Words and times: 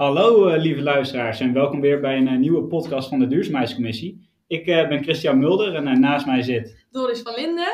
Hallo 0.00 0.48
uh, 0.48 0.60
lieve 0.60 0.82
luisteraars 0.82 1.40
en 1.40 1.52
welkom 1.52 1.80
weer 1.80 2.00
bij 2.00 2.16
een 2.16 2.32
uh, 2.32 2.38
nieuwe 2.38 2.62
podcast 2.62 3.08
van 3.08 3.18
de 3.18 3.26
Duurzaamheidscommissie. 3.26 4.30
Ik 4.46 4.66
uh, 4.66 4.88
ben 4.88 5.02
Christian 5.02 5.38
Mulder 5.38 5.74
en 5.74 6.00
naast 6.00 6.26
mij 6.26 6.42
zit... 6.42 6.86
Doris 6.90 7.22
van 7.22 7.34
Linden. 7.34 7.72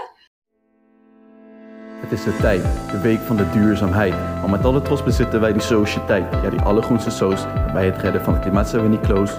Het 2.01 2.13
is 2.13 2.25
de 2.25 2.37
tijd, 2.37 2.63
de 2.91 3.01
week 3.03 3.19
van 3.19 3.37
de 3.37 3.51
duurzaamheid. 3.51 4.15
Want 4.41 4.51
met 4.51 4.65
alle 4.65 4.83
trots 4.83 5.03
bezitten 5.03 5.41
wij 5.41 5.53
die 5.53 5.63
sociëteit. 5.63 6.25
Ja, 6.43 6.51
die 6.51 6.61
allergroenste 6.61 7.11
soos. 7.11 7.45
Bij 7.73 7.87
het 7.87 7.97
redden 7.97 8.23
van 8.23 8.33
het 8.33 8.43
klimaat 8.43 8.69
zijn 8.69 8.83
we 8.83 8.89
niet 8.89 9.01
close. 9.01 9.35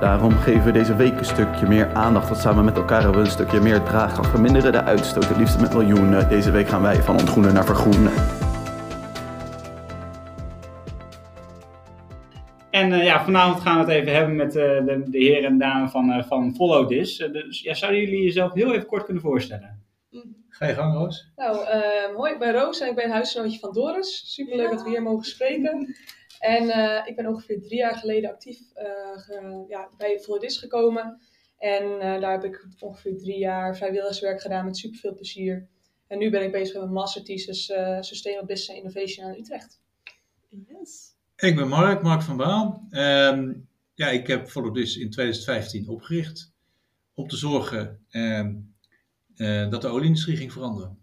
Daarom 0.00 0.32
geven 0.32 0.64
we 0.64 0.72
deze 0.72 0.96
week 0.96 1.18
een 1.18 1.24
stukje 1.24 1.66
meer 1.66 1.94
aandacht. 1.94 2.28
Want 2.28 2.40
samen 2.40 2.64
met 2.64 2.76
elkaar 2.76 3.02
hebben 3.02 3.20
we 3.20 3.26
een 3.26 3.32
stukje 3.32 3.60
meer 3.60 3.82
draagkracht. 3.82 4.30
Verminderen 4.30 4.72
de 4.72 4.82
uitstoot, 4.82 5.28
het 5.28 5.36
liefst 5.36 5.60
met 5.60 5.72
miljoenen. 5.72 6.28
Deze 6.28 6.50
week 6.50 6.68
gaan 6.68 6.82
wij 6.82 7.02
van 7.02 7.18
ontgroenen 7.18 7.54
naar 7.54 7.64
vergroenen. 7.64 8.12
En 12.80 12.92
uh, 12.92 13.04
ja, 13.04 13.24
vanavond 13.24 13.62
gaan 13.62 13.74
we 13.74 13.92
het 13.92 14.00
even 14.00 14.14
hebben 14.14 14.36
met 14.36 14.56
uh, 14.56 14.84
de, 14.84 15.02
de 15.10 15.18
heren 15.18 15.44
en 15.44 15.58
dames 15.58 15.90
van, 15.90 16.10
uh, 16.10 16.24
van 16.24 16.54
Follow 16.54 16.88
This. 16.88 17.16
dus 17.16 17.60
ja, 17.62 17.74
zouden 17.74 18.00
jullie 18.00 18.22
jezelf 18.22 18.52
heel 18.52 18.74
even 18.74 18.86
kort 18.86 19.04
kunnen 19.04 19.22
voorstellen? 19.22 19.84
Ga 20.48 20.66
je 20.66 20.74
gang, 20.74 20.94
Roos? 20.94 21.32
Nou, 21.36 21.56
hoi, 22.14 22.32
ik 22.32 22.38
ben 22.38 22.52
Roos 22.52 22.80
en 22.80 22.88
ik 22.88 22.94
ben 22.94 23.10
huisgenootje 23.10 23.58
van 23.58 23.72
Doris. 23.72 24.34
Superleuk 24.34 24.70
ja. 24.70 24.74
dat 24.74 24.82
we 24.82 24.88
hier 24.88 25.02
mogen 25.02 25.24
spreken. 25.24 25.96
En 26.38 26.62
ik 27.06 27.16
ben 27.16 27.26
ongeveer 27.26 27.62
drie 27.62 27.78
jaar 27.78 27.94
geleden 27.94 28.30
actief 28.30 28.58
ge, 29.14 29.64
ja, 29.68 29.88
bij 29.96 30.18
Follow 30.18 30.40
This 30.40 30.58
gekomen. 30.58 31.20
En 31.58 31.98
daar 32.20 32.32
heb 32.32 32.44
ik 32.44 32.66
ongeveer 32.78 33.18
drie 33.18 33.38
jaar 33.38 33.76
vrijwilligerswerk 33.76 34.40
gedaan 34.40 34.64
met 34.64 34.76
superveel 34.76 35.14
plezier. 35.14 35.68
En 36.06 36.18
nu 36.18 36.30
ben 36.30 36.42
ik 36.42 36.52
bezig 36.52 36.72
met 36.72 36.82
mijn 36.82 36.94
master 36.94 37.24
thesis 37.24 37.72
Sustainable 38.00 38.46
Business 38.46 38.80
Innovation 38.82 39.26
aan 39.26 39.38
Utrecht. 39.38 39.80
Yes. 40.48 41.09
Ik 41.40 41.56
ben 41.56 41.68
Mark, 41.68 42.02
Mark 42.02 42.22
van 42.22 42.36
Baal. 42.36 42.86
Um, 42.90 43.68
ja, 43.94 44.08
ik 44.08 44.26
heb 44.26 44.48
Follow 44.48 44.74
This 44.74 44.96
in 44.96 45.10
2015 45.10 45.88
opgericht 45.88 46.52
om 47.14 47.28
te 47.28 47.36
zorgen 47.36 47.98
um, 48.10 48.74
uh, 49.36 49.70
dat 49.70 49.82
de 49.82 49.88
olieindustrie 49.88 50.36
ging 50.36 50.52
veranderen. 50.52 50.98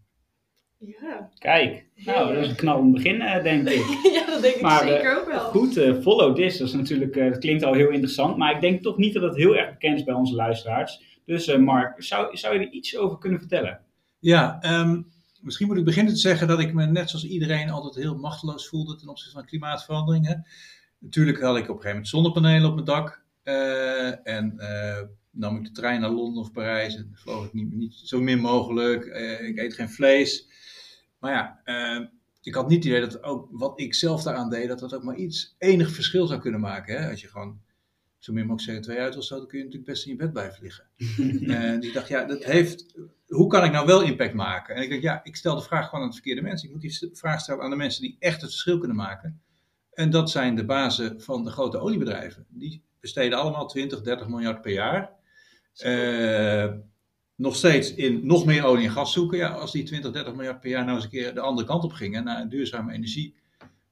Ja. 0.77 1.29
Kijk, 1.37 1.85
nou, 1.95 2.33
dat 2.33 2.43
is 2.43 2.49
een 2.49 2.55
knallend 2.55 2.93
begin, 2.93 3.15
uh, 3.15 3.43
denk 3.43 3.69
ik. 3.69 3.85
ja, 4.13 4.25
dat 4.25 4.41
denk 4.41 4.55
ik 4.55 4.61
maar, 4.61 4.87
zeker 4.87 5.11
uh, 5.11 5.17
ook 5.17 5.27
wel. 5.27 5.39
Goed, 5.39 5.77
uh, 5.77 6.01
Follow 6.01 6.35
This, 6.35 6.57
dat, 6.57 6.67
is 6.67 6.73
natuurlijk, 6.73 7.13
dat 7.13 7.37
klinkt 7.37 7.63
al 7.63 7.73
heel 7.73 7.89
interessant, 7.89 8.37
maar 8.37 8.55
ik 8.55 8.61
denk 8.61 8.81
toch 8.81 8.97
niet 8.97 9.13
dat 9.13 9.23
het 9.23 9.35
heel 9.35 9.55
erg 9.55 9.71
bekend 9.71 9.97
is 9.97 10.03
bij 10.03 10.15
onze 10.15 10.35
luisteraars. 10.35 11.19
Dus 11.25 11.57
Mark, 11.57 12.03
zou, 12.03 12.37
zou 12.37 12.53
je 12.53 12.59
er 12.59 12.71
iets 12.71 12.97
over 12.97 13.17
kunnen 13.17 13.39
vertellen? 13.39 13.79
Ja, 14.19 14.59
um, 14.81 15.07
Misschien 15.47 15.67
moet 15.67 15.77
ik 15.77 15.85
beginnen 15.85 16.13
te 16.13 16.19
zeggen 16.19 16.47
dat 16.47 16.59
ik 16.59 16.73
me 16.73 16.85
net 16.85 17.09
zoals 17.09 17.25
iedereen 17.25 17.69
altijd 17.69 17.95
heel 17.95 18.17
machteloos 18.17 18.67
voelde 18.67 18.95
ten 18.95 19.07
opzichte 19.07 19.33
van 19.33 19.45
klimaatverandering. 19.45 20.27
Hè. 20.27 20.33
Natuurlijk 20.99 21.41
had 21.41 21.57
ik 21.57 21.61
op 21.61 21.67
een 21.67 21.73
gegeven 21.73 21.89
moment 21.89 22.07
zonnepanelen 22.07 22.69
op 22.69 22.73
mijn 22.73 22.85
dak. 22.85 23.23
Uh, 23.43 24.27
en 24.27 24.53
uh, 24.57 25.01
nam 25.31 25.57
ik 25.57 25.63
de 25.63 25.71
trein 25.71 26.01
naar 26.01 26.09
Londen 26.09 26.43
of 26.43 26.51
Parijs 26.51 26.95
en 26.95 27.11
vloog 27.13 27.45
ik 27.45 27.53
niet, 27.53 27.73
niet 27.73 27.93
zo 27.93 28.21
min 28.21 28.39
mogelijk. 28.39 29.05
Uh, 29.05 29.47
ik 29.47 29.57
eet 29.57 29.73
geen 29.73 29.89
vlees. 29.89 30.47
Maar 31.19 31.31
ja, 31.31 31.61
ik 32.41 32.55
had 32.55 32.67
niet 32.69 32.83
het 32.83 32.93
idee 32.93 33.01
dat 33.01 33.23
ook 33.23 33.47
wat 33.51 33.79
ik 33.79 33.93
zelf 33.93 34.23
daaraan 34.23 34.49
deed, 34.49 34.67
dat 34.67 34.79
dat 34.79 34.93
ook 34.93 35.03
maar 35.03 35.15
iets 35.15 35.55
enig 35.57 35.91
verschil 35.91 36.27
zou 36.27 36.39
kunnen 36.39 36.59
maken. 36.59 37.01
Hè? 37.01 37.09
Als 37.09 37.21
je 37.21 37.27
gewoon 37.27 37.61
zo 38.17 38.33
min 38.33 38.45
mogelijk 38.45 38.85
CO2 38.85 38.97
uit 38.97 39.13
wil 39.13 39.23
stoten, 39.23 39.47
kun 39.47 39.57
je 39.57 39.63
natuurlijk 39.63 39.91
best 39.91 40.05
in 40.05 40.11
je 40.11 40.17
bed 40.17 40.33
blijven 40.33 40.63
liggen. 40.63 40.85
en 41.55 41.79
dus 41.79 41.87
ik 41.87 41.93
dacht, 41.93 42.07
ja, 42.07 42.23
dat 42.23 42.43
heeft, 42.43 42.95
hoe 43.27 43.47
kan 43.47 43.63
ik 43.63 43.71
nou 43.71 43.85
wel 43.85 44.01
impact 44.01 44.33
maken? 44.33 44.75
En 44.75 44.81
ik 44.81 44.89
dacht, 44.89 45.01
ja, 45.01 45.23
ik 45.23 45.35
stel 45.35 45.55
de 45.55 45.61
vraag 45.61 45.85
gewoon 45.85 46.01
aan 46.01 46.09
de 46.09 46.15
verkeerde 46.15 46.41
mensen. 46.41 46.67
Ik 46.67 46.73
moet 46.73 46.81
die 46.81 47.09
vraag 47.13 47.41
stellen 47.41 47.63
aan 47.63 47.69
de 47.69 47.75
mensen 47.75 48.01
die 48.01 48.15
echt 48.19 48.41
het 48.41 48.49
verschil 48.49 48.77
kunnen 48.77 48.97
maken. 48.97 49.41
En 49.93 50.09
dat 50.09 50.29
zijn 50.29 50.55
de 50.55 50.65
bazen 50.65 51.21
van 51.21 51.43
de 51.43 51.51
grote 51.51 51.79
oliebedrijven. 51.79 52.45
Die 52.49 52.83
besteden 52.99 53.39
allemaal 53.39 53.67
20, 53.67 54.01
30 54.01 54.27
miljard 54.27 54.61
per 54.61 54.71
jaar. 54.71 55.15
Uh, 55.85 56.73
nog 57.35 57.55
steeds 57.55 57.93
in 57.93 58.25
nog 58.25 58.45
meer 58.45 58.65
olie 58.65 58.85
en 58.85 58.91
gas 58.91 59.13
zoeken. 59.13 59.37
Ja, 59.37 59.49
als 59.49 59.71
die 59.71 59.83
20, 59.83 60.11
30 60.11 60.33
miljard 60.33 60.59
per 60.59 60.69
jaar 60.69 60.83
nou 60.83 60.95
eens 60.95 61.03
een 61.03 61.09
keer 61.09 61.33
de 61.33 61.39
andere 61.39 61.67
kant 61.67 61.83
op 61.83 61.91
gingen, 61.91 62.23
naar 62.23 62.49
duurzame 62.49 62.93
energie, 62.93 63.35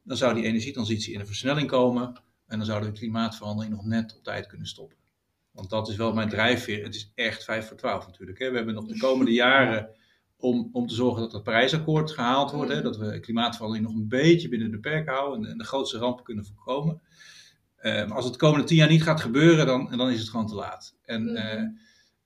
dan 0.04 0.18
zou 0.18 0.34
die 0.34 0.44
energietransitie 0.44 1.14
in 1.14 1.20
een 1.20 1.26
versnelling 1.26 1.68
komen. 1.68 2.22
En 2.48 2.58
dan 2.58 2.66
zouden 2.66 2.88
we 2.88 2.94
de 2.94 3.00
klimaatverandering 3.00 3.74
nog 3.74 3.86
net 3.86 4.16
op 4.18 4.24
tijd 4.24 4.48
kunnen 4.48 4.68
stoppen. 4.68 4.98
Want 5.56 5.70
dat 5.70 5.90
is 5.90 5.96
wel 5.96 6.14
mijn 6.14 6.30
drijfveer. 6.30 6.84
Het 6.84 6.96
is 6.96 7.12
echt 7.16 7.44
5 7.44 7.68
voor 7.68 7.78
12 7.78 8.06
natuurlijk. 8.06 8.40
Hè. 8.40 8.50
We 8.50 8.56
hebben 8.56 8.74
nog 8.74 8.86
de 8.86 8.98
komende 8.98 9.34
jaren 9.44 9.90
om, 10.38 10.70
om 10.72 10.88
te 10.88 10.96
zorgen 10.96 11.22
dat 11.22 11.32
het 11.32 11.44
Parijsakkoord 11.44 12.12
gehaald 12.12 12.52
wordt. 12.52 12.72
Hè. 12.72 12.82
Dat 12.82 12.98
we 12.98 13.20
klimaatverandering 13.20 13.88
nog 13.88 13.96
een 13.96 14.08
beetje 14.08 14.50
binnen 14.50 14.72
de 14.72 14.80
perken 14.80 15.14
houden. 15.14 15.50
En 15.50 15.58
de, 15.58 15.64
grootste 15.64 15.98
rampen 15.98 16.24
kunnen 16.24 16.46
voorkomen. 16.46 17.02
Uh, 17.82 18.12
als 18.12 18.24
het 18.24 18.34
de 18.34 18.40
komende 18.40 18.66
tien 18.66 18.78
jaar 18.78 18.90
niet 18.90 19.04
gaat 19.04 19.22
gebeuren, 19.22 19.66
dan, 19.66 19.98
dan 19.98 20.10
is 20.10 20.20
het 20.20 20.30
gewoon 20.30 20.48
te 20.48 20.56
laat. 20.56 20.96
En, 21.04 21.30
uh, 21.30 21.62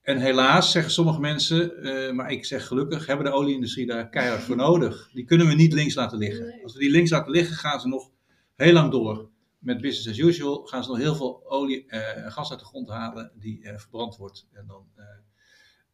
en 0.02 0.18
helaas 0.18 0.72
zeggen 0.72 0.92
sommige 0.92 1.20
mensen, 1.20 1.88
uh, 1.88 2.12
maar 2.12 2.32
ik 2.32 2.46
zeg 2.46 2.68
gelukkig, 2.68 3.06
hebben 3.06 3.26
de 3.26 3.32
olieindustrie 3.32 3.86
daar 3.86 4.10
keihard 4.10 4.42
voor 4.42 4.56
nodig. 4.68 5.10
Die 5.14 5.26
kunnen 5.26 5.48
we 5.48 5.54
niet 5.54 5.74
links 5.74 5.96
laten 5.96 6.18
liggen. 6.18 6.60
Als 6.64 6.74
we 6.74 6.80
die 6.80 6.92
links 6.92 7.10
laten 7.10 7.32
liggen, 7.32 7.56
gaan 7.56 7.80
ze 7.80 7.88
nog 7.88 8.10
heel 8.56 8.74
lang 8.74 8.92
door 8.92 9.30
met 9.60 9.82
business 9.82 10.08
as 10.08 10.28
usual 10.28 10.64
gaan 10.66 10.84
ze 10.84 10.90
nog 10.90 11.00
heel 11.00 11.16
veel 11.16 11.50
olie 11.50 11.86
en 11.88 12.20
uh, 12.20 12.32
gas 12.32 12.52
uit 12.52 12.60
de 12.60 12.66
grond 12.66 12.90
halen 12.90 13.32
die 13.36 13.62
uh, 13.62 13.78
verbrand 13.78 14.18
wordt. 14.18 14.48
En 14.54 14.68
dan 14.68 14.88
uh, 14.98 15.04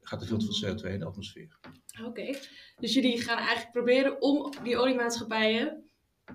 gaat 0.02 0.22
er 0.22 0.28
veel 0.28 0.38
te 0.38 0.54
veel 0.54 0.76
CO2 0.76 0.94
in 0.94 1.00
de 1.00 1.06
atmosfeer. 1.06 1.58
Oké, 2.00 2.08
okay. 2.08 2.38
dus 2.80 2.94
jullie 2.94 3.22
gaan 3.22 3.38
eigenlijk 3.38 3.72
proberen 3.72 4.22
om 4.22 4.54
die 4.64 4.78
oliemaatschappijen 4.78 5.84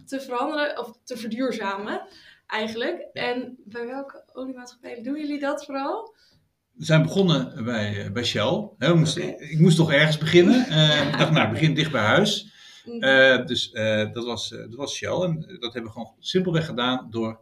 te 0.04 0.20
veranderen 0.20 0.78
of 0.78 0.98
te 1.04 1.16
verduurzamen 1.16 2.08
eigenlijk. 2.46 3.08
En 3.12 3.56
bij 3.64 3.86
welke 3.86 4.24
oliemaatschappijen 4.32 5.02
doen 5.02 5.18
jullie 5.18 5.40
dat 5.40 5.64
vooral? 5.64 6.14
We 6.72 6.84
zijn 6.84 7.02
begonnen 7.02 7.64
bij, 7.64 8.12
bij 8.12 8.24
Shell. 8.24 8.68
He, 8.78 8.94
moesten, 8.94 9.22
okay. 9.22 9.48
Ik 9.48 9.58
moest 9.58 9.76
toch 9.76 9.92
ergens 9.92 10.18
beginnen. 10.18 10.66
Ja. 10.68 11.12
Ik 11.12 11.18
dacht, 11.18 11.30
nou, 11.30 11.50
begin 11.50 11.74
dicht 11.74 11.92
bij 11.92 12.04
huis. 12.04 12.52
Uh, 12.86 13.46
dus 13.46 13.72
uh, 13.72 14.12
dat, 14.12 14.24
was, 14.24 14.50
uh, 14.50 14.58
dat 14.58 14.74
was 14.74 14.94
Shell. 14.94 15.20
En 15.20 15.40
dat 15.40 15.72
hebben 15.72 15.82
we 15.82 15.90
gewoon 15.90 16.14
simpelweg 16.18 16.66
gedaan 16.66 17.10
door 17.10 17.40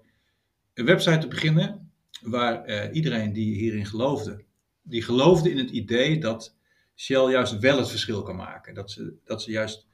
een 0.74 0.84
website 0.84 1.18
te 1.18 1.28
beginnen 1.28 1.92
waar 2.22 2.90
iedereen 2.92 3.32
die 3.32 3.54
hierin 3.54 3.86
geloofde, 3.86 4.44
die 4.82 5.02
geloofde 5.02 5.50
in 5.50 5.58
het 5.58 5.70
idee 5.70 6.20
dat 6.20 6.56
Shell 6.96 7.30
juist 7.30 7.58
wel 7.58 7.78
het 7.78 7.88
verschil 7.88 8.22
kan 8.22 8.36
maken. 8.36 8.74
Dat 8.74 8.90
ze, 8.90 9.14
dat 9.24 9.42
ze 9.42 9.50
juist 9.50 9.86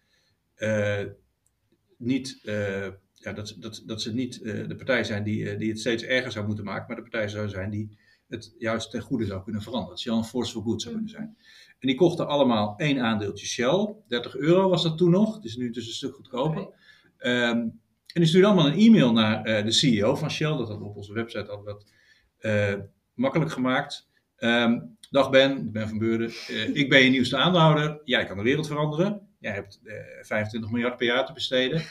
niet, 1.97 2.41
ja, 3.15 3.32
dat, 3.32 3.56
dat, 3.59 3.82
dat 3.87 4.03
ze 4.03 4.15
niet 4.15 4.44
de 4.44 4.75
partij 4.76 5.05
zijn 5.05 5.25
die, 5.25 5.56
die 5.56 5.69
het 5.69 5.81
steeds 5.81 6.03
erger 6.03 6.32
zou 6.32 6.47
moeten 6.47 6.65
maken, 6.65 6.87
maar 6.87 6.97
de 6.97 7.11
partij 7.11 7.28
zou 7.28 7.49
zijn 7.49 7.71
die 7.71 7.99
het 8.34 8.55
juist 8.59 8.91
ten 8.91 9.00
goede 9.00 9.25
zou 9.25 9.43
kunnen 9.43 9.62
veranderen. 9.62 9.95
Dat 9.95 10.00
Shell 10.00 10.15
een 10.15 10.25
force 10.25 10.53
for 10.53 10.62
good 10.62 10.83
zou 10.83 10.95
kunnen 10.95 11.11
zijn. 11.11 11.37
En 11.78 11.89
die 11.89 11.99
kochten 11.99 12.28
allemaal 12.28 12.75
één 12.77 13.00
aandeeltje 13.00 13.47
Shell. 13.47 13.95
30 14.09 14.37
euro 14.37 14.69
was 14.69 14.83
dat 14.83 14.99
toen 14.99 15.11
nog. 15.11 15.34
Het 15.34 15.45
is 15.45 15.56
nu 15.56 15.71
dus 15.71 15.87
een 15.87 15.93
stuk 15.93 16.15
goedkoper. 16.15 16.62
Okay. 17.19 17.50
Um, 17.50 17.83
en 18.15 18.21
die 18.21 18.27
stuurde 18.27 18.47
allemaal 18.47 18.67
een 18.67 18.78
e-mail 18.78 19.12
naar 19.12 19.49
uh, 19.49 19.65
de 19.65 19.73
CEO 19.73 20.17
van 20.17 20.31
Shell. 20.31 20.49
Dat 20.49 20.59
hadden 20.59 20.78
we 20.78 20.84
op 20.84 20.97
onze 20.97 21.12
website 21.12 21.50
al 21.50 21.62
wat 21.62 21.84
uh, 22.41 22.75
makkelijk 23.15 23.50
gemaakt. 23.50 24.09
Um, 24.39 24.97
dag 25.11 25.31
Ben, 25.31 25.73
Ben 25.73 25.89
van 25.89 25.99
Beurden. 25.99 26.28
Uh, 26.50 26.77
ik 26.77 26.89
ben 26.89 27.03
je 27.03 27.11
nieuwste 27.11 27.37
aandeelhouder. 27.37 28.00
Jij 28.05 28.27
kan 28.27 28.37
de 28.37 28.43
wereld 28.43 28.67
veranderen. 28.67 29.28
Jij 29.41 29.53
hebt 29.53 29.81
25 30.23 30.71
miljard 30.71 30.97
per 30.97 31.06
jaar 31.06 31.27
te 31.27 31.33
besteden. 31.33 31.83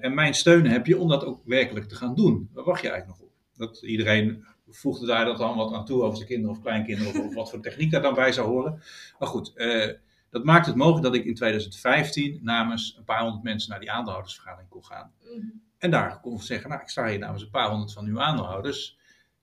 en 0.00 0.14
mijn 0.14 0.34
steun 0.34 0.66
heb 0.66 0.86
je 0.86 0.98
om 0.98 1.08
dat 1.08 1.24
ook 1.24 1.42
werkelijk 1.44 1.88
te 1.88 1.94
gaan 1.94 2.14
doen. 2.14 2.50
Waar 2.52 2.64
wacht 2.64 2.82
je 2.82 2.88
eigenlijk 2.88 3.20
nog 3.20 3.28
op? 3.28 3.34
Dat 3.54 3.82
iedereen 3.82 4.44
voegde 4.70 5.06
daar 5.06 5.24
dat 5.24 5.38
dan 5.38 5.56
wat 5.56 5.72
aan 5.72 5.84
toe 5.84 6.02
over 6.02 6.16
zijn 6.16 6.28
kinderen 6.28 6.56
of 6.56 6.62
kleinkinderen 6.62 7.24
of, 7.24 7.34
wat 7.34 7.50
voor 7.50 7.60
techniek 7.60 7.90
daar 7.90 8.02
dan 8.02 8.14
bij 8.14 8.32
zou 8.32 8.48
horen. 8.48 8.82
Maar 9.18 9.28
goed, 9.28 9.52
uh, 9.54 9.92
dat 10.30 10.44
maakt 10.44 10.66
het 10.66 10.76
mogelijk 10.76 11.04
dat 11.04 11.14
ik 11.14 11.24
in 11.24 11.34
2015 11.34 12.38
namens 12.42 12.94
een 12.98 13.04
paar 13.04 13.22
honderd 13.22 13.42
mensen 13.42 13.70
naar 13.70 13.80
die 13.80 13.90
aandeelhoudersvergadering 13.90 14.70
kon 14.70 14.84
gaan. 14.84 15.12
Mm. 15.22 15.62
En 15.78 15.90
daar 15.90 16.20
kon 16.20 16.40
zeggen, 16.40 16.70
nou 16.70 16.82
ik 16.82 16.88
sta 16.88 17.06
hier 17.06 17.18
namens 17.18 17.42
een 17.42 17.50
paar 17.50 17.70
honderd 17.70 17.92
van 17.92 18.06
uw 18.06 18.20
aandeelhouders. 18.20 18.96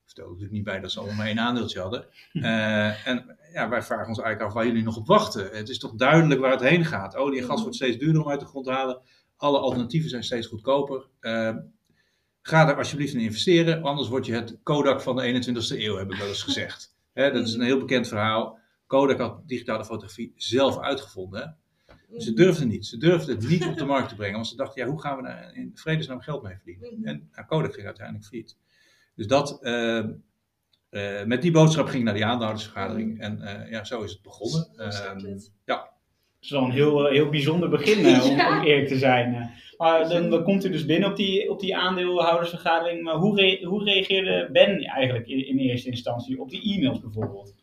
Ik 0.06 0.12
vertelde 0.12 0.32
natuurlijk 0.32 0.58
niet 0.58 0.64
bij 0.64 0.80
dat 0.80 0.92
ze 0.92 0.98
allemaal 1.00 1.18
maar 1.18 1.28
één 1.28 1.40
aandeeltje 1.40 1.80
hadden. 1.80 2.06
Uh, 2.34 3.08
en 3.12 3.38
ja, 3.54 3.70
wij 3.70 3.82
vragen 3.82 4.08
ons 4.08 4.20
eigenlijk 4.20 4.50
af 4.50 4.54
waar 4.54 4.66
jullie 4.66 4.84
nog 4.84 4.98
op 4.98 5.08
wachten. 5.08 5.50
Het 5.52 5.70
is 5.70 5.80
toch 5.80 5.94
duidelijk 5.96 6.42
waar 6.42 6.52
het 6.52 6.62
heen 6.62 6.86
gaat. 6.86 7.16
Olie 7.16 7.40
en 7.40 7.46
gas 7.46 7.62
wordt 7.62 7.76
steeds 7.76 7.98
duurder 7.98 8.22
om 8.22 8.30
uit 8.30 8.40
de 8.40 8.46
grond 8.46 8.66
te 8.66 8.72
halen. 8.72 9.02
Alle 9.38 9.60
alternatieven 9.60 10.10
zijn 10.10 10.24
steeds 10.24 10.48
goedkoper. 10.48 11.08
Uh, 11.22 11.56
Ga 12.48 12.70
er 12.70 12.78
alsjeblieft 12.78 13.14
in 13.14 13.20
investeren, 13.20 13.84
anders 13.84 14.08
word 14.08 14.26
je 14.26 14.34
het 14.34 14.58
Kodak 14.64 15.02
van 15.02 15.16
de 15.16 15.44
21ste 15.44 15.80
eeuw, 15.80 15.96
heb 15.98 16.12
ik 16.12 16.18
wel 16.18 16.28
eens 16.28 16.44
gezegd. 16.52 16.96
He, 17.14 17.32
dat 17.32 17.48
is 17.48 17.54
een 17.54 17.62
heel 17.62 17.80
bekend 17.80 18.08
verhaal. 18.08 18.60
Kodak 18.88 19.20
had 19.20 19.48
digitale 19.48 19.86
fotografie 19.86 20.34
zelf 20.36 20.80
uitgevonden. 20.80 21.58
Ze 22.18 22.34
durfden 22.34 22.68
niet. 22.68 22.86
Ze 22.86 22.98
durfden 22.98 23.36
het 23.36 23.48
niet 23.48 23.66
op 23.66 23.78
de 23.78 23.86
markt 23.86 24.10
te 24.10 24.16
brengen. 24.16 24.36
Want 24.36 24.48
ze 24.48 24.56
dachten, 24.56 24.82
ja, 24.82 24.90
hoe 24.90 25.02
gaan 25.02 25.18
we 25.18 25.24
daar 25.24 25.56
in 25.56 25.72
vredesnaam 25.74 26.22
geld 26.22 26.44
mee 26.44 26.56
verdienen? 26.56 27.00
Mhm. 27.00 27.08
En 27.08 27.30
nou, 27.32 27.48
Kodak 27.48 27.74
ging 27.74 27.86
uiteindelijk 27.86 28.26
failliet. 28.26 28.58
Dus 29.16 29.28
dat, 29.28 29.60
uh, 29.62 30.06
uh, 30.90 31.24
met 31.24 31.42
die 31.42 31.52
boodschap 31.52 31.86
ging 31.86 31.98
ik 31.98 32.04
naar 32.04 32.14
die 32.14 32.26
aandeelhoudersvergadering. 32.26 33.20
En 33.20 33.42
uh, 33.42 33.72
ja, 33.72 33.84
zo 33.84 34.02
is 34.02 34.12
het 34.12 34.22
begonnen. 34.22 34.68
Ehm, 34.78 35.40
ja. 35.66 35.94
Is 36.46 36.52
wel 36.52 36.64
een 36.64 36.72
heel, 36.72 37.08
eh, 37.08 37.14
heel 37.14 37.30
bijzonder 37.30 37.70
begin, 37.70 38.06
eh, 38.06 38.26
om, 38.26 38.40
eerlijk 38.64 38.88
te 38.88 38.98
zijn. 38.98 39.34
eh. 39.36 39.46
Maar 39.78 40.10
dan, 40.10 40.30
dan 40.30 40.44
komt 40.44 40.66
u 40.66 40.70
dus 40.70 40.86
binnen 40.86 41.10
op 41.10 41.16
die, 41.16 41.50
op 41.52 41.60
die 41.60 41.76
aandeelhoudersvergadering. 41.78 43.04
Maar 43.04 43.16
hoe, 43.16 43.36
re- 43.40 43.66
hoe 43.66 43.84
reageerde 43.84 44.50
Ben 44.52 44.80
eigenlijk 44.84 45.28
in, 45.28 45.48
in 45.48 45.58
eerste 45.58 45.90
instantie 45.90 46.42
op 46.42 46.50
die 46.50 46.74
e-mails 46.76 47.00
bijvoorbeeld? 47.00 47.54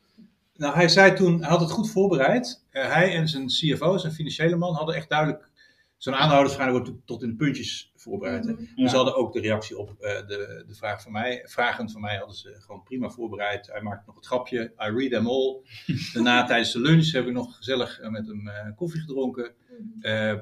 Nou, 0.56 0.75
hij 0.75 0.88
zei 0.88 1.14
toen, 1.14 1.40
hij 1.40 1.49
had 1.49 1.61
het 1.61 1.70
goed 1.70 1.90
voorbereid. 1.90 2.64
Eh, 2.70 2.93
hij 2.93 3.14
en 3.14 3.29
zijn 3.29 3.46
CFO, 3.46 3.96
zijn 3.96 4.12
financiële 4.12 4.56
man, 4.56 4.75
hadden 4.75 4.94
echt 4.94 5.08
duidelijk. 5.08 5.50
Zo'n 5.96 6.14
aanhoudersvergadering 6.14 6.85
wordt 6.87 7.06
tot 7.06 7.23
in 7.23 7.28
de 7.28 7.37
puntjes 7.37 7.92
voorbereid. 8.02 8.44
Mhm. 8.44 8.64
Ja. 8.75 8.88
Ze 8.88 8.96
hadden 8.96 9.16
ook 9.16 9.32
de 9.32 9.40
reactie 9.40 9.78
op 9.78 9.90
eh, 10.00 10.26
de, 10.26 10.64
de 10.66 10.75
vraag 10.75 11.02
van 11.02 11.12
mij. 11.12 11.43
Vragen 11.44 11.90
van 11.90 12.00
mij 12.00 12.16
hadden 12.16 12.37
ze 12.37 12.56
gewoon 12.58 12.82
prima 12.82 13.10
voorbereid. 13.10 13.66
Hij 13.66 13.82
maakte 13.82 14.02
nog 14.06 14.14
het 14.14 14.26
grapje. 14.26 14.60
I 14.62 14.90
read 14.96 15.10
them 15.10 15.26
all. 15.26 15.60
Daarna 16.14 16.44
tijdens 16.44 16.72
de 16.72 16.81
lunch 16.81 17.10
heb 17.10 17.26
ik 17.26 17.32
nog 17.32 17.56
gezellig 17.56 18.00
eh, 18.00 18.10
met 18.10 18.26
hem 18.26 18.49
eh, 18.49 18.76
koffie 18.76 19.00
gedronken. 19.00 19.54
Eh, 20.00 20.38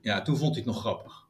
ja, 0.00 0.22
toen 0.22 0.36
vond 0.36 0.54
hij 0.54 0.64
het 0.64 0.72
nog 0.72 0.80
grappig. 0.80 1.24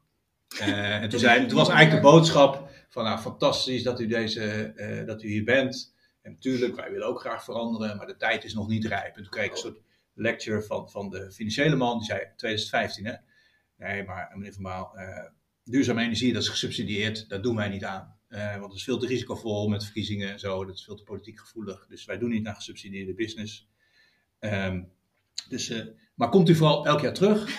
En 1.01 1.09
toen, 1.09 1.19
zei, 1.19 1.45
toen 1.45 1.57
was 1.57 1.69
eigenlijk 1.69 2.03
de 2.03 2.09
boodschap 2.09 2.69
van 2.89 3.03
nou, 3.03 3.19
fantastisch 3.19 3.83
dat 3.83 3.99
u, 3.99 4.07
deze, 4.07 5.03
dat 5.05 5.23
u 5.23 5.27
hier 5.27 5.43
bent. 5.43 5.95
En 6.21 6.31
natuurlijk, 6.31 6.75
wij 6.75 6.91
willen 6.91 7.07
ook 7.07 7.19
graag 7.19 7.43
veranderen, 7.43 7.97
maar 7.97 8.07
de 8.07 8.17
tijd 8.17 8.43
is 8.43 8.53
nog 8.53 8.67
niet 8.67 8.85
rijp. 8.85 9.15
En 9.15 9.21
toen 9.21 9.31
kreeg 9.31 9.45
ik 9.45 9.51
een 9.51 9.57
soort 9.57 9.81
lecture 10.13 10.61
van, 10.61 10.89
van 10.89 11.09
de 11.09 11.31
financiële 11.31 11.75
man. 11.75 11.97
Die 11.97 12.07
zei, 12.07 12.19
2015 12.35 13.05
hè. 13.05 13.13
Nee, 13.77 14.03
maar 14.03 14.31
meneer 14.35 14.53
Van 14.53 14.63
Baal, 14.63 14.97
eh, 14.97 15.25
duurzame 15.63 16.01
energie, 16.01 16.33
dat 16.33 16.41
is 16.41 16.49
gesubsidieerd. 16.49 17.29
Dat 17.29 17.43
doen 17.43 17.55
wij 17.55 17.69
niet 17.69 17.83
aan. 17.83 18.15
Eh, 18.27 18.51
want 18.51 18.65
het 18.65 18.73
is 18.75 18.83
veel 18.83 18.97
te 18.97 19.07
risicovol 19.07 19.67
met 19.67 19.83
verkiezingen 19.83 20.31
en 20.31 20.39
zo. 20.39 20.65
Dat 20.65 20.75
is 20.75 20.83
veel 20.83 20.95
te 20.95 21.03
politiek 21.03 21.39
gevoelig. 21.39 21.85
Dus 21.89 22.05
wij 22.05 22.17
doen 22.17 22.29
niet 22.29 22.43
naar 22.43 22.55
gesubsidieerde 22.55 23.13
business. 23.13 23.67
Ehm, 24.39 24.81
dus, 25.49 25.69
eh, 25.69 25.85
maar 26.15 26.29
komt 26.29 26.49
u 26.49 26.55
vooral 26.55 26.85
elk 26.85 27.01
jaar 27.01 27.13
terug. 27.13 27.49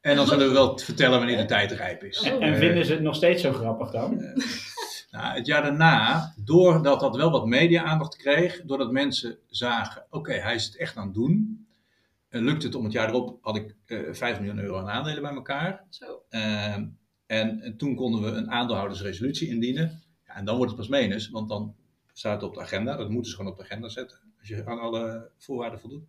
En 0.00 0.16
dan 0.16 0.26
zullen 0.26 0.46
we 0.46 0.52
wel 0.52 0.78
vertellen 0.78 1.18
wanneer 1.18 1.36
de 1.36 1.44
tijd 1.44 1.72
rijp 1.72 2.02
is. 2.04 2.22
En, 2.22 2.40
Eh, 2.40 2.48
en 2.48 2.56
vinden 2.56 2.84
ze 2.86 2.92
het 2.92 3.02
nog 3.02 3.14
steeds 3.14 3.42
zo 3.42 3.52
grappig 3.52 3.90
dan? 3.90 4.16
nou, 5.10 5.36
het 5.36 5.46
jaar 5.46 5.62
daarna, 5.62 6.34
doordat 6.44 7.00
dat 7.00 7.16
wel 7.16 7.30
wat 7.30 7.46
media-aandacht 7.46 8.16
kreeg, 8.16 8.62
doordat 8.64 8.90
mensen 8.92 9.38
zagen, 9.48 10.06
oké, 10.10 10.32
hij 10.32 10.54
is 10.54 10.64
het 10.64 10.76
echt 10.76 10.96
aan 10.96 11.04
het 11.04 11.14
doen, 11.14 11.66
en 12.30 12.44
lukte 12.44 12.66
het 12.66 12.74
om 12.74 12.84
het 12.84 12.92
jaar 12.92 13.08
erop, 13.08 13.38
had 13.40 13.56
ik 13.56 13.74
eh 13.86 13.98
5 14.12 14.38
miljoen 14.40 14.58
euro 14.58 14.78
aan 14.78 14.88
aandelen 14.88 15.22
bij 15.22 15.32
elkaar. 15.34 15.86
Zo. 15.88 16.22
Ehm, 16.28 16.86
en, 17.26 17.60
en 17.60 17.76
toen 17.76 17.94
konden 17.94 18.22
we 18.22 18.28
een 18.30 18.50
aandeelhoudersresolutie 18.50 19.48
indienen. 19.48 20.02
Ja, 20.26 20.34
en 20.34 20.44
dan 20.44 20.56
wordt 20.56 20.70
het 20.72 20.80
pas 20.80 20.88
menens, 20.90 21.28
want 21.30 21.48
dan 21.48 21.74
staat 22.12 22.40
het 22.40 22.50
op 22.50 22.54
de 22.54 22.60
agenda. 22.60 22.96
Dat 22.96 23.10
moeten 23.10 23.30
ze 23.30 23.36
gewoon 23.36 23.52
op 23.52 23.58
de 23.58 23.64
agenda 23.64 23.88
zetten, 23.88 24.18
als 24.38 24.48
je 24.48 24.66
aan 24.66 24.78
alle 24.80 25.30
voorwaarden 25.38 25.80
voldoet. 25.80 26.02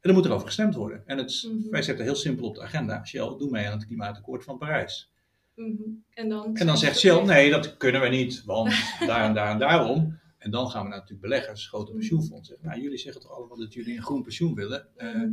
En 0.00 0.08
dan 0.10 0.14
moet 0.14 0.24
er 0.24 0.32
over 0.32 0.46
gestemd 0.46 0.74
worden. 0.74 1.02
En 1.06 1.18
het, 1.18 1.48
Mhm. 1.52 1.70
wij 1.70 1.82
zetten 1.82 2.04
heel 2.04 2.14
simpel 2.14 2.46
op 2.48 2.54
de 2.54 2.62
agenda, 2.62 3.04
Shell, 3.04 3.34
doe 3.38 3.50
mee 3.50 3.66
aan 3.66 3.72
het 3.78 3.86
klimaatakkoord 3.86 4.44
van 4.44 4.58
Parijs. 4.58 5.10
Mhm. 5.54 5.82
En 6.10 6.28
dan, 6.28 6.56
En 6.56 6.66
dan 6.66 6.78
zegt 6.78 6.98
Shell, 6.98 7.22
nee, 7.24 7.50
dat 7.50 7.76
kunnen 7.76 8.00
we 8.00 8.08
niet, 8.08 8.44
want 8.44 8.68
daar 9.06 9.24
en 9.24 9.34
daar 9.34 9.50
en 9.50 9.58
daarom. 9.58 10.20
En 10.38 10.50
dan 10.50 10.70
gaan 10.70 10.82
we 10.82 10.88
naar 10.88 10.98
natuurlijk 10.98 11.28
beleggers, 11.28 11.68
grote 11.68 11.92
pensioenfondsen. 11.92 12.56
Nou, 12.60 12.80
jullie 12.80 12.98
zeggen 12.98 13.22
toch 13.22 13.30
allemaal 13.36 13.58
dat 13.58 13.72
jullie 13.72 13.96
een 13.96 14.02
groen 14.02 14.22
pensioen 14.22 14.54
willen? 14.54 14.86
Eh, 14.96 15.14
Mhm. 15.14 15.30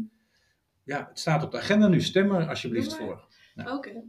Ja, 0.89 1.05
het 1.09 1.19
staat 1.19 1.43
op 1.43 1.51
de 1.51 1.57
agenda 1.57 1.87
nu, 1.87 2.01
stem 2.01 2.31
er 2.31 2.47
alsjeblieft 2.47 2.93
voor. 2.95 3.27
Oké. 3.65 4.03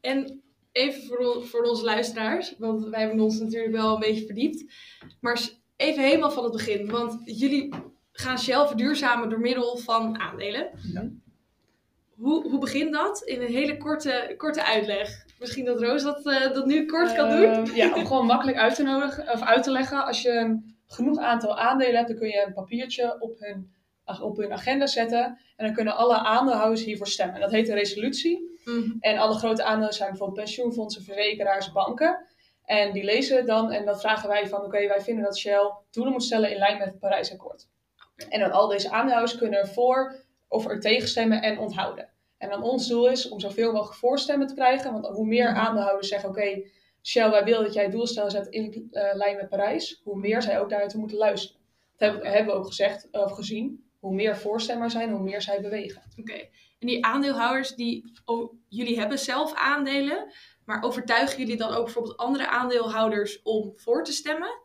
En 0.00 0.42
even 0.72 1.02
voor, 1.02 1.46
voor 1.46 1.62
onze 1.62 1.84
luisteraars, 1.84 2.54
want 2.58 2.88
wij 2.88 3.00
hebben 3.00 3.20
ons 3.20 3.38
natuurlijk 3.40 3.72
wel 3.72 3.94
een 3.94 4.00
beetje 4.00 4.26
verdiept. 4.26 4.64
Maar 5.20 5.48
even 5.76 6.02
helemaal 6.02 6.30
van 6.30 6.44
het 6.44 6.52
begin, 6.52 6.90
want 6.90 7.20
jullie 7.24 7.74
gaan 8.12 8.38
Shell 8.38 8.66
verduurzamen 8.66 9.28
door 9.28 9.40
middel 9.40 9.76
van 9.76 10.20
aandelen. 10.20 10.70
Ja. 10.92 11.08
Hoe, 12.16 12.50
hoe 12.50 12.58
begint 12.60 12.92
dat? 12.92 13.22
In 13.22 13.40
een 13.40 13.52
hele 13.52 13.76
korte, 13.76 14.34
korte 14.36 14.64
uitleg. 14.64 15.24
Misschien 15.38 15.64
dat 15.64 15.82
Roos 15.82 16.02
dat, 16.02 16.26
eh, 16.26 16.52
dat 16.52 16.66
nu 16.66 16.86
kort 16.86 17.14
kan 17.14 17.28
Eh, 17.28 17.54
doen? 17.64 17.74
Ja, 17.74 17.94
om 17.94 18.06
gewoon 18.06 18.26
makkelijk 18.26 18.56
uit 18.56 18.74
te, 18.74 18.82
nodigen, 18.82 19.32
of 19.32 19.42
uit 19.42 19.62
te 19.62 19.70
leggen. 19.70 20.04
Als 20.04 20.22
je 20.22 20.30
een 20.30 20.76
genoeg 20.86 21.18
aantal 21.18 21.58
aandelen 21.58 21.94
hebt, 21.94 22.08
dan 22.08 22.16
kun 22.16 22.28
je 22.28 22.44
een 22.46 22.52
papiertje 22.52 23.16
op 23.20 23.38
hun, 23.38 23.74
op 24.20 24.36
hun 24.36 24.52
agenda 24.52 24.86
zetten. 24.86 25.38
En 25.56 25.66
dan 25.66 25.74
kunnen 25.74 25.96
alle 25.96 26.16
aandeelhouders 26.16 26.84
hiervoor 26.84 27.06
stemmen. 27.08 27.34
En 27.34 27.40
dat 27.40 27.50
heet 27.50 27.68
een 27.68 27.74
resolutie. 27.74 28.60
Mhm. 28.64 28.90
En 29.00 29.18
alle 29.18 29.34
grote 29.34 29.62
aandeelhouders 29.62 29.96
zijn 29.96 30.10
bijvoorbeeld 30.10 30.38
pensioenfondsen, 30.38 31.02
verzekeraars, 31.02 31.72
banken. 31.72 32.26
En 32.64 32.92
die 32.92 33.04
lezen 33.04 33.36
het 33.36 33.46
dan 33.46 33.72
en 33.72 33.84
dan 33.84 34.00
vragen 34.00 34.28
wij 34.28 34.48
van 34.48 34.64
oké, 34.64 34.86
wij 34.86 35.00
vinden 35.00 35.24
dat 35.24 35.38
Shell 35.38 35.72
doelen 35.90 36.12
moet 36.12 36.22
stellen 36.22 36.50
in 36.50 36.58
lijn 36.58 36.78
met 36.78 36.86
het 36.86 36.98
Parijsakkoord. 36.98 37.68
En 38.28 38.40
dan 38.40 38.50
al 38.50 38.68
deze 38.68 38.90
aandeelhouders 38.90 39.38
kunnen 39.38 39.58
ervoor 39.58 40.14
of 40.48 40.66
er 40.66 40.80
tegen 40.80 41.08
stemmen 41.08 41.42
en 41.42 41.58
onthouden. 41.58 42.08
En 42.38 42.48
dan 42.50 42.62
ons 42.62 42.88
doel 42.88 43.08
is 43.08 43.28
om 43.28 43.40
zoveel 43.40 43.72
mogelijk 43.72 43.98
voorstemmen 43.98 44.46
te 44.46 44.54
krijgen. 44.54 44.92
Want 44.92 45.06
hoe 45.06 45.26
meer 45.26 45.50
Mhm. 45.50 45.58
aandeelhouders 45.60 46.08
zeggen 46.08 46.28
oké, 46.28 46.62
Shell, 47.02 47.30
wij 47.30 47.44
willen 47.44 47.64
dat 47.64 47.74
jij 47.74 47.90
doelstellingen 47.90 48.44
zet 48.44 48.46
in 48.54 48.88
eh, 48.90 49.14
lijn 49.14 49.36
met 49.36 49.48
Parijs, 49.48 50.00
hoe 50.04 50.16
meer 50.18 50.42
zij 50.42 50.60
ook 50.60 50.70
daartoe 50.70 51.00
moeten 51.00 51.18
luisteren. 51.18 51.60
Dat 51.96 52.10
hebben, 52.10 52.30
hebben 52.32 52.54
we 52.54 52.60
ook 52.60 52.66
gezegd, 52.66 53.08
of 53.10 53.32
gezien. 53.32 53.85
Hoe 54.06 54.14
meer 54.14 54.36
voorstemmers 54.36 54.92
zijn, 54.92 55.10
hoe 55.10 55.22
meer 55.22 55.42
zij 55.42 55.60
bewegen. 55.60 56.02
Oké. 56.16 56.48
En 56.78 56.86
die 56.86 57.04
aandeelhouders, 57.04 57.74
die, 57.74 58.12
oh, 58.24 58.52
jullie 58.68 58.98
hebben 58.98 59.18
zelf 59.18 59.54
aandelen, 59.54 60.32
maar 60.64 60.82
overtuigen 60.82 61.38
jullie 61.38 61.56
dan 61.56 61.74
ook 61.74 61.84
bijvoorbeeld 61.84 62.16
andere 62.16 62.48
aandeelhouders 62.48 63.42
om 63.42 63.72
voor 63.74 64.04
te 64.04 64.12
stemmen? 64.12 64.60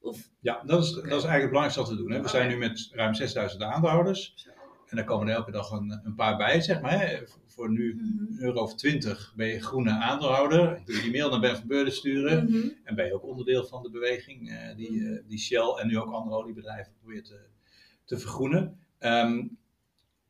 Of, 0.00 0.30
Ja, 0.40 0.62
dat 0.64 0.82
is, 0.82 0.92
dat 0.92 1.04
is 1.04 1.10
eigenlijk 1.10 1.40
het 1.40 1.48
belangrijkste 1.48 1.80
wat 1.80 1.90
we 1.90 1.96
doen. 1.96 2.10
Hè. 2.10 2.22
We 2.22 2.28
zijn 2.28 2.48
nu 2.48 2.56
met 2.56 2.88
ruim 2.92 3.14
6000 3.14 3.62
aandeelhouders. 3.62 4.48
En 4.86 4.96
daar 4.96 5.04
komen 5.04 5.28
er 5.28 5.34
elke 5.34 5.50
dag 5.50 5.70
een, 5.70 6.00
een 6.04 6.14
paar 6.14 6.36
bij, 6.36 6.60
zeg 6.60 6.80
maar. 6.80 7.00
Hè. 7.00 7.18
Voor 7.46 7.70
nu 7.70 7.90
een 7.90 8.36
euro 8.40 8.60
of 8.60 8.74
20 8.74 9.32
ben 9.36 9.46
je 9.46 9.62
groene 9.62 9.90
aandeelhouder. 9.90 10.82
Kun 10.84 10.94
je 10.94 11.02
die 11.02 11.10
mail 11.10 11.30
naar 11.30 11.40
Ben 11.40 11.56
van 11.56 11.66
Beurden 11.66 11.92
sturen. 11.92 12.44
Mhm. 12.44 12.68
En 12.84 12.94
ben 12.94 13.06
je 13.06 13.14
ook 13.14 13.24
onderdeel 13.24 13.64
van 13.64 13.82
de 13.82 13.90
beweging 13.90 14.50
eh, 14.50 14.76
die, 14.76 15.08
eh, 15.08 15.22
die 15.26 15.38
Shell 15.38 15.74
en 15.80 15.86
nu 15.86 15.98
ook 15.98 16.12
andere 16.12 16.36
oliebedrijven 16.36 16.92
probeert 17.00 17.24
te, 17.24 17.40
te 18.04 18.18
vergroenen. 18.18 18.85
Ehm, 19.06 19.44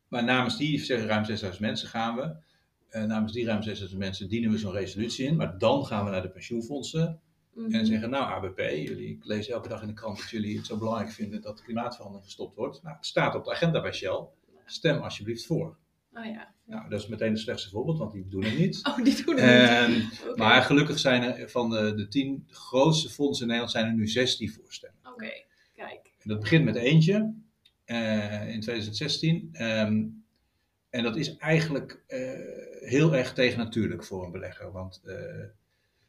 maar 0.09 0.25
namens 0.25 0.57
die 0.57 0.81
zeggen 0.85 1.09
ruim 1.09 1.25
6000 1.25 1.63
mensen 1.63 1.89
gaan 1.89 2.17
we. 2.17 2.37
Eh, 2.89 3.05
namens 3.05 3.33
die 3.33 3.45
ruim 3.45 3.63
6000 3.63 4.01
mensen 4.01 4.29
dienen 4.29 4.51
we 4.51 4.59
zo'n 4.59 4.73
resolutie 4.73 5.27
in. 5.27 5.37
Maar 5.37 5.59
dan 5.59 5.87
gaan 5.87 6.05
we 6.05 6.11
naar 6.11 6.23
de 6.23 6.31
pensioenfondsen 6.31 7.21
Mhm. 7.55 7.75
en 7.75 7.87
zeggen: 7.87 8.11
Nou, 8.11 8.25
ABP, 8.25 8.59
jullie, 8.59 9.09
ik 9.09 9.25
lees 9.25 9.49
elke 9.49 9.69
dag 9.69 9.81
in 9.83 9.87
de 9.87 9.93
krant 9.95 10.19
dat 10.19 10.31
jullie 10.31 10.57
het 10.57 10.67
zo 10.67 10.79
belangrijk 10.79 11.11
vinden 11.11 11.41
dat 11.43 11.63
klimaatverandering 11.63 12.25
gestopt 12.27 12.57
wordt. 12.57 12.83
Nou, 12.83 12.97
het 12.97 13.07
staat 13.07 13.35
op 13.35 13.45
de 13.45 13.51
agenda 13.51 13.81
bij 13.83 13.93
Shell. 13.93 14.25
Stem 14.65 15.01
alsjeblieft 15.01 15.47
voor. 15.47 15.77
Oh 16.13 16.25
ja. 16.25 16.55
Nou, 16.65 16.89
dat 16.89 17.01
is 17.01 17.07
meteen 17.07 17.31
het 17.31 17.39
slechtste 17.41 17.71
voorbeeld, 17.71 17.99
want 17.99 18.13
die 18.13 18.29
doen 18.29 18.45
het 18.45 18.59
niet. 18.59 18.81
Oh, 18.89 19.05
die 19.05 19.25
doen 19.25 19.37
het 19.37 19.45
En, 19.45 19.91
niet. 19.91 20.25
Oké. 20.29 20.37
maar 20.37 20.63
gelukkig 20.63 20.99
zijn 20.99 21.23
er 21.23 21.51
van 21.51 21.71
de, 21.71 21.95
de 21.95 22.09
tien 22.09 22.47
grootste 22.51 23.09
fondsen 23.09 23.43
in 23.43 23.47
Nederland 23.49 23.73
zijn 23.73 23.87
er 23.87 23.95
nu 23.95 24.09
zes 24.09 24.37
die 24.37 24.53
voorstemmen. 24.53 25.01
Oké, 25.13 25.31
kijk. 25.75 26.13
En 26.19 26.29
dat 26.29 26.41
begint 26.41 26.65
met 26.65 26.75
eentje 26.77 27.35
eh, 27.87 28.49
in 28.49 28.61
2016. 28.61 29.49
Ehm, 29.53 30.05
en 30.91 31.03
dat 31.03 31.17
is 31.17 31.37
eigenlijk 31.37 32.03
eh, 32.07 32.31
heel 32.81 33.15
erg 33.15 33.33
tegennatuurlijk 33.33 34.05
voor 34.05 34.25
een 34.25 34.31
belegger. 34.33 34.73
Want 34.73 35.01
eh, 35.05 35.45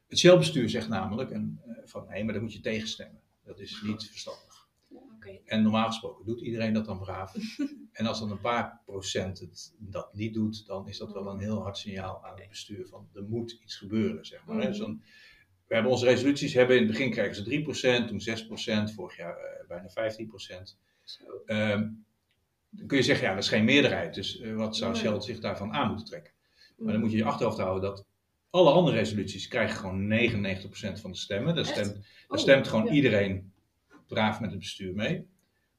het 0.07 0.19
Shell-bestuur 0.19 0.69
zegt 0.69 0.87
namelijk 0.87 1.39
van 1.85 2.07
nee, 2.07 2.23
maar 2.23 2.33
dan 2.33 2.43
moet 2.43 2.53
je 2.53 2.59
tegenstemmen. 2.59 3.21
Dat 3.43 3.59
is 3.59 3.81
niet 3.85 4.07
verstandig. 4.09 4.67
En 5.45 5.61
normaal 5.61 5.87
gesproken 5.87 6.25
doet 6.25 6.41
iedereen 6.41 6.73
dat 6.73 6.85
dan 6.85 6.99
braaf. 6.99 7.35
en 7.91 8.05
als 8.05 8.19
dan 8.19 8.31
een 8.31 8.39
paar 8.39 8.81
procent 8.85 9.39
het 9.39 9.75
dat 9.77 10.13
niet 10.13 10.33
doet, 10.33 10.65
dan 10.65 10.87
is 10.87 10.97
dat 10.97 11.11
wel 11.11 11.27
een 11.27 11.39
heel 11.39 11.61
hard 11.61 11.77
signaal 11.77 12.25
aan 12.25 12.39
het 12.39 12.49
bestuur 12.49 12.87
van 12.87 13.09
er 13.13 13.23
moet 13.23 13.51
iets 13.63 13.75
gebeuren, 13.75 14.25
zeg 14.25 14.45
maar. 14.45 14.61
Dus 14.61 14.77
dan- 14.77 15.01
we 15.67 15.73
hebben 15.73 15.91
onze 15.91 16.05
resoluties, 16.05 16.53
hebben 16.53 16.75
in 16.75 16.81
het 16.81 16.91
begin 16.91 17.11
kregen 17.11 17.35
ze 17.35 17.43
3%, 17.43 18.07
toen 18.07 18.21
6%, 18.21 18.93
vorig 18.93 19.17
jaar 19.17 19.65
bijna 19.67 19.89
15%. 19.89 20.77
Ehm, 21.45 21.87
dan 22.69 22.87
kun 22.87 22.97
je 22.97 23.03
zeggen, 23.03 23.27
ja, 23.27 23.33
dat 23.33 23.43
is 23.43 23.49
geen 23.49 23.65
meerderheid, 23.65 24.13
dus 24.13 24.39
eh, 24.39 24.55
wat 24.55 24.75
zou. 24.75 24.95
Shell 24.95 25.21
zich 25.21 25.39
daarvan 25.39 25.73
aan 25.73 25.87
moeten 25.87 26.05
trekken? 26.05 26.33
Maar 26.57 26.75
Mhm. 26.77 26.91
dan 26.91 26.99
moet 27.01 27.11
je 27.11 27.17
je 27.17 27.23
achterhoofd 27.23 27.57
houden 27.57 27.81
dat 27.89 28.05
alle 28.49 28.71
andere 28.71 28.95
resoluties 28.97 29.47
krijgen 29.47 29.77
gewoon 29.77 30.07
99% 30.07 30.99
van 30.99 31.11
de 31.11 31.17
stemmen. 31.17 31.55
Daar 31.55 31.65
stemt, 31.65 31.93
daar 31.93 32.03
Oh, 32.27 32.37
stemt 32.37 32.67
gewoon 32.67 32.85
ja. 32.85 32.91
iedereen 32.91 33.51
braaf 34.07 34.39
met 34.39 34.49
het 34.49 34.59
bestuur 34.59 34.93
mee. 34.95 35.25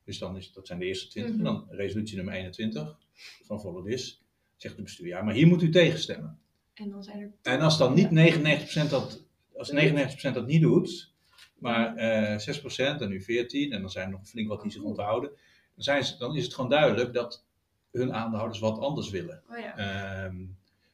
Dus 0.04 0.18
dan 0.18 0.36
is, 0.36 0.52
dat 0.52 0.66
zijn 0.66 0.78
de 0.78 0.84
eerste 0.84 1.08
20. 1.08 1.34
Mhm. 1.36 1.46
En 1.46 1.52
dan 1.52 1.66
resolutie 1.70 2.16
nummer 2.16 2.34
21 2.34 2.96
van 3.42 3.60
Follow 3.60 3.86
This. 3.86 4.22
Zegt 4.56 4.74
het 4.74 4.84
bestuur, 4.84 5.06
ja, 5.06 5.22
maar 5.22 5.34
hier 5.34 5.46
moet 5.46 5.62
u 5.62 5.70
tegenstemmen. 5.70 6.38
En 6.74 6.90
dan 6.90 7.02
zijn 7.02 7.20
er... 7.20 7.32
En 7.42 7.60
als 7.60 7.78
dan 7.78 7.94
niet 7.94 8.10
99% 8.10 8.90
dat, 8.90 9.24
als 9.56 9.72
99% 9.72 10.34
dat 10.34 10.46
niet 10.46 10.60
doet, 10.62 11.12
maar 11.58 11.96
eh 11.96 12.38
6% 12.38 13.00
en 13.00 13.08
nu 13.08 13.22
14 13.22 13.72
en 13.72 13.80
dan 13.80 13.90
zijn 13.90 14.04
er 14.06 14.12
nog 14.12 14.28
flink 14.28 14.48
wat 14.48 14.62
die 14.62 14.70
zich 14.72 14.82
onthouden, 14.82 15.30
dan, 15.74 15.84
zijn 15.84 16.04
ze, 16.04 16.16
dan 16.18 16.36
is 16.36 16.44
het 16.44 16.54
gewoon 16.54 16.70
duidelijk 16.70 17.12
dat 17.12 17.44
hun 17.92 18.14
aandeelhouders 18.14 18.60
wat 18.60 18.78
anders 18.78 19.10
willen. 19.10 19.42
Oh 19.50 19.58
ja. 19.58 19.76
Ehm, 19.76 20.36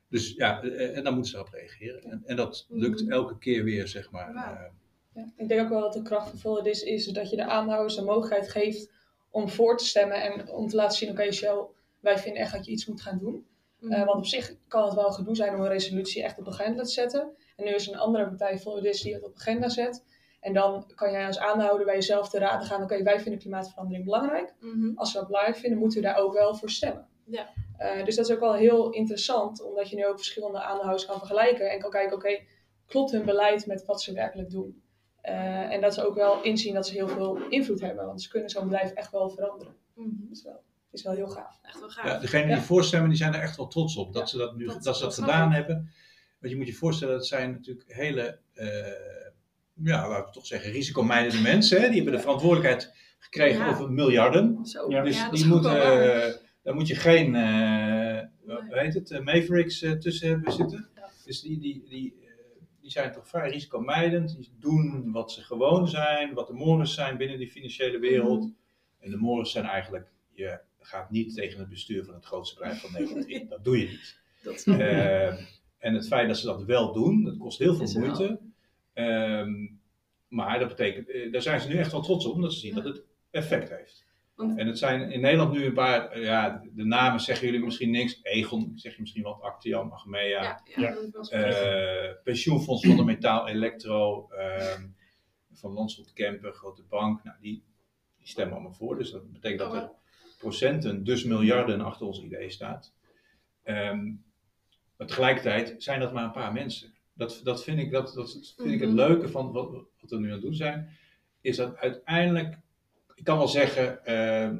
dus 0.08 0.32
ja, 0.36 0.62
eh, 0.62 0.96
en 0.96 1.04
dan 1.04 1.12
moeten 1.14 1.30
ze 1.30 1.36
erop 1.38 1.52
reageren. 1.52 2.02
En, 2.02 2.22
en 2.26 2.36
dat 2.36 2.66
lukt 2.68 3.02
Mhm. 3.02 3.12
elke 3.12 3.38
keer 3.38 3.64
weer, 3.64 3.88
zeg 3.88 4.10
maar. 4.10 4.28
Eh, 4.34 4.70
Ja, 5.14 5.32
ik 5.36 5.48
denk 5.48 5.60
ook 5.60 5.68
wel 5.68 5.80
dat 5.80 5.92
de 5.92 6.02
kracht 6.02 6.40
van 6.40 6.62
This 6.62 6.82
is 6.82 7.06
dat 7.06 7.30
je 7.30 7.36
de 7.36 7.44
aandeelhouders 7.46 7.94
de 7.96 8.02
mogelijkheid 8.02 8.50
geeft 8.50 8.92
om 9.30 9.48
voor 9.48 9.76
te 9.76 9.84
stemmen 9.84 10.22
en 10.22 10.48
om 10.48 10.68
te 10.68 10.76
laten 10.76 10.96
zien, 10.98 11.10
oké 11.10 11.32
Shell, 11.32 11.66
wij 12.00 12.18
vinden 12.18 12.42
echt 12.42 12.52
dat 12.52 12.64
je 12.66 12.72
iets 12.72 12.86
moet 12.86 13.00
gaan 13.02 13.18
doen. 13.18 13.46
Mhm. 13.78 13.92
Eh, 13.92 14.04
want 14.04 14.16
op 14.18 14.26
zich 14.26 14.54
kan 14.68 14.84
het 14.84 14.94
wel 14.94 15.10
gedoe 15.12 15.36
zijn 15.36 15.54
om 15.54 15.60
een 15.60 15.68
resolutie 15.68 16.22
echt 16.22 16.38
op 16.38 16.44
de 16.44 16.50
agenda 16.50 16.82
te 16.82 16.90
zetten. 16.90 17.28
En 17.56 17.64
nu 17.64 17.70
is 17.74 17.86
een 17.86 17.96
andere 17.96 18.26
partij, 18.28 18.58
Volodis, 18.58 19.00
die 19.00 19.14
het 19.14 19.22
op 19.24 19.34
de 19.34 19.40
agenda 19.40 19.68
zet. 19.68 20.04
En 20.44 20.52
dan 20.52 20.92
kan 20.94 21.10
jij 21.10 21.26
als 21.26 21.38
aandeelhouder 21.38 21.86
bij 21.86 21.94
jezelf 21.94 22.28
te 22.28 22.38
raden 22.38 22.66
gaan, 22.66 22.82
oké, 22.82 23.02
wij 23.02 23.20
vinden 23.20 23.40
klimaatverandering 23.40 24.04
belangrijk. 24.04 24.54
Mhm. 24.60 24.90
Als 24.94 25.12
we 25.12 25.18
dat 25.18 25.26
belangrijk 25.26 25.56
vinden, 25.58 25.78
moeten 25.78 26.00
we 26.00 26.06
daar 26.06 26.16
ook 26.16 26.32
wel 26.32 26.54
voor 26.54 26.70
stemmen. 26.70 27.06
Ja. 27.24 27.48
Eh, 27.76 28.04
dus 28.04 28.16
dat 28.16 28.28
is 28.28 28.34
ook 28.34 28.40
wel 28.40 28.54
heel 28.54 28.90
interessant, 28.90 29.62
omdat 29.62 29.90
je 29.90 29.96
nu 29.96 30.06
ook 30.06 30.16
verschillende 30.16 30.62
aandeelhouders 30.62 31.06
kan 31.06 31.18
vergelijken 31.18 31.70
en 31.70 31.78
kan 31.78 31.90
kijken, 31.90 32.16
oké, 32.16 32.40
klopt 32.86 33.10
hun 33.10 33.24
beleid 33.24 33.66
met 33.66 33.84
wat 33.84 34.02
ze 34.02 34.12
werkelijk 34.12 34.50
doen? 34.50 34.82
Eh, 35.20 35.72
en 35.72 35.80
dat 35.80 35.94
ze 35.94 36.06
ook 36.06 36.14
wel 36.14 36.42
inzien 36.42 36.74
dat 36.74 36.86
ze 36.86 36.92
heel 36.94 37.08
veel 37.08 37.36
invloed 37.48 37.80
hebben, 37.80 38.06
want 38.06 38.22
ze 38.22 38.28
kunnen 38.28 38.50
zo'n 38.50 38.64
bedrijf 38.68 38.90
echt 38.92 39.10
wel 39.10 39.30
veranderen. 39.30 39.74
Mhm. 39.94 40.08
Dat 40.20 40.36
is 40.36 40.42
wel, 40.42 40.60
is 40.90 41.02
wel 41.02 41.14
heel 41.14 41.28
gaaf. 41.28 41.58
Echt 41.62 41.80
wel 41.80 41.88
gaaf. 41.88 42.06
Ja, 42.06 42.18
degenen 42.18 42.46
die 42.46 42.56
Ja. 42.56 42.62
voorstemmen, 42.62 43.08
die 43.08 43.18
zijn 43.18 43.34
er 43.34 43.40
echt 43.40 43.56
wel 43.56 43.66
trots 43.66 43.96
op. 43.96 44.12
Dat 44.12 44.22
Ja, 44.22 44.28
ze 44.28 44.36
dat 44.36 44.56
nu 44.56 44.66
dat- 44.66 44.82
dat, 44.82 44.96
ze 44.96 45.02
dat 45.04 45.14
gedaan 45.14 45.52
hebben. 45.52 45.74
Want 46.40 46.52
je 46.52 46.56
moet 46.56 46.66
je 46.68 46.74
voorstellen, 46.74 47.14
dat 47.16 47.26
zijn 47.26 47.50
natuurlijk 47.52 47.92
hele, 47.92 48.38
eh, 48.54 48.66
ja, 49.82 50.08
laten 50.08 50.26
we 50.26 50.32
toch 50.32 50.46
zeggen, 50.46 50.72
risicomijdende 50.72 51.40
mensen. 51.42 51.80
Hè? 51.80 51.86
Die 51.86 51.96
hebben 51.96 52.12
de 52.14 52.20
verantwoordelijkheid 52.20 52.94
gekregen 53.18 53.64
Ja. 53.64 53.70
over 53.70 53.90
miljarden. 53.92 54.66
Zo, 54.66 54.90
Ja. 54.90 55.02
Dus 55.02 55.16
ja, 55.16 55.30
die 55.30 55.46
moeten, 55.46 55.82
eh, 55.82 56.34
daar 56.62 56.74
moet 56.74 56.86
je 56.88 56.94
geen, 56.94 57.34
eh 57.34 58.22
Nee. 58.46 58.56
hoe 58.56 58.78
heet 58.78 58.94
het, 58.94 59.10
eh, 59.10 59.20
Mavericks 59.20 59.82
eh, 59.82 59.92
tussen 59.92 60.28
hebben 60.28 60.52
zitten. 60.52 60.88
Ja. 60.94 61.10
Dus 61.24 61.40
die, 61.40 61.58
die, 61.58 61.84
die, 61.88 62.14
die 62.80 62.90
zijn 62.90 63.12
toch 63.12 63.28
vrij 63.28 63.50
risicomijdend. 63.50 64.36
Die 64.36 64.52
doen 64.60 65.12
wat 65.12 65.32
ze 65.32 65.42
gewoon 65.42 65.88
zijn, 65.88 66.34
wat 66.34 66.46
de 66.46 66.52
mores 66.52 66.94
zijn 66.94 67.16
binnen 67.16 67.38
die 67.38 67.50
financiële 67.50 67.98
wereld. 67.98 68.40
Mhm. 68.40 68.52
En 69.00 69.10
de 69.10 69.16
mores 69.16 69.50
zijn 69.50 69.64
eigenlijk, 69.64 70.08
je 70.32 70.60
gaat 70.80 71.10
niet 71.10 71.34
tegen 71.34 71.58
het 71.58 71.68
bestuur 71.68 72.04
van 72.04 72.14
het 72.14 72.24
grootste 72.24 72.54
bedrijf 72.58 72.80
van 72.80 72.92
Nederland 72.92 73.26
in. 73.28 73.48
Dat 73.54 73.64
doe 73.64 73.78
je 73.78 73.88
niet. 73.88 74.18
Dat. 74.42 74.64
Eh, 74.66 75.26
en 75.78 75.94
het 75.94 76.06
feit 76.06 76.28
dat 76.28 76.38
ze 76.38 76.46
dat 76.46 76.64
wel 76.64 76.92
doen, 76.92 77.24
dat 77.24 77.36
kost 77.36 77.58
heel 77.58 77.74
veel 77.74 77.84
Is 77.84 77.94
wel. 77.94 78.40
Ehm, 78.94 79.66
maar 80.28 80.58
dat 80.58 80.68
betekent, 80.68 81.10
eh, 81.10 81.32
daar 81.32 81.42
zijn 81.42 81.60
ze 81.60 81.68
nu 81.68 81.76
echt 81.78 81.92
wel 81.92 82.02
trots 82.02 82.26
op, 82.26 82.34
omdat 82.34 82.52
ze 82.52 82.58
zien 82.58 82.74
Ja. 82.74 82.80
dat 82.82 82.94
het 82.96 83.04
effect 83.30 83.68
heeft. 83.70 84.04
Want- 84.34 84.58
En 84.58 84.66
het 84.66 84.78
zijn 84.78 85.10
in 85.10 85.20
Nederland 85.20 85.52
nu 85.52 85.64
een 85.64 85.72
paar, 85.74 86.10
eh, 86.10 86.22
ja, 86.22 86.62
de 86.72 86.84
namen 86.84 87.20
zeggen 87.20 87.46
jullie 87.46 87.64
misschien 87.64 87.90
niks. 87.90 88.18
Egon, 88.22 88.72
zeg 88.74 88.94
je 88.94 89.00
misschien 89.00 89.22
wat, 89.22 89.40
Actiam, 89.40 89.90
Achmea. 89.92 90.60
ja. 90.76 90.96
Eh, 91.30 92.14
pensioenfonds 92.24 92.86
van 92.86 92.96
de 92.96 93.04
Metaal 93.04 93.48
Electro, 93.48 94.28
ehm, 94.30 94.86
van 95.52 95.72
Landschot 95.72 96.12
Kempen, 96.12 96.52
grote 96.52 96.82
bank, 96.82 97.24
nou, 97.24 97.36
die, 97.40 97.64
die 98.18 98.28
stemmen 98.28 98.54
allemaal 98.54 98.72
voor. 98.72 98.98
Dus 98.98 99.10
dat 99.10 99.32
betekent 99.32 99.60
Oh, 99.62 99.72
dat 99.72 99.82
er 99.82 99.90
procenten, 100.38 101.04
dus 101.04 101.24
miljarden 101.24 101.80
achter 101.80 102.06
ons 102.06 102.20
idee 102.22 102.50
staat. 102.50 102.94
Ehm, 103.62 104.04
maar 104.96 105.06
tegelijkertijd 105.06 105.82
zijn 105.82 106.00
dat 106.00 106.12
maar 106.12 106.24
een 106.24 106.30
paar 106.32 106.52
mensen. 106.52 106.93
Dat, 107.14 107.40
dat 107.44 107.64
vind 107.64 107.78
ik, 107.78 107.90
dat, 107.90 108.12
dat 108.14 108.54
vind 108.56 108.72
ik 108.72 108.80
het 108.80 108.88
Mhm. 108.88 108.98
leuke 108.98 109.28
van 109.28 109.52
wat, 109.52 109.70
wat 110.00 110.10
we 110.10 110.18
nu 110.18 110.26
aan 110.26 110.32
het 110.32 110.42
doen 110.42 110.54
zijn. 110.54 110.88
Is 111.40 111.56
dat 111.56 111.76
uiteindelijk, 111.76 112.58
ik 113.14 113.24
kan 113.24 113.38
wel 113.38 113.48
zeggen, 113.48 114.04
ehm 114.04 114.56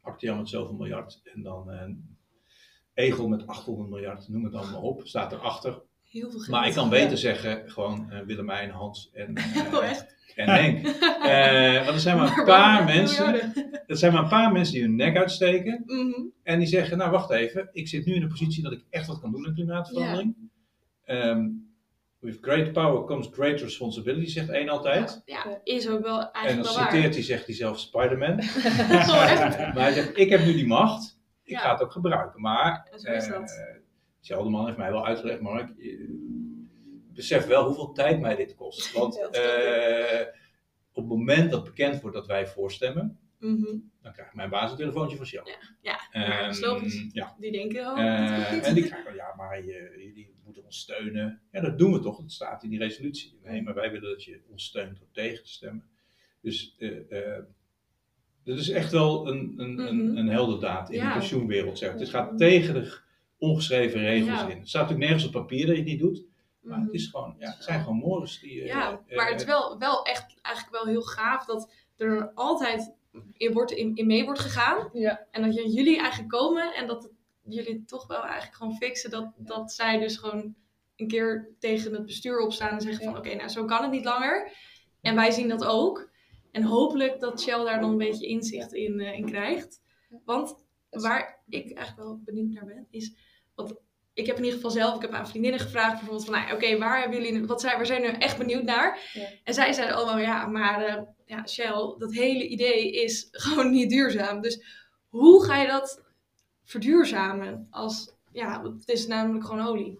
Actiam 0.00 0.36
met 0.36 0.48
zoveel 0.48 0.74
miljard 0.74 1.20
en 1.34 1.42
dan 1.42 1.70
eh 1.70 1.88
Egel 2.94 3.28
met 3.28 3.46
800 3.46 3.88
miljard, 3.90 4.28
noem 4.28 4.44
het 4.44 4.54
allemaal 4.54 4.82
op, 4.82 5.00
staat 5.06 5.32
erachter. 5.32 5.80
Heel 6.08 6.30
veel 6.30 6.38
geld. 6.40 6.48
Maar 6.50 6.66
ik 6.66 6.74
kan 6.74 6.88
beter 6.88 7.18
zeggen, 7.18 7.70
gewoon 7.70 8.10
eh, 8.10 8.20
Willemijn, 8.20 8.70
Hans 8.70 9.10
en, 9.12 9.38
Oh, 9.74 9.84
echt? 9.84 10.16
en 10.36 10.48
Henk. 10.48 10.86
Want 11.84 11.94
er 11.94 12.00
zijn 12.00 12.16
maar 12.16 12.28
een 12.28 12.34
Maar 12.36 12.44
paar 12.44 12.84
mensen, 12.84 13.52
er 13.86 13.96
zijn 13.96 14.12
maar 14.12 14.22
een 14.22 14.28
paar 14.28 14.52
mensen 14.52 14.74
die 14.74 14.82
hun 14.82 14.94
nek 14.96 15.16
uitsteken. 15.16 15.82
Mhm. 15.86 16.20
En 16.42 16.58
die 16.58 16.68
zeggen, 16.68 16.98
nou 16.98 17.10
wacht 17.10 17.30
even, 17.30 17.68
ik 17.72 17.88
zit 17.88 18.04
nu 18.06 18.14
in 18.14 18.20
de 18.20 18.26
positie 18.26 18.62
dat 18.62 18.72
ik 18.72 18.84
echt 18.90 19.06
wat 19.06 19.20
kan 19.20 19.30
doen 19.30 19.46
aan 19.46 19.54
klimaatverandering. 19.54 20.34
Ehm, 21.04 21.48
with 22.18 22.38
great 22.40 22.72
power 22.72 23.04
comes 23.04 23.28
great 23.32 23.60
responsibility, 23.60 24.26
zegt 24.30 24.48
één 24.48 24.68
altijd. 24.68 25.22
Ja, 25.24 25.60
is 25.64 25.88
ook 25.88 26.02
wel 26.02 26.18
en 26.20 26.22
dan 26.22 26.32
eigenlijk 26.32 26.68
wel 26.68 26.76
waar. 26.84 26.92
citeert 26.92 27.14
hij, 27.14 27.22
zegt 27.22 27.46
hij 27.46 27.54
zelf 27.54 27.78
Spider-Man. 27.78 28.36
Maar 29.74 29.82
hij 29.82 29.92
zegt, 29.92 30.16
ik 30.18 30.30
heb 30.30 30.44
nu 30.44 30.52
die 30.52 30.66
macht, 30.66 31.20
ik 31.42 31.50
Ja. 31.52 31.58
ga 31.60 31.72
het 31.72 31.82
ook 31.82 31.92
gebruiken. 31.92 32.40
Maar 32.40 32.88
En 33.04 33.14
is 33.14 33.28
eh. 33.28 33.40
Gelderman 34.20 34.66
heeft 34.66 34.78
mij 34.78 34.90
wel 34.90 35.06
uitgelegd, 35.06 35.40
Mark, 35.40 35.72
besef 37.12 37.46
wel 37.46 37.64
hoeveel 37.64 37.92
tijd 37.92 38.20
mij 38.20 38.36
dit 38.36 38.54
kost. 38.54 38.92
Want 38.98 39.16
ik. 39.18 39.24
eh, 39.24 40.26
op 40.92 41.02
het 41.08 41.18
moment 41.18 41.50
dat 41.50 41.64
bekend 41.64 42.00
wordt 42.00 42.16
dat 42.16 42.26
wij 42.26 42.46
voorstemmen, 42.46 43.16
Mhm. 43.38 43.76
dan 44.02 44.12
krijgt 44.12 44.34
mijn 44.34 44.50
baas 44.50 44.70
een 44.70 44.76
telefoontje 44.76 45.16
van 45.16 45.26
Shell. 45.26 45.42
Ja, 45.80 45.98
Ehm, 46.10 46.52
ja, 46.62 46.80
ja. 47.12 47.34
Die 47.38 47.52
denken, 47.52 47.86
oh, 47.86 47.98
en 47.98 48.74
die 48.74 48.84
krijgen, 48.86 49.14
ja, 49.14 49.34
maar 49.36 49.64
je, 49.64 49.92
jullie 49.96 50.31
moeten 50.44 50.64
ons 50.64 50.78
steunen. 50.78 51.40
Ja, 51.52 51.60
dat 51.60 51.78
doen 51.78 51.92
we 51.92 52.00
toch, 52.00 52.20
dat 52.20 52.32
staat 52.32 52.62
in 52.62 52.70
die 52.70 52.78
resolutie. 52.78 53.38
Nee, 53.44 53.62
maar 53.62 53.74
wij 53.74 53.90
willen 53.90 54.10
dat 54.10 54.24
je 54.24 54.40
ons 54.50 54.64
steunt 54.64 54.98
door 54.98 55.08
tegen 55.12 55.42
te 55.44 55.50
stemmen. 55.50 55.84
Dus 56.40 56.74
eh 56.78 57.36
eh, 57.36 57.42
dat 58.44 58.58
is 58.58 58.68
echt 58.68 58.92
wel 58.92 59.28
een, 59.28 59.54
een, 59.56 59.78
een, 59.78 60.06
Mhm. 60.06 60.16
een 60.16 60.28
heldendaad 60.28 60.90
in 60.90 60.96
Ja. 60.98 61.12
de 61.12 61.18
pensioenwereld. 61.18 61.78
Zeg. 61.78 61.92
Het 61.92 62.08
gaat 62.08 62.38
tegen 62.38 62.74
de 62.74 62.98
ongeschreven 63.38 64.00
regels 64.00 64.40
Ja. 64.40 64.48
in. 64.48 64.58
Het 64.58 64.68
staat 64.68 64.82
natuurlijk 64.82 65.08
nergens 65.10 65.26
op 65.34 65.40
papier 65.40 65.66
dat 65.66 65.74
je 65.76 65.82
het 65.82 65.90
niet 65.90 66.00
doet. 66.00 66.24
Maar 66.60 66.76
Mhm. 66.78 66.86
het, 66.86 66.94
is 66.94 67.06
gewoon, 67.06 67.34
ja, 67.38 67.50
het 67.50 67.64
zijn 67.64 67.80
gewoon 67.80 67.96
mores 67.96 68.40
die... 68.40 68.60
eh, 68.60 68.66
Ja, 68.66 69.00
maar 69.14 69.30
het 69.30 69.40
is 69.40 69.46
wel, 69.46 69.78
wel 69.78 70.04
echt 70.04 70.34
eigenlijk 70.42 70.76
wel 70.76 70.86
heel 70.92 71.02
gaaf 71.02 71.44
dat 71.44 71.72
er 71.96 72.30
altijd 72.34 72.92
in, 73.36 73.52
wordt, 73.52 73.70
in, 73.70 73.96
in 73.96 74.06
mee 74.06 74.24
wordt 74.24 74.40
gegaan. 74.40 74.88
Ja, 74.92 75.26
En 75.30 75.42
dat 75.42 75.54
je- 75.54 75.70
jullie 75.70 75.98
eigenlijk 75.98 76.30
komen 76.30 76.74
en 76.74 76.86
dat 76.86 77.02
het- 77.02 77.12
jullie 77.44 77.84
toch 77.84 78.06
wel 78.06 78.22
eigenlijk 78.22 78.54
gewoon 78.54 78.76
fixen 78.76 79.10
dat, 79.10 79.32
dat 79.36 79.72
zij 79.72 79.98
dus 79.98 80.16
gewoon 80.16 80.54
een 80.96 81.08
keer 81.08 81.54
tegen 81.58 81.92
het 81.92 82.06
bestuur 82.06 82.38
opstaan 82.38 82.70
en 82.70 82.80
zeggen 82.80 83.04
van 83.04 83.16
oké, 83.16 83.34
nou 83.34 83.48
zo 83.48 83.64
kan 83.64 83.82
het 83.82 83.90
niet 83.90 84.04
langer. 84.04 84.52
En 85.00 85.14
wij 85.14 85.30
zien 85.30 85.48
dat 85.48 85.64
ook. 85.64 86.10
En 86.50 86.62
hopelijk 86.62 87.20
dat 87.20 87.42
Shell 87.42 87.64
daar 87.64 87.80
dan 87.80 87.90
een 87.90 87.98
beetje 87.98 88.26
inzicht 88.26 88.72
in, 88.72 89.00
eh, 89.00 89.18
in 89.18 89.26
krijgt. 89.26 89.80
Want 90.24 90.64
waar 90.90 91.42
ik 91.48 91.72
eigenlijk 91.72 92.08
wel 92.08 92.20
benieuwd 92.24 92.52
naar 92.52 92.64
ben, 92.64 92.86
is. 92.90 93.14
Want 93.54 93.74
ik 94.14 94.26
heb 94.26 94.36
in 94.36 94.44
ieder 94.44 94.56
geval 94.56 94.70
zelf, 94.70 94.94
ik 94.94 95.02
heb 95.02 95.10
aan 95.10 95.28
vriendinnen 95.28 95.60
gevraagd 95.60 95.92
bijvoorbeeld 95.92 96.24
van, 96.24 96.34
nou, 96.34 96.52
oké, 96.54 96.78
waar 96.78 97.00
hebben 97.00 97.22
jullie, 97.22 97.46
wat 97.46 97.60
zijn, 97.60 97.76
waar 97.76 97.86
zijn 97.86 98.02
jullie 98.02 98.18
echt 98.18 98.38
benieuwd 98.38 98.62
naar? 98.62 99.10
Ja. 99.12 99.28
En 99.44 99.54
zij 99.54 99.72
zeiden 99.72 99.96
allemaal, 99.96 100.18
ja, 100.18 100.46
maar 100.46 100.84
eh, 100.84 101.02
ja, 101.26 101.46
Shell, 101.46 101.94
dat 101.98 102.12
hele 102.12 102.48
idee 102.48 102.92
is 102.92 103.28
gewoon 103.30 103.70
niet 103.70 103.90
duurzaam. 103.90 104.40
Dus 104.40 104.62
hoe 105.08 105.44
ga 105.44 105.56
je 105.56 105.66
dat 105.66 106.02
verduurzamen 106.64 107.66
als, 107.70 108.14
ja, 108.32 108.62
het 108.62 108.88
is 108.88 109.06
namelijk 109.06 109.44
gewoon 109.44 109.66
olie. 109.66 109.98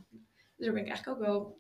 Dus 0.56 0.66
daar 0.66 0.72
ben 0.72 0.82
ik 0.82 0.88
eigenlijk 0.88 1.18
ook 1.20 1.26
wel, 1.26 1.56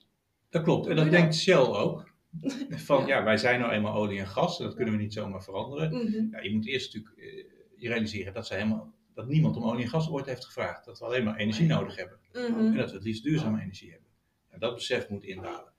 Dat 0.50 0.62
klopt. 0.62 0.86
En 0.86 0.96
dat 0.96 1.10
denkt 1.10 1.34
Shell 1.34 1.56
ook. 1.56 2.10
Van 2.70 3.00
Ja. 3.06 3.16
ja. 3.16 3.24
wij 3.24 3.36
zijn 3.36 3.60
nou 3.60 3.72
eenmaal 3.72 3.94
olie 3.94 4.18
en 4.18 4.26
gas. 4.26 4.58
En 4.58 4.64
dat 4.64 4.74
kunnen 4.74 4.94
we 4.94 5.00
niet 5.00 5.12
zomaar 5.12 5.42
veranderen. 5.42 5.94
Mhm. 5.94 6.26
Ja, 6.30 6.40
je 6.40 6.52
moet 6.54 6.66
eerst 6.66 6.94
natuurlijk 6.94 7.18
eh, 7.18 7.44
je 7.76 7.88
realiseren 7.88 8.32
dat, 8.32 8.46
ze 8.46 8.54
helemaal, 8.54 8.92
dat 9.14 9.28
niemand 9.28 9.56
om 9.56 9.64
olie 9.64 9.82
en 9.84 9.90
gas 9.90 10.10
ooit 10.10 10.26
heeft 10.26 10.44
gevraagd. 10.44 10.84
Dat 10.84 10.98
we 10.98 11.04
alleen 11.04 11.24
maar 11.24 11.36
energie 11.36 11.66
nodig 11.66 11.96
hebben. 11.96 12.18
En 12.32 12.52
Mhm. 12.52 12.76
dat 12.76 12.90
we 12.90 12.96
het 12.96 13.04
liefst 13.04 13.22
duurzame 13.22 13.60
energie 13.60 13.90
hebben. 13.90 14.08
En 14.48 14.58
dat 14.58 14.74
besef 14.74 15.08
moet 15.08 15.24
indalen. 15.24 15.70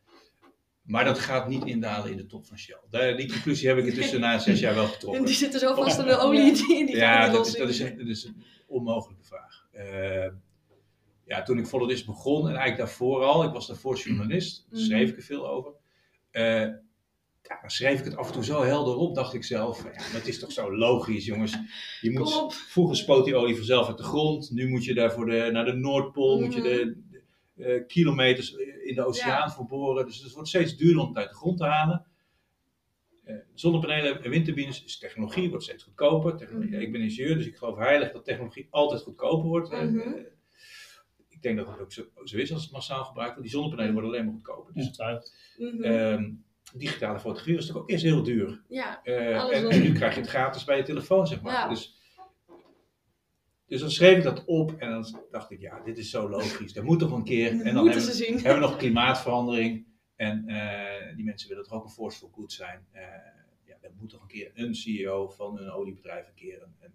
Maar 0.83 1.05
dat 1.05 1.19
gaat 1.19 1.47
niet 1.47 1.63
indalen 1.65 2.11
in 2.11 2.17
de 2.17 2.25
top 2.25 2.45
van 2.45 2.57
Shell. 2.57 2.77
Daar, 2.89 3.17
die 3.17 3.27
conclusie 3.31 3.67
heb 3.67 3.77
ik 3.77 3.85
intussen 3.85 4.19
na 4.25 4.39
zes 4.39 4.59
jaar 4.59 4.73
wel 4.75 4.83
En 4.83 4.89
getrokken. 4.89 5.25
die 5.25 5.33
zitten 5.35 5.59
zo 5.59 5.73
vast 5.75 5.99
aan 5.99 6.07
de 6.07 6.17
olie, 6.17 6.53
die, 6.53 6.85
die 6.85 6.95
Ja, 6.95 7.29
dat 7.29 7.47
is, 7.47 7.55
dat, 7.57 7.69
is 7.69 7.77
dat 7.77 8.07
is 8.07 8.31
onmogelijke 8.73 9.23
vraag. 9.23 9.67
Eh, 9.71 10.31
ja, 11.25 11.43
toen 11.43 11.57
ik 11.57 11.65
This 11.65 12.05
begon, 12.05 12.41
en 12.41 12.55
eigenlijk 12.55 12.77
daarvoor 12.77 13.23
al, 13.23 13.43
ik 13.43 13.51
was 13.53 13.67
daarvoor 13.67 13.97
journalist, 13.97 14.65
daar 14.69 14.79
Mhm. 14.79 14.89
schreef 14.89 15.09
ik 15.09 15.17
er 15.17 15.23
veel 15.23 15.49
over. 15.49 15.71
Eh, 16.31 16.67
ja, 17.41 17.57
dan 17.61 17.69
schreef 17.69 17.99
ik 17.99 18.05
het 18.05 18.15
af 18.15 18.27
en 18.27 18.33
toe 18.33 18.43
zo 18.43 18.63
helder 18.63 18.95
op, 18.95 19.15
dacht 19.15 19.33
ik 19.33 19.43
zelf. 19.43 19.83
Ja, 19.83 20.13
dat 20.13 20.27
is 20.27 20.39
toch 20.39 20.51
zo 20.51 20.75
logisch, 20.77 21.25
jongens. 21.25 21.57
Je 22.01 22.11
moet, 22.11 22.55
vroeger 22.55 22.95
spoot 22.95 23.25
die 23.25 23.35
olie 23.35 23.55
vanzelf 23.55 23.87
uit 23.87 23.97
de 23.97 24.03
grond. 24.03 24.51
Nu 24.51 24.69
moet 24.69 24.83
je 24.85 24.93
daar 24.93 25.11
voor 25.11 25.25
de, 25.25 25.49
naar 25.51 25.65
de 25.65 25.73
Noordpool, 25.73 26.39
moet 26.39 26.53
je 26.53 26.61
de, 26.61 26.97
de, 27.09 27.21
eh, 27.63 27.87
kilometers 27.87 28.51
in 28.83 28.95
de 28.95 29.05
oceaan 29.05 29.51
voor 29.51 29.65
boren. 29.65 30.05
Dus 30.05 30.21
het 30.21 30.33
wordt 30.33 30.49
steeds 30.49 30.77
duurder 30.77 31.01
om 31.01 31.07
het 31.07 31.17
uit 31.17 31.29
de 31.29 31.35
grond 31.35 31.57
te 31.57 31.65
halen. 31.65 32.05
Eh, 33.23 33.35
zonnepanelen 33.53 34.23
en 34.23 34.29
windturbines 34.29 34.83
is 34.83 34.97
technologie, 34.97 35.49
wordt 35.49 35.63
steeds 35.63 35.83
goedkoper. 35.83 36.35
Technologie- 36.35 36.71
Mhm. 36.71 36.81
Ik 36.81 36.91
ben 36.91 37.01
ingenieur, 37.01 37.35
dus 37.35 37.45
ik 37.45 37.55
geloof 37.55 37.77
heilig 37.77 38.11
dat 38.11 38.25
technologie 38.25 38.67
altijd 38.69 39.01
goedkoper 39.01 39.47
wordt. 39.49 39.69
Eh, 39.71 39.81
Mhm. 39.81 39.99
eh, 39.99 40.21
ik 41.29 41.41
denk 41.41 41.57
dat 41.57 41.67
het 41.67 41.79
ook 41.79 41.91
zo, 41.91 42.03
zo 42.23 42.37
is 42.37 42.53
als 42.53 42.63
het 42.63 42.71
massaal 42.71 43.03
gebruikt 43.05 43.33
wordt. 43.33 43.49
Die 43.49 43.59
zonnepanelen 43.59 43.93
worden 43.93 44.11
alleen 44.11 44.25
maar 44.25 44.33
goedkoper. 44.33 44.73
Dus. 44.73 44.97
Mhm. 45.57 45.83
ehm, 45.83 46.31
digitale 46.75 47.19
fotografie 47.19 47.55
was 47.55 47.61
natuurlijk 47.65 47.83
ook 47.85 47.91
eerst 47.91 48.03
heel 48.03 48.23
duur. 48.23 48.61
ja, 48.69 49.03
Eh, 49.03 49.39
Alles 49.41 49.75
en, 49.75 49.81
nu 49.81 49.91
krijg 49.93 50.13
je 50.15 50.19
het 50.21 50.29
gratis 50.29 50.63
bij 50.63 50.77
je 50.77 50.83
telefoon, 50.83 51.27
zeg 51.27 51.41
maar. 51.41 51.53
Ja. 51.53 51.69
Dus, 51.69 51.97
dus 53.67 53.79
dan 53.81 53.91
schreef 53.91 54.17
ik 54.17 54.23
dat 54.23 54.45
op 54.45 54.73
en 54.77 54.89
dan 54.89 55.05
dacht 55.31 55.51
ik, 55.51 55.59
ja, 55.59 55.81
dit 55.85 55.97
is 55.97 56.09
zo 56.09 56.29
logisch. 56.29 56.73
Dat 56.73 56.83
moet 56.83 56.99
toch 56.99 57.11
een 57.11 57.23
keer. 57.23 57.49
En 57.51 57.57
dan 57.57 57.63
moeten 57.63 57.83
hebben, 57.83 58.01
ze 58.01 58.11
zien. 58.23 58.33
hebben 58.35 58.53
we 58.53 58.59
nog 58.67 58.77
klimaatverandering. 58.77 59.85
En 60.23 60.47
eh, 60.47 61.15
die 61.15 61.25
mensen 61.25 61.49
willen 61.49 61.63
toch 61.63 61.73
ook 61.73 61.83
een 61.83 61.89
force 61.89 62.17
for 62.17 62.29
good 62.33 62.51
zijn. 62.51 62.85
Eh, 62.91 63.01
ja, 63.65 63.75
er 63.81 63.91
moet 63.99 64.09
toch 64.09 64.21
een 64.21 64.27
keer 64.27 64.51
een 64.53 64.75
CEO 64.75 65.29
van 65.29 65.59
een 65.59 65.71
oliebedrijf 65.71 66.27
een 66.27 66.33
keer 66.33 66.61
een, 66.61 66.75
een 66.81 66.93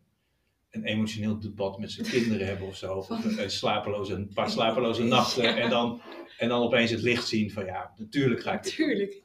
een 0.70 0.84
emotioneel 0.84 1.38
debat 1.38 1.78
met 1.78 1.92
zijn 1.92 2.06
kinderen 2.06 2.46
hebben 2.46 2.66
of 2.66 2.76
zo. 2.76 2.94
Of 2.94 3.08
een, 3.08 3.50
slapeloze, 3.50 4.14
een 4.14 4.32
paar 4.34 4.50
slapeloze 4.50 5.04
nachten. 5.04 5.56
En, 5.56 5.70
dan, 5.70 6.02
en 6.38 6.48
dan 6.48 6.62
opeens 6.62 6.90
het 6.90 7.02
licht 7.02 7.28
zien 7.28 7.50
van 7.50 7.64
ja, 7.64 7.92
natuurlijk 7.96 8.40
ga 8.40 8.52
ik 8.52 8.62
dit 8.62 8.76
doen. 8.76 8.86
Tuurlijk. 8.86 9.22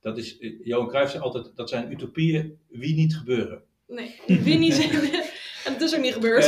Dat 0.00 0.18
is, 0.18 0.38
eh, 0.38 0.64
Johan 0.64 0.88
Cruijff 0.88 1.10
zei 1.10 1.22
altijd, 1.22 1.56
dat 1.56 1.68
zijn 1.68 1.92
utopieën 1.92 2.58
wie 2.68 2.94
niet 2.94 3.16
gebeuren. 3.16 3.62
Nee, 3.86 4.20
wie 4.26 4.58
niet. 4.58 4.78
en 5.64 5.72
het 5.72 5.80
is 5.80 5.94
ook 5.94 6.02
niet 6.02 6.12
gebeurd. 6.12 6.46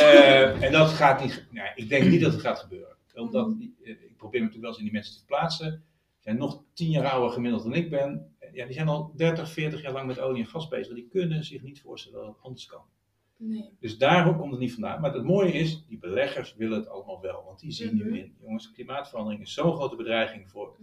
En 0.62 0.72
dat 0.72 0.88
gaat 0.88 1.22
niet, 1.22 1.46
nou, 1.50 1.68
ik 1.74 1.88
denk 1.88 2.10
niet 2.10 2.20
dat 2.20 2.32
het 2.32 2.40
gaat 2.40 2.58
gebeuren. 2.58 2.96
Omdat, 3.14 3.54
ik 3.82 4.16
probeer 4.16 4.40
me 4.40 4.46
natuurlijk 4.46 4.60
wel 4.60 4.68
eens 4.70 4.78
in 4.78 4.84
die 4.84 4.92
mensen 4.92 5.16
te 5.16 5.24
plaatsen. 5.24 5.84
Zijn 6.30 6.42
nog 6.42 6.62
tien 6.72 6.90
jaar 6.90 7.10
ouder 7.10 7.30
gemiddeld 7.30 7.62
dan 7.62 7.75
ik 7.75 7.90
ben. 7.90 8.34
Ja, 8.52 8.64
die 8.64 8.75
zijn 8.75 8.88
al 8.88 9.12
30, 9.16 9.50
40 9.52 9.82
jaar 9.82 9.92
lang 9.92 10.06
met 10.06 10.18
olie 10.20 10.42
en 10.42 10.49
gas 10.49 10.68
bezig. 10.68 10.94
Die 10.94 11.08
kunnen 11.08 11.44
zich 11.44 11.62
niet 11.62 11.80
voorstellen 11.80 12.18
dat 12.18 12.28
het 12.34 12.42
anders 12.42 12.66
kan. 12.66 12.82
Nee. 13.37 13.70
Dus 13.80 13.99
daarom 13.99 14.37
komt 14.37 14.50
het 14.50 14.60
niet 14.60 14.72
vandaan. 14.72 15.00
Maar 15.00 15.14
het 15.14 15.25
mooie 15.25 15.52
is, 15.52 15.84
die 15.87 15.99
beleggers 15.99 16.54
willen 16.54 16.78
het 16.78 16.88
allemaal 16.88 17.20
wel. 17.20 17.42
Want 17.44 17.60
die 17.60 17.70
zien 17.72 17.96
Mhm. 17.96 18.06
nu 18.06 18.18
in, 18.18 18.34
jongens, 18.40 18.72
klimaatverandering 18.72 19.42
is 19.42 19.52
zo'n 19.54 19.75
grote 19.75 19.96
bedreiging 19.96 20.50
voor, 20.50 20.76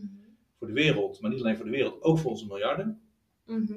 voor 0.58 0.68
de 0.68 0.74
wereld. 0.74 1.22
Maar 1.22 1.32
niet 1.32 1.40
alleen 1.40 1.56
voor 1.56 1.66
de 1.66 1.72
wereld, 1.72 2.02
ook 2.02 2.18
voor 2.20 2.32
onze 2.32 2.46
miljarden. 2.48 3.02
Mhm. 3.46 3.74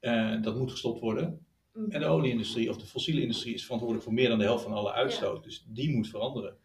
Eh, 0.00 0.42
dat 0.42 0.56
moet 0.56 0.70
gestopt 0.70 1.00
worden. 1.00 1.46
Mhm. 1.72 1.90
En 1.90 2.00
de 2.00 2.06
olieindustrie 2.06 2.70
of 2.70 2.76
de 2.76 2.86
fossiele 2.86 3.20
industrie 3.20 3.54
is 3.54 3.62
verantwoordelijk 3.62 4.08
voor 4.08 4.16
meer 4.16 4.28
dan 4.28 4.38
de 4.38 4.44
helft 4.44 4.64
van 4.64 4.72
alle 4.72 4.92
uitstoot. 4.92 5.44
Dus 5.44 5.66
die 5.68 5.94
moet 5.96 6.08
veranderen. 6.08 6.56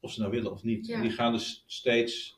Of 0.00 0.12
ze 0.12 0.20
nou 0.20 0.32
willen 0.32 0.52
of 0.52 0.62
niet. 0.62 0.86
Ja. 0.86 0.94
En 0.96 1.02
die 1.02 1.10
gaan 1.10 1.32
dus 1.32 1.64
steeds 1.66 2.37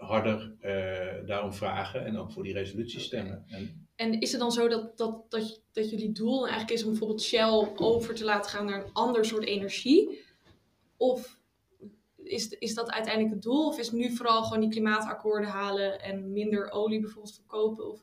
harder 0.00 0.52
eh, 0.60 1.26
daarom 1.26 1.52
vragen 1.52 2.04
en 2.04 2.16
ook 2.16 2.32
voor 2.32 2.42
die 2.42 2.52
resolutie 2.52 3.00
stemmen. 3.00 3.44
En, 3.48 3.88
En 3.96 4.20
is 4.20 4.30
het 4.30 4.40
dan 4.40 4.52
zo 4.52 4.68
dat, 4.68 4.98
dat, 4.98 5.30
dat, 5.30 5.62
dat 5.72 5.90
jullie 5.90 6.12
doel 6.12 6.40
eigenlijk 6.40 6.70
is 6.70 6.82
om 6.82 6.90
bijvoorbeeld 6.90 7.22
Shell 7.22 7.68
over 7.76 8.14
te 8.14 8.24
laten 8.24 8.50
gaan 8.50 8.66
naar 8.66 8.84
een 8.84 8.92
ander 8.92 9.24
soort 9.24 9.44
energie? 9.44 10.24
Of 10.96 11.38
is, 12.22 12.48
is 12.48 12.74
dat 12.74 12.90
uiteindelijk 12.90 13.34
het 13.34 13.42
doel? 13.42 13.66
Of 13.66 13.78
is 13.78 13.86
het 13.86 13.96
nu 13.96 14.16
vooral 14.16 14.42
gewoon 14.42 14.60
die 14.60 14.70
klimaatakkoorden 14.70 15.48
halen 15.48 16.00
en 16.02 16.32
minder 16.32 16.70
olie 16.70 17.00
bijvoorbeeld 17.00 17.34
verkopen? 17.34 17.90
Of, 17.90 18.00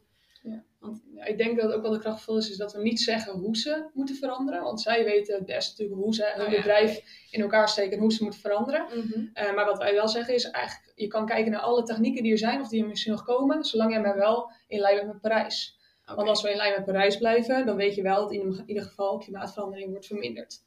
Ja, 1.14 1.26
ik 1.26 1.38
denk 1.38 1.56
dat 1.56 1.66
het 1.66 1.76
ook 1.76 1.82
wel 1.82 1.92
de 1.92 2.00
kracht 2.00 2.24
van 2.24 2.38
is, 2.38 2.50
is 2.50 2.58
dat 2.58 2.74
we 2.74 2.82
niet 2.82 3.00
zeggen 3.00 3.34
hoe 3.34 3.58
ze 3.58 3.90
moeten 3.94 4.16
veranderen. 4.16 4.64
Want 4.64 4.82
zij 4.82 5.04
weten 5.04 5.36
het 5.36 5.46
best 5.46 5.70
natuurlijk 5.70 6.00
hoe 6.00 6.14
ze 6.16 6.32
hun 6.36 6.46
Oh 6.46 6.52
ja, 6.52 6.58
bedrijf 6.58 7.02
in 7.32 7.42
elkaar 7.42 7.70
steken 7.70 7.92
en 7.92 8.00
hoe 8.00 8.14
ze 8.14 8.24
moeten 8.24 8.42
veranderen. 8.42 8.86
Mhm. 8.94 9.26
Eh, 9.34 9.56
maar 9.56 9.66
wat 9.66 9.78
wij 9.78 9.94
wel 9.94 10.08
zeggen 10.08 10.34
is 10.34 10.50
eigenlijk, 10.50 10.87
je 10.98 11.08
kan 11.08 11.26
kijken 11.26 11.52
naar 11.52 11.62
alle 11.62 11.84
technieken 11.84 12.24
die 12.24 12.32
er 12.32 12.38
zijn 12.38 12.62
of 12.62 12.68
die 12.70 12.82
er 12.82 12.88
misschien 12.88 13.12
nog 13.12 13.24
komen, 13.24 13.64
zolang 13.64 13.92
jij 13.92 14.02
maar 14.02 14.16
wel 14.18 14.52
in 14.68 14.80
lijn 14.80 14.96
bent 14.96 15.08
met 15.12 15.22
Parijs. 15.22 15.76
Want 16.16 16.28
als 16.28 16.42
we 16.42 16.50
in 16.52 16.58
lijn 16.58 16.74
met 16.76 16.86
Parijs 16.86 17.18
blijven, 17.18 17.66
dan 17.66 17.76
weet 17.76 17.96
je 17.96 18.02
wel 18.02 18.22
dat 18.22 18.32
in 18.32 18.64
ieder 18.66 18.84
geval 18.84 19.18
klimaatverandering 19.18 19.90
wordt 19.92 20.06
verminderd. 20.06 20.64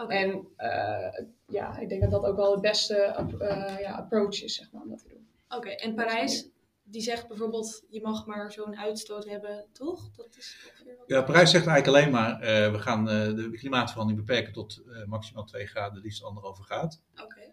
Oké. 0.00 0.12
En 0.14 0.46
eh, 0.56 1.24
ja, 1.46 1.78
ik 1.78 1.88
denk 1.88 2.00
dat 2.02 2.10
dat 2.10 2.24
ook 2.24 2.36
wel 2.36 2.52
het 2.52 2.60
beste 2.60 2.96
eh, 2.96 3.78
ja, 3.80 3.92
approach 3.92 4.42
is, 4.42 4.54
zeg 4.54 4.72
maar, 4.72 4.82
om 4.82 4.88
dat 4.88 4.98
te 4.98 5.08
doen. 5.08 5.28
Oké, 5.48 5.68
en 5.68 5.94
Parijs, 5.94 6.48
die 6.82 7.02
zegt 7.02 7.28
bijvoorbeeld, 7.28 7.84
je 7.88 8.00
mag 8.02 8.26
maar 8.26 8.52
zo'n 8.52 8.76
uitstoot 8.78 9.24
hebben, 9.28 9.66
toch? 9.72 10.10
Dat 10.16 10.36
is 10.38 10.68
ongeveer 10.70 10.96
wat- 10.98 11.08
ja, 11.08 11.22
Parijs 11.22 11.50
zegt 11.50 11.66
eigenlijk 11.66 11.96
alleen 11.98 12.12
maar, 12.12 12.40
eh, 12.40 12.70
we 12.72 12.78
gaan 12.78 13.08
eh, 13.08 13.14
de 13.34 13.50
klimaatverandering 13.52 14.26
beperken 14.26 14.52
tot 14.52 14.82
eh, 14.86 15.04
maximaal 15.04 15.44
2 15.44 15.66
graden, 15.66 16.02
liefst 16.02 16.22
anderhalve 16.22 16.62
graad. 16.62 17.02
Oké. 17.22 17.43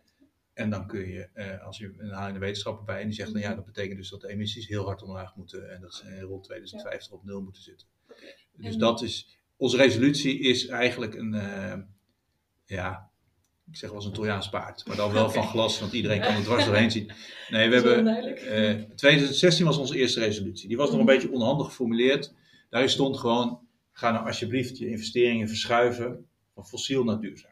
En 0.62 0.70
dan 0.70 0.88
kun 0.88 1.08
je, 1.10 1.28
eh, 1.34 1.66
als 1.66 1.78
je 1.78 1.94
een 1.98 2.10
haal 2.12 2.34
de 2.34 2.40
wetenschapper 2.40 2.86
bij, 2.86 3.00
en 3.02 3.06
die 3.08 3.16
zegt, 3.16 3.32
nou 3.34 3.44
ja, 3.46 3.56
dat 3.56 3.66
betekent 3.66 3.98
dus 3.98 4.10
dat 4.10 4.22
de 4.22 4.28
emissies 4.30 4.68
heel 4.68 4.86
hard 4.86 5.02
omlaag 5.04 5.36
moeten 5.36 5.72
en 5.74 5.82
dat 5.82 5.94
ze 5.94 6.20
rond 6.22 6.44
2050 6.44 7.12
op 7.12 7.24
nul 7.24 7.42
moeten 7.42 7.62
zitten. 7.64 7.88
Dus 8.58 8.74
En- 8.74 8.80
dat 8.80 9.02
is, 9.02 9.38
onze 9.58 9.78
resolutie 9.78 10.40
is 10.40 10.68
eigenlijk 10.68 11.16
een, 11.16 11.34
eh, 11.34 11.78
ja, 12.66 13.10
ik 13.72 13.76
zeg 13.78 13.90
wel 13.90 13.98
eens 13.98 14.08
een 14.08 14.14
Trojaans 14.14 14.50
paard, 14.50 14.86
maar 14.88 14.96
dan 14.96 15.12
wel 15.12 15.30
van 15.30 15.48
glas, 15.48 15.80
want 15.80 15.94
iedereen 15.94 16.22
kan 16.22 16.36
er 16.36 16.42
dwars 16.44 16.66
doorheen 16.66 16.92
zien. 16.92 17.12
Nee, 17.50 17.70
we 17.70 17.76
hebben, 17.76 18.06
duidelijk. 18.06 18.40
eh 18.40 18.96
2016 18.96 19.66
was 19.66 19.78
onze 19.78 19.98
eerste 19.98 20.20
resolutie. 20.20 20.68
Die 20.68 20.78
was 20.78 20.90
nog 20.90 21.00
een 21.00 21.06
Mhm. 21.06 21.14
beetje 21.14 21.32
onhandig 21.32 21.66
geformuleerd. 21.68 22.34
Daarin 22.70 22.90
stond 22.90 23.18
gewoon, 23.18 23.60
ga 23.92 24.12
nou 24.12 24.26
alsjeblieft 24.26 24.78
je 24.78 24.88
investeringen 24.90 25.48
verschuiven 25.48 26.26
van 26.54 26.66
fossiel 26.68 27.04
naar 27.04 27.20
duurzaam. 27.20 27.52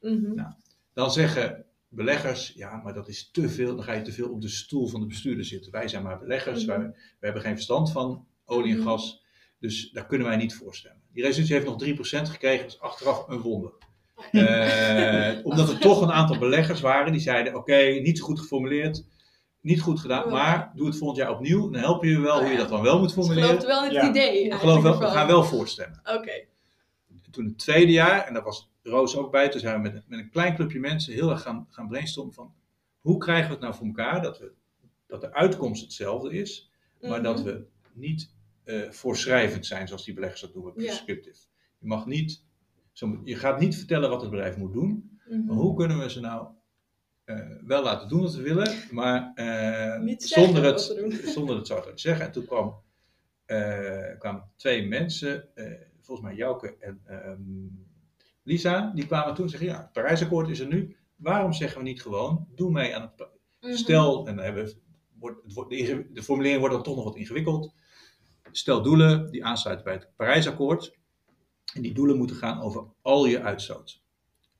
Mhm. 0.00 0.34
Nou, 0.34 0.52
Dan 0.92 1.12
zeggen 1.12 1.64
beleggers, 1.88 2.52
ja, 2.56 2.76
maar 2.84 2.94
dat 2.94 3.08
is 3.08 3.30
te 3.30 3.48
veel. 3.48 3.74
Dan 3.76 3.84
ga 3.84 3.92
je 3.92 4.02
te 4.02 4.12
veel 4.12 4.30
op 4.30 4.40
de 4.40 4.48
stoel 4.48 4.86
van 4.88 5.00
de 5.00 5.06
bestuurder 5.06 5.44
zitten. 5.44 5.72
Wij 5.72 5.88
zijn 5.88 6.02
maar 6.02 6.18
beleggers. 6.18 6.64
Mhm. 6.64 6.76
wij, 6.78 6.78
wij 6.88 6.94
hebben 7.20 7.42
geen 7.42 7.54
verstand 7.54 7.92
van 7.92 8.26
olie 8.44 8.72
en 8.72 8.78
Mhm. 8.78 8.88
gas. 8.88 9.24
Dus 9.58 9.90
daar 9.90 10.06
kunnen 10.06 10.26
wij 10.26 10.36
niet 10.36 10.54
voor 10.54 10.74
stemmen. 10.74 11.02
Die 11.12 11.22
resolutie 11.22 11.54
heeft 11.54 11.66
nog 11.66 11.78
3% 11.78 12.28
gekregen. 12.28 12.62
Dat 12.64 12.72
is 12.74 12.80
achteraf 12.80 13.28
een 13.28 13.40
wonder. 13.40 13.72
Eh, 14.32 15.38
omdat 15.42 15.68
er 15.68 15.78
toch 15.78 16.00
een 16.00 16.12
aantal 16.12 16.38
beleggers 16.38 16.80
waren 16.80 17.12
die 17.12 17.20
zeiden: 17.20 17.54
Oké, 17.54 17.76
niet 17.76 18.18
zo 18.18 18.24
goed 18.24 18.40
geformuleerd, 18.40 19.04
niet 19.60 19.80
goed 19.80 20.00
gedaan, 20.00 20.28
maar 20.30 20.72
doe 20.74 20.86
het 20.86 20.96
volgend 20.98 21.18
jaar 21.18 21.30
opnieuw. 21.30 21.70
Dan 21.70 21.80
helpen 21.80 22.08
we 22.08 22.14
je 22.14 22.20
wel 22.20 22.34
Oh, 22.36 22.40
hoe 22.42 22.50
je 22.50 22.56
dat 22.56 22.68
dan 22.68 22.82
wel 22.82 22.98
moet 22.98 23.12
formuleren. 23.12 23.48
geloofden 23.48 23.68
wel 23.68 23.84
in 23.84 23.94
het 23.94 24.02
Ja. 24.02 24.08
idee. 24.08 24.44
Ik 24.44 24.52
geloof 24.52 24.82
wel, 24.82 24.98
we 24.98 25.06
gaan 25.06 25.26
wel 25.26 25.44
voorstemmen. 25.44 26.00
Oké. 26.04 26.30
En 27.08 27.30
toen 27.30 27.44
het 27.44 27.58
tweede 27.58 27.92
jaar, 27.92 28.26
en 28.26 28.34
daar 28.34 28.42
was 28.42 28.70
Roos 28.88 29.16
ook 29.16 29.30
bij, 29.30 29.48
toen 29.48 29.60
zijn 29.60 29.82
we 29.82 29.88
met, 29.90 30.02
met 30.08 30.18
een 30.18 30.30
klein 30.30 30.54
clubje 30.54 30.80
mensen 30.80 31.12
heel 31.14 31.30
erg 31.30 31.42
gaan, 31.42 31.66
gaan 31.70 31.88
brainstormen 31.88 32.34
van 32.34 32.54
hoe 33.00 33.18
krijgen 33.18 33.46
we 33.46 33.52
het 33.52 33.60
nou 33.62 33.74
voor 33.74 33.86
elkaar 33.86 34.22
dat, 34.22 34.38
we, 34.38 34.52
dat 35.06 35.20
de 35.20 35.32
uitkomst 35.32 35.82
hetzelfde 35.82 36.32
is, 36.32 36.70
maar 37.00 37.10
Mhm. 37.10 37.22
dat 37.22 37.42
we 37.42 37.66
niet 37.92 38.36
eh, 38.64 38.90
voorschrijvend 38.90 39.66
zijn 39.66 39.86
zoals 39.86 40.04
die 40.04 40.14
beleggers 40.14 40.40
dat 40.40 40.54
noemen, 40.54 40.72
Ja. 40.76 40.78
prescriptive. 40.82 41.38
Je 41.78 41.86
mag 41.86 42.06
niet, 42.06 42.42
zo, 42.92 43.20
je 43.24 43.36
gaat 43.36 43.60
niet 43.60 43.76
vertellen 43.76 44.10
wat 44.10 44.20
het 44.20 44.30
bedrijf 44.30 44.56
moet 44.56 44.72
doen, 44.72 45.18
Mhm. 45.28 45.44
maar 45.44 45.56
hoe 45.56 45.76
kunnen 45.76 45.98
we 45.98 46.10
ze 46.10 46.20
nou 46.20 46.46
eh, 47.24 47.46
wel 47.66 47.82
laten 47.82 48.08
doen 48.08 48.20
wat 48.20 48.32
ze 48.32 48.42
willen, 48.42 48.74
maar 48.90 49.32
eh, 49.34 50.14
zonder, 50.18 50.64
het, 50.64 50.94
doen. 50.96 51.12
zonder 51.36 51.56
het 51.56 51.66
zo 51.66 51.80
te 51.80 51.92
zeggen. 51.94 52.26
En 52.26 52.32
toen 52.32 52.44
kwam, 52.46 52.74
kwamen 54.18 54.50
twee 54.56 54.86
mensen, 54.86 55.48
volgens 56.00 56.26
mij 56.28 56.36
Jouke 56.36 56.76
en 56.80 57.00
ehm, 57.04 57.38
Lisa, 58.48 58.92
die 58.94 59.06
kwamen 59.06 59.34
toen 59.34 59.44
en 59.44 59.50
zeggen, 59.50 59.68
ja, 59.68 59.78
het 59.78 59.92
Parijsakkoord 59.92 60.48
is 60.48 60.60
er 60.60 60.66
nu. 60.66 60.96
Waarom 61.16 61.52
zeggen 61.52 61.78
we 61.78 61.84
niet 61.84 62.02
gewoon, 62.02 62.46
doe 62.54 62.70
mee 62.70 62.96
aan 62.96 63.02
het... 63.02 63.28
Mhm. 63.60 63.72
Stel, 63.72 64.26
en 64.26 64.36
dan 64.36 64.44
hebben 64.44 64.64
we, 64.64 64.76
wordt, 65.18 65.54
wordt, 65.54 65.70
de, 65.70 66.22
formulering 66.22 66.60
wordt 66.60 66.74
dan 66.74 66.84
toch 66.84 66.96
nog 66.96 67.04
wat 67.04 67.16
ingewikkeld. 67.16 67.74
Stel 68.52 68.82
doelen 68.82 69.30
die 69.30 69.44
aansluiten 69.44 69.84
bij 69.84 69.94
het 69.94 70.10
Parijsakkoord. 70.16 70.96
En 71.74 71.82
die 71.82 71.92
doelen 71.92 72.16
moeten 72.16 72.36
gaan 72.36 72.60
over 72.60 72.84
al 73.02 73.26
je 73.26 73.40
uitstoot. 73.40 74.02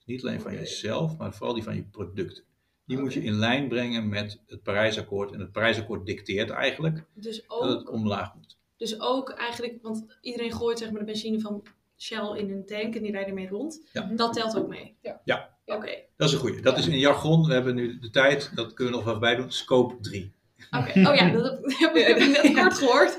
Niet 0.05 0.22
alleen 0.22 0.40
van 0.40 0.53
jezelf, 0.53 1.16
maar 1.16 1.35
vooral 1.35 1.55
die 1.55 1.62
van 1.62 1.74
je 1.74 1.85
producten. 1.85 2.44
Die 2.85 2.98
moet 2.98 3.12
je 3.12 3.22
in 3.22 3.35
lijn 3.35 3.68
brengen 3.68 4.09
met 4.09 4.42
het 4.46 4.62
Parijsakkoord. 4.62 5.33
En 5.33 5.40
het 5.40 5.53
Parijsakkoord 5.53 6.07
dicteert 6.07 6.51
eigenlijk 6.51 7.05
Dus 7.14 7.44
dat 7.46 7.68
het 7.68 7.81
ook, 7.81 7.92
omlaag 7.92 8.35
moet. 8.35 8.59
dus 8.77 9.01
ook 9.01 9.31
eigenlijk, 9.31 9.79
want 9.83 10.18
iedereen 10.20 10.53
gooit 10.53 10.79
zeg 10.79 10.90
maar 10.90 11.01
de 11.01 11.07
benzine 11.07 11.40
van 11.40 11.62
Shell 11.98 12.37
in 12.37 12.50
een 12.50 12.66
tank 12.66 12.94
en 12.94 13.02
die 13.02 13.11
rijden 13.11 13.28
ermee 13.28 13.48
rond. 13.48 13.88
Ja. 13.92 14.02
Dat 14.16 14.32
telt 14.32 14.56
ook 14.56 14.68
mee? 14.68 14.96
Ja. 15.02 15.20
Ja. 15.24 15.56
Oké. 15.66 15.90
Dat 16.16 16.28
is 16.28 16.34
een 16.34 16.40
goede. 16.40 16.61
Dat 16.61 16.78
is 16.78 16.87
in 16.87 16.98
jargon. 16.98 17.46
We 17.46 17.52
hebben 17.52 17.74
nu 17.74 17.98
de 17.98 18.11
tijd, 18.11 18.50
dat 18.54 18.72
kunnen 18.74 18.92
we 18.94 19.00
nog 19.00 19.08
wel 19.08 19.18
bij 19.18 19.34
doen. 19.37 19.50
Scope 19.52 19.96
3. 20.00 20.32
Oké. 20.70 20.88
Oh 21.08 21.14
ja, 21.14 21.30
dat 21.30 21.58
heb, 21.62 21.94
heb 22.06 22.16
ik- 22.16 22.42
net 22.42 22.52
kort 22.54 22.74
gehoord. 22.74 23.18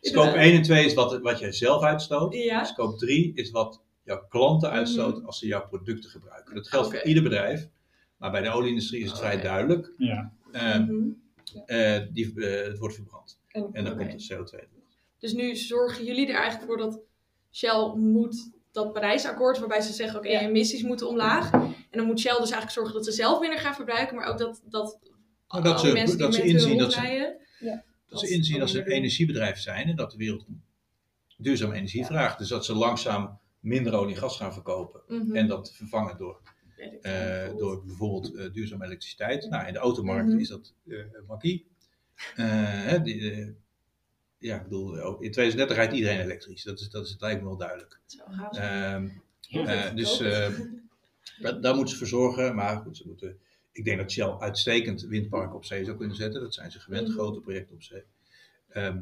Scope 0.00 0.36
1 0.38 0.54
en 0.56 0.62
2 0.62 0.84
is 0.84 0.94
wat, 0.94 1.20
wat 1.20 1.38
jij 1.38 1.52
zelf 1.52 1.82
uitstoot. 1.82 2.34
Ja. 2.34 2.64
Scope 2.64 2.96
3 2.96 3.32
is 3.34 3.50
wat 3.50 3.82
jouw 4.02 4.26
klanten 4.28 4.70
uitstoten 4.70 5.24
als 5.26 5.38
ze 5.38 5.46
jouw 5.46 5.66
producten 5.68 6.10
gebruiken. 6.10 6.54
Dat 6.54 6.68
geldt 6.68 6.90
voor 6.90 7.02
ieder 7.02 7.22
bedrijf. 7.22 7.68
Maar 8.16 8.30
bij 8.30 8.40
de 8.42 8.50
olieindustrie 8.50 9.02
is 9.02 9.08
het 9.10 9.18
vrij 9.18 9.40
duidelijk. 9.40 9.92
Ja. 9.96 10.32
Eh, 10.52 10.78
Mhm. 10.78 10.94
eh, 11.66 12.00
die, 12.12 12.34
eh, 12.46 12.66
het 12.66 12.78
wordt 12.78 12.94
verbrand. 12.94 13.40
En, 13.48 13.68
En 13.72 13.84
dan 13.84 13.96
komt 13.96 14.28
de 14.28 14.34
CO2. 14.34 14.60
Dus 15.18 15.32
nu 15.32 15.56
zorgen 15.56 16.04
jullie 16.04 16.26
er 16.28 16.34
eigenlijk 16.34 16.64
voor 16.66 16.76
dat 16.76 17.00
Shell 17.52 17.92
moet 17.96 18.50
dat 18.72 18.92
Parijsakkoord, 18.92 19.58
waarbij 19.58 19.80
ze 19.80 19.92
zeggen, 19.92 20.18
oké, 20.18 20.28
Ja. 20.28 20.40
emissies 20.40 20.82
moeten 20.82 21.08
omlaag. 21.08 21.52
En 21.52 21.74
dan 21.90 22.06
moet 22.06 22.20
Shell 22.20 22.30
dus 22.32 22.40
eigenlijk 22.40 22.72
zorgen 22.72 22.94
dat 22.94 23.04
ze 23.04 23.12
zelf 23.12 23.40
minder 23.40 23.58
gaan 23.58 23.74
verbruiken, 23.74 24.16
maar 24.16 24.26
ook 24.26 24.38
dat, 24.38 24.62
dat, 24.64 24.98
Nou, 25.48 25.62
dat 25.62 25.76
alle 25.78 25.86
ze- 25.88 25.92
mensen 25.92 26.16
die 26.16 26.26
dat 26.26 26.34
ze 26.34 26.42
inzien 26.42 26.78
dat 26.78 26.92
ze- 26.92 26.98
rondrijden, 26.98 27.36
Dat 28.08 28.20
ze 28.20 28.28
inzien 28.28 28.58
dat 28.58 28.70
ze 28.70 28.78
een 28.78 28.86
energiebedrijf 28.86 29.58
zijn 29.58 29.88
en 29.88 29.96
dat 29.96 30.10
de 30.10 30.16
wereld 30.16 30.44
om 30.46 30.62
duurzame 31.36 31.74
energie 31.74 32.04
vraagt. 32.04 32.38
Dus 32.38 32.48
dat 32.48 32.64
ze 32.64 32.74
langzaam 32.74 33.38
minder 33.60 33.94
olie 33.94 34.14
en 34.14 34.20
gas 34.20 34.36
gaan 34.36 34.52
verkopen. 34.52 35.02
Mhm. 35.08 35.36
En 35.36 35.46
dat 35.46 35.72
vervangen 35.72 36.16
door, 36.18 36.40
eh, 37.02 37.48
door 37.56 37.84
bijvoorbeeld 37.84 38.34
eh, 38.34 38.52
duurzame 38.52 38.84
elektriciteit. 38.84 39.50
Nou, 39.50 39.66
in 39.66 39.72
de 39.72 39.78
automarkt 39.78 40.28
Mhm. 40.28 40.38
is 40.38 40.48
dat 40.48 40.74
eh 40.88 40.96
makkie. 41.26 41.66
Eh, 42.36 42.44
hè, 42.84 43.02
die, 43.02 43.56
ja, 44.40 44.56
ik 44.56 44.62
bedoel, 44.62 44.94
in 44.94 45.30
2030 45.30 45.76
rijdt 45.76 45.92
iedereen 45.92 46.20
elektrisch. 46.20 46.62
Dat, 46.62 46.80
is, 46.80 46.88
dat 46.90 47.04
is, 47.04 47.10
het 47.10 47.20
lijkt 47.20 47.40
me 47.40 47.46
wel 47.46 47.56
duidelijk. 47.56 48.00
Zo 48.06 48.24
zijn. 48.50 49.10
Ehm, 49.50 49.66
eh, 49.68 49.94
dus 49.94 50.20
eh, 50.20 50.48
daar, 51.38 51.60
daar 51.60 51.74
moeten 51.74 51.92
ze 51.92 51.98
voor 51.98 52.06
zorgen. 52.06 52.54
Maar 52.54 52.76
goed, 52.76 52.96
ze 52.96 53.02
moeten, 53.06 53.38
ik 53.72 53.84
denk 53.84 53.98
dat 53.98 54.10
Shell 54.10 54.36
uitstekend 54.38 55.02
windparken 55.02 55.56
op 55.56 55.64
zee 55.64 55.84
zou 55.84 55.96
kunnen 55.96 56.16
zetten. 56.16 56.40
Dat 56.40 56.54
zijn 56.54 56.70
ze 56.70 56.80
gewend, 56.80 57.06
Mhm. 57.08 57.16
grote 57.16 57.40
projecten 57.40 57.74
op 57.74 57.82
zee. 57.82 58.02
Ehm, 58.68 59.00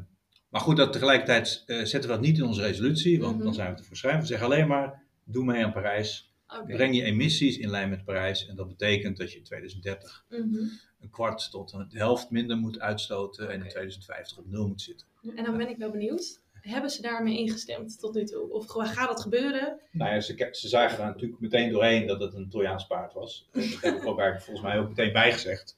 maar 0.49 0.61
goed, 0.61 0.77
dat 0.77 0.93
tegelijkertijd 0.93 1.63
eh, 1.65 1.77
zetten 1.77 2.01
we 2.01 2.07
dat 2.07 2.21
niet 2.21 2.37
in 2.37 2.43
onze 2.43 2.61
resolutie, 2.61 3.19
want 3.19 3.35
Mhm. 3.35 3.43
dan 3.43 3.53
zijn 3.53 3.71
we 3.71 3.77
te 3.77 3.83
voorschrijven. 3.83 4.21
We 4.21 4.27
zeggen 4.27 4.45
alleen 4.47 4.67
maar, 4.67 5.03
doe 5.23 5.45
mee 5.45 5.65
aan 5.65 5.73
Parijs. 5.73 6.27
Breng 6.67 6.95
je 6.95 7.03
emissies 7.03 7.57
in 7.57 7.69
lijn 7.69 7.89
met 7.89 8.03
Parijs. 8.05 8.47
En 8.47 8.55
dat 8.55 8.67
betekent 8.67 9.17
dat 9.17 9.31
je 9.31 9.37
in 9.37 9.43
2030 9.43 10.25
Mhm. 10.29 10.63
Een 11.01 11.09
kwart 11.09 11.51
tot 11.51 11.69
de 11.71 11.97
helft 11.97 12.29
minder 12.29 12.57
moet 12.57 12.79
uitstoten. 12.79 13.47
En 13.49 13.53
in 13.53 13.69
2050 13.69 14.37
op 14.37 14.47
nul 14.47 14.67
moet 14.67 14.81
zitten. 14.81 15.07
En 15.35 15.43
dan 15.43 15.57
ben 15.57 15.69
ik 15.69 15.77
wel 15.77 15.91
benieuwd. 15.91 16.41
Hebben 16.61 16.89
ze 16.89 17.01
daarmee 17.01 17.37
ingestemd 17.37 17.99
tot 17.99 18.13
nu 18.13 18.23
toe? 18.23 18.51
Of 18.51 18.67
gewoon, 18.67 18.87
gaat 18.87 19.07
dat 19.07 19.21
gebeuren? 19.21 19.79
Nou 19.91 20.13
ja, 20.13 20.19
ze, 20.21 20.47
ze 20.51 20.67
zagen 20.67 20.97
daar 20.97 21.07
natuurlijk 21.07 21.41
meteen 21.41 21.71
doorheen 21.71 22.07
dat 22.07 22.19
het 22.19 22.33
een 22.33 22.49
Trojaans 22.49 22.87
paard 22.87 23.13
was. 23.13 23.49
En 23.53 23.61
dat 23.71 23.81
heb 23.81 23.95
ik 23.95 24.05
ook 24.05 24.19
eigenlijk 24.19 24.41
volgens 24.41 24.65
mij 24.67 24.79
ook 24.79 24.87
meteen 24.89 25.13
bijgezegd. 25.13 25.77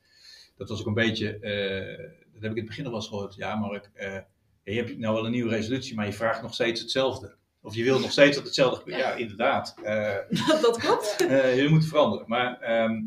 Dat 0.57 0.69
was 0.69 0.79
ook 0.79 0.85
een 0.87 0.93
beetje, 0.93 1.39
eh, 1.39 1.97
dat 2.33 2.41
heb 2.41 2.51
ik 2.51 2.57
in 2.57 2.57
het 2.57 2.65
begin 2.65 2.83
nog 2.83 2.91
wel 2.91 3.01
eens 3.01 3.09
gehoord. 3.09 3.35
Ja, 3.35 3.55
Mark, 3.55 3.89
eh, 3.93 4.17
je 4.63 4.73
hebt 4.73 4.97
nou 4.97 5.15
wel 5.15 5.25
een 5.25 5.31
nieuwe 5.31 5.49
resolutie, 5.49 5.95
maar 5.95 6.05
je 6.05 6.13
vraagt 6.13 6.41
nog 6.41 6.53
steeds 6.53 6.81
hetzelfde. 6.81 7.35
Of 7.61 7.75
je 7.75 7.83
wil 7.83 7.99
nog 7.99 8.11
steeds 8.11 8.35
dat 8.35 8.45
hetzelfde 8.45 8.79
gebeurt. 8.79 8.99
Ja, 8.99 9.13
inderdaad. 9.13 9.75
Eh, 9.83 10.15
Dat, 10.47 10.61
dat 10.67 10.77
klopt. 10.77 11.25
eh, 11.27 11.61
je 11.61 11.69
moet 11.69 11.85
veranderen. 11.85 12.25
Maar 12.27 12.59
ehm, 12.59 13.01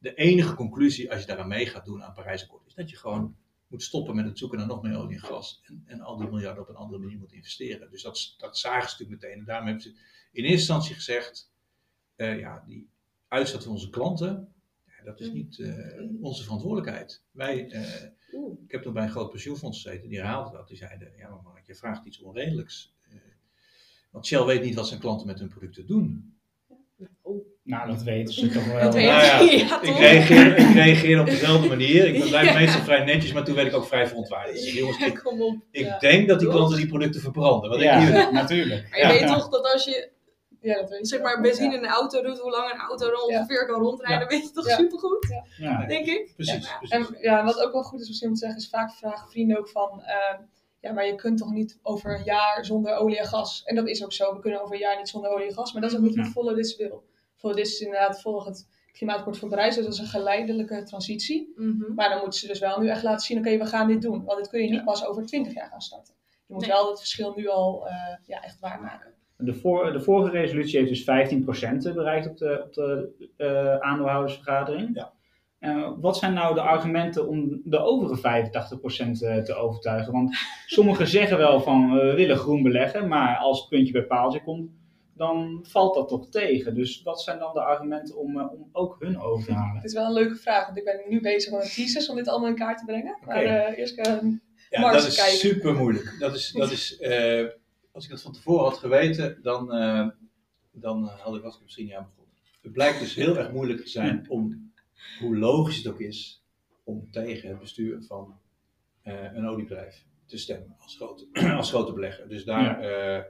de 0.00 0.14
enige 0.14 0.54
conclusie 0.54 1.10
als 1.10 1.20
je 1.20 1.26
daaraan 1.26 1.48
mee 1.48 1.66
gaat 1.66 1.84
doen 1.84 2.02
aan 2.02 2.14
Parijsakkoord 2.14 2.66
is 2.66 2.74
dat 2.74 2.90
je 2.90 2.96
gewoon 2.96 3.36
moet 3.66 3.82
stoppen 3.82 4.16
met 4.16 4.24
het 4.24 4.38
zoeken 4.38 4.58
naar 4.58 4.66
nog 4.66 4.82
meer 4.82 4.96
olie 4.96 5.16
en 5.16 5.22
gas. 5.22 5.60
En, 5.64 5.82
en 5.86 6.00
al 6.00 6.16
die 6.16 6.28
miljarden 6.28 6.62
op 6.62 6.68
een 6.68 6.74
andere 6.74 7.00
manier 7.00 7.18
moet 7.18 7.32
investeren. 7.32 7.90
Dus 7.90 8.02
dat, 8.02 8.34
dat 8.38 8.58
zagen 8.58 8.90
ze 8.90 8.96
natuurlijk 8.96 9.22
meteen. 9.22 9.38
En 9.38 9.44
daarom 9.44 9.66
hebben 9.66 9.82
ze 9.82 9.88
in 10.32 10.44
eerste 10.44 10.50
instantie 10.50 10.94
gezegd, 10.94 11.52
eh, 12.16 12.38
ja, 12.38 12.64
die 12.66 12.88
uitstoot 13.28 13.62
van 13.62 13.72
onze 13.72 13.90
klanten, 13.90 14.52
ja, 14.86 15.04
dat 15.04 15.20
is 15.20 15.30
niet 15.30 15.58
eh, 15.58 16.02
onze 16.20 16.42
verantwoordelijkheid. 16.42 17.22
Wij, 17.30 17.70
eh, 17.70 18.04
ik 18.64 18.70
heb 18.70 18.82
toen 18.82 18.92
bij 18.92 19.02
een 19.02 19.10
groot 19.10 19.30
pensioenfonds 19.30 19.82
gezeten, 19.82 20.08
die 20.08 20.18
herhaalde 20.18 20.56
dat. 20.56 20.68
Die 20.68 20.76
zeiden, 20.76 21.12
ja 21.16 21.28
maar 21.28 21.42
Mark, 21.42 21.66
je 21.66 21.74
vraagt 21.74 22.06
iets 22.06 22.20
onredelijks. 22.20 22.94
Want 24.10 24.26
Shell 24.26 24.44
weet 24.44 24.62
niet 24.62 24.74
wat 24.74 24.88
zijn 24.88 25.00
klanten 25.00 25.26
met 25.26 25.38
hun 25.38 25.48
producten 25.48 25.86
doen. 25.86 26.38
Nou, 27.62 27.88
dat 27.90 28.02
weten 28.02 28.34
ze 28.34 28.48
toch 28.48 28.66
wel. 28.66 28.80
Dat 28.80 28.94
weet 28.94 29.04
Nou 29.06 29.24
ja, 29.24 29.80
Ik 29.82 29.96
reageer, 29.98 30.56
ik 30.58 30.74
reageer 30.74 31.20
op 31.20 31.26
dezelfde 31.26 31.68
manier. 31.76 32.14
Ik 32.14 32.28
blijf 32.28 32.48
Ja. 32.48 32.54
meestal 32.58 32.82
vrij 32.82 33.04
netjes, 33.04 33.32
maar 33.32 33.44
toen 33.44 33.54
werd 33.54 33.66
ik 33.66 33.74
ook 33.74 33.86
vrij 33.86 34.06
verontwaardigd. 34.06 34.66
Ik 34.66 34.72
jongens, 34.72 34.98
Ja, 34.98 35.06
ik, 35.06 35.20
kom 35.24 35.42
op. 35.42 35.56
ik 35.70 35.84
Ja. 35.84 35.98
denk 35.98 36.28
dat 36.28 36.38
die 36.40 36.48
klanten 36.48 36.76
die 36.76 36.86
producten 36.86 37.20
verbranden. 37.20 37.70
Wat? 37.70 37.80
Ja, 37.80 38.30
natuurlijk. 38.30 38.86
Maar 38.90 38.98
je 38.98 39.04
Ja. 39.06 39.12
weet 39.12 39.26
toch 39.26 39.48
dat 39.48 39.72
als 39.72 39.84
je 39.84 40.10
Ja, 40.62 40.74
dat 40.80 40.90
weet 40.90 40.98
ik 40.98 41.06
zeg 41.06 41.20
maar 41.20 41.40
benzine 41.40 41.74
in 41.74 41.82
een 41.84 41.90
auto 41.90 42.22
doet, 42.22 42.38
hoe 42.38 42.50
lang 42.50 42.72
een 42.72 42.78
auto 42.80 43.10
dan 43.10 43.20
Ja. 43.28 43.36
ongeveer 43.38 43.66
kan 43.66 43.80
rondrijden, 43.82 44.28
weet 44.28 44.42
je 44.42 44.50
toch 44.50 44.68
Ja. 44.68 44.76
supergoed, 44.76 45.26
Ja. 45.58 45.86
denk 45.86 46.06
ik. 46.06 46.32
Precies, 46.36 46.66
Ja. 46.68 46.76
precies. 46.78 47.08
En 47.10 47.16
ja, 47.22 47.44
wat 47.44 47.60
ook 47.62 47.72
wel 47.72 47.82
goed 47.82 48.00
is 48.00 48.08
misschien 48.08 48.28
om 48.28 48.34
te 48.34 48.40
zeggen, 48.40 48.58
is 48.58 48.68
vaak 48.68 48.92
vragen 48.92 49.28
vrienden 49.30 49.58
ook 49.58 49.68
van, 49.68 50.02
eh, 50.02 50.38
ja, 50.80 50.92
maar 50.92 51.06
je 51.06 51.14
kunt 51.14 51.38
toch 51.38 51.50
niet 51.52 51.78
over 51.82 52.14
een 52.18 52.24
jaar 52.24 52.64
zonder 52.64 52.94
olie 52.96 53.18
en 53.18 53.26
gas. 53.26 53.62
En 53.64 53.74
dat 53.74 53.88
is 53.88 54.04
ook 54.04 54.12
zo, 54.12 54.34
we 54.34 54.40
kunnen 54.40 54.62
over 54.62 54.74
een 54.74 54.80
jaar 54.80 54.96
niet 54.96 55.08
zonder 55.08 55.30
olie 55.30 55.46
en 55.46 55.54
gas, 55.54 55.72
maar 55.72 55.82
dat 55.82 55.90
is 55.90 55.96
ook 55.96 56.02
niet 56.02 56.16
wat 56.16 56.26
Ja. 56.26 56.32
Volodis 56.32 56.76
wil. 56.76 57.04
Volodis 57.40 57.72
is 57.72 57.80
inderdaad 57.80 58.20
volgens 58.20 58.46
het 58.58 58.68
klimaatakkoord 58.92 59.38
van 59.38 59.48
Parijs, 59.48 59.74
dus 59.74 59.84
dat 59.84 59.92
is 59.94 60.00
een 60.00 60.06
geleidelijke 60.06 60.82
transitie. 60.82 61.52
Mhm. 61.56 61.94
Maar 61.94 62.08
dan 62.08 62.20
moeten 62.20 62.40
ze 62.40 62.46
dus 62.46 62.58
wel 62.58 62.80
nu 62.80 62.88
echt 62.88 63.02
laten 63.02 63.26
zien, 63.26 63.38
oké, 63.38 63.58
we 63.58 63.66
gaan 63.66 63.88
dit 63.88 64.02
doen. 64.02 64.24
Want 64.24 64.38
dit 64.38 64.48
kun 64.48 64.60
je 64.62 64.68
niet 64.68 64.78
Ja. 64.78 64.84
pas 64.84 65.06
over 65.06 65.26
20 65.26 65.54
jaar 65.54 65.68
gaan 65.68 65.80
starten. 65.80 66.14
Je 66.46 66.52
moet 66.54 66.60
Nee. 66.66 66.70
wel 66.70 66.88
het 66.88 66.98
verschil 66.98 67.32
nu 67.36 67.48
al 67.48 67.86
eh, 67.88 67.94
ja, 68.26 68.42
echt 68.42 68.58
waarmaken. 68.60 69.12
De, 69.36 69.54
voor, 69.54 69.92
de 69.92 70.00
vorige 70.00 70.30
resolutie 70.30 70.78
heeft 70.78 70.90
dus 70.90 71.02
15% 71.90 71.94
bereikt 71.94 72.28
op 72.28 72.36
de, 72.38 72.62
op 72.66 72.74
de 72.74 73.10
eh, 73.36 73.76
aandeelhoudersvergadering. 73.76 74.90
Ja. 74.96 75.12
Eh, 75.58 75.90
wat 76.00 76.16
zijn 76.16 76.32
nou 76.34 76.54
de 76.54 76.60
argumenten 76.60 77.28
om 77.28 77.60
de 77.64 77.78
overige 77.78 78.16
85% 78.20 79.22
eh, 79.22 79.36
te 79.36 79.54
overtuigen? 79.54 80.12
Want 80.12 80.36
sommigen 80.66 81.06
zeggen 81.18 81.38
wel 81.38 81.60
van 81.60 81.92
we 81.92 82.14
willen 82.14 82.36
groen 82.36 82.62
beleggen, 82.62 83.08
maar 83.08 83.36
als 83.36 83.60
het 83.60 83.68
puntje 83.68 83.92
bij 83.92 84.02
paaltje 84.04 84.42
komt, 84.42 84.70
dan 85.20 85.64
valt 85.68 85.94
dat 85.94 86.08
toch 86.08 86.28
tegen. 86.28 86.74
Dus 86.74 87.02
wat 87.02 87.22
zijn 87.22 87.38
dan 87.38 87.52
de 87.54 87.60
argumenten 87.62 88.16
om, 88.16 88.38
eh, 88.40 88.52
om 88.52 88.68
ook 88.72 88.96
hun 88.98 89.18
over 89.20 89.46
te 89.46 89.52
halen? 89.52 89.74
Het 89.74 89.84
is 89.84 89.92
wel 89.92 90.06
een 90.06 90.12
leuke 90.12 90.36
vraag, 90.36 90.64
want 90.66 90.78
ik 90.78 90.84
ben 90.84 91.00
nu 91.08 91.20
bezig 91.20 91.52
met 91.52 91.62
een 91.62 91.68
thesis 91.70 92.08
om 92.08 92.16
dit 92.16 92.28
allemaal 92.28 92.48
in 92.48 92.54
kaart 92.54 92.78
te 92.78 92.84
brengen. 92.84 93.18
Maar 93.26 93.36
Oké. 93.36 93.46
eh, 93.48 93.78
eerst 93.78 93.98
eh, 93.98 94.04
Ja, 94.70 94.80
Mark 94.80 94.92
dat 94.94 95.04
eens 95.04 95.06
is 95.06 95.16
kijken. 95.16 95.38
super 95.38 95.74
moeilijk. 95.74 96.16
Dat 96.18 96.34
is, 96.34 96.52
dat 96.52 96.70
is, 96.70 96.96
eh, 96.98 97.46
als 97.92 98.04
ik 98.04 98.10
dat 98.10 98.22
van 98.22 98.32
tevoren 98.32 98.64
had 98.64 98.78
geweten, 98.78 99.38
dan, 99.42 99.72
eh, 99.72 100.08
dan 100.72 101.04
had 101.04 101.36
ik, 101.36 101.42
was 101.42 101.56
ik 101.56 101.62
misschien 101.62 101.84
niet 101.84 101.94
aan 101.94 102.04
begonnen. 102.08 102.34
Het 102.62 102.72
blijkt 102.72 102.98
dus 103.00 103.14
heel 103.14 103.36
erg 103.38 103.52
moeilijk 103.52 103.80
te 103.80 103.88
zijn 103.88 104.24
om, 104.30 104.72
hoe 105.20 105.36
logisch 105.38 105.76
het 105.76 105.86
ook 105.92 106.00
is, 106.00 106.42
om 106.84 107.10
tegen 107.10 107.48
het 107.48 107.58
bestuur 107.58 108.02
van 108.02 108.38
eh, 109.02 109.32
een 109.34 109.46
oliebedrijf 109.46 110.04
te 110.26 110.38
stemmen 110.38 110.76
als 110.78 110.96
grote, 110.96 111.26
als 111.56 111.70
grote 111.70 111.92
belegger. 111.92 112.28
Dus 112.28 112.44
daar. 112.44 112.80
eh, 112.80 113.24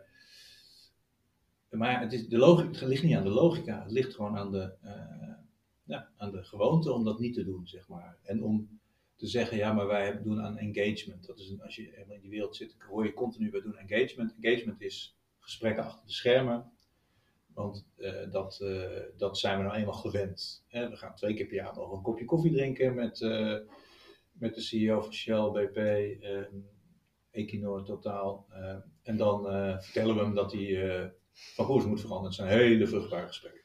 maar 1.70 2.00
het, 2.00 2.12
is 2.12 2.28
de 2.28 2.38
logica, 2.38 2.68
het 2.78 2.88
ligt 2.88 3.02
niet 3.02 3.16
aan 3.16 3.24
de 3.24 3.30
logica, 3.30 3.82
het 3.82 3.92
ligt 3.92 4.14
gewoon 4.14 4.36
aan 4.36 4.50
de, 4.50 4.74
eh, 4.82 5.34
ja, 5.84 6.08
aan 6.16 6.30
de 6.30 6.44
gewoonte 6.44 6.92
om 6.92 7.04
dat 7.04 7.18
niet 7.18 7.34
te 7.34 7.44
doen, 7.44 7.66
zeg 7.66 7.88
maar. 7.88 8.18
En 8.22 8.42
om 8.42 8.80
te 9.16 9.26
zeggen, 9.26 9.56
ja, 9.56 9.72
maar 9.72 9.86
wij 9.86 10.22
doen 10.22 10.40
aan 10.40 10.58
engagement. 10.58 11.26
Dat 11.26 11.38
is 11.38 11.50
een, 11.50 11.62
als 11.62 11.76
je 11.76 12.04
in 12.08 12.20
die 12.20 12.30
wereld 12.30 12.56
zit, 12.56 12.76
hoor 12.78 13.04
je 13.04 13.12
continu, 13.12 13.50
wij 13.50 13.60
doen 13.60 13.76
engagement. 13.76 14.34
Engagement 14.40 14.80
is 14.80 15.16
gesprekken 15.38 15.84
achter 15.84 16.06
de 16.06 16.12
schermen. 16.12 16.72
Want 17.54 17.86
eh, 17.96 18.30
dat, 18.30 18.60
eh, 18.60 19.02
dat 19.16 19.38
zijn 19.38 19.58
we 19.58 19.64
nou 19.64 19.76
eenmaal 19.76 19.94
gewend. 19.94 20.64
Hè? 20.66 20.88
We 20.88 20.96
gaan 20.96 21.14
twee 21.14 21.34
keer 21.34 21.46
per 21.46 21.54
jaar 21.54 21.74
nog 21.74 21.92
een 21.92 22.02
kopje 22.02 22.24
koffie 22.24 22.52
drinken 22.52 22.94
met, 22.94 23.20
met 24.32 24.54
de 24.54 24.60
CEO 24.60 25.00
van 25.00 25.12
Shell, 25.12 25.50
BP, 25.50 25.76
Equinor, 27.30 27.84
Totaal. 27.84 28.46
en 29.02 29.16
dan 29.16 29.42
vertellen 29.82 30.14
we 30.14 30.20
hem 30.20 30.34
dat 30.34 30.52
hij 30.52 31.12
van 31.54 31.66
koers 31.66 31.84
moet 31.84 32.00
veranderen. 32.00 32.36
Het 32.36 32.48
zijn 32.48 32.60
hele 32.60 32.86
vruchtbare 32.86 33.26
gesprekken. 33.26 33.60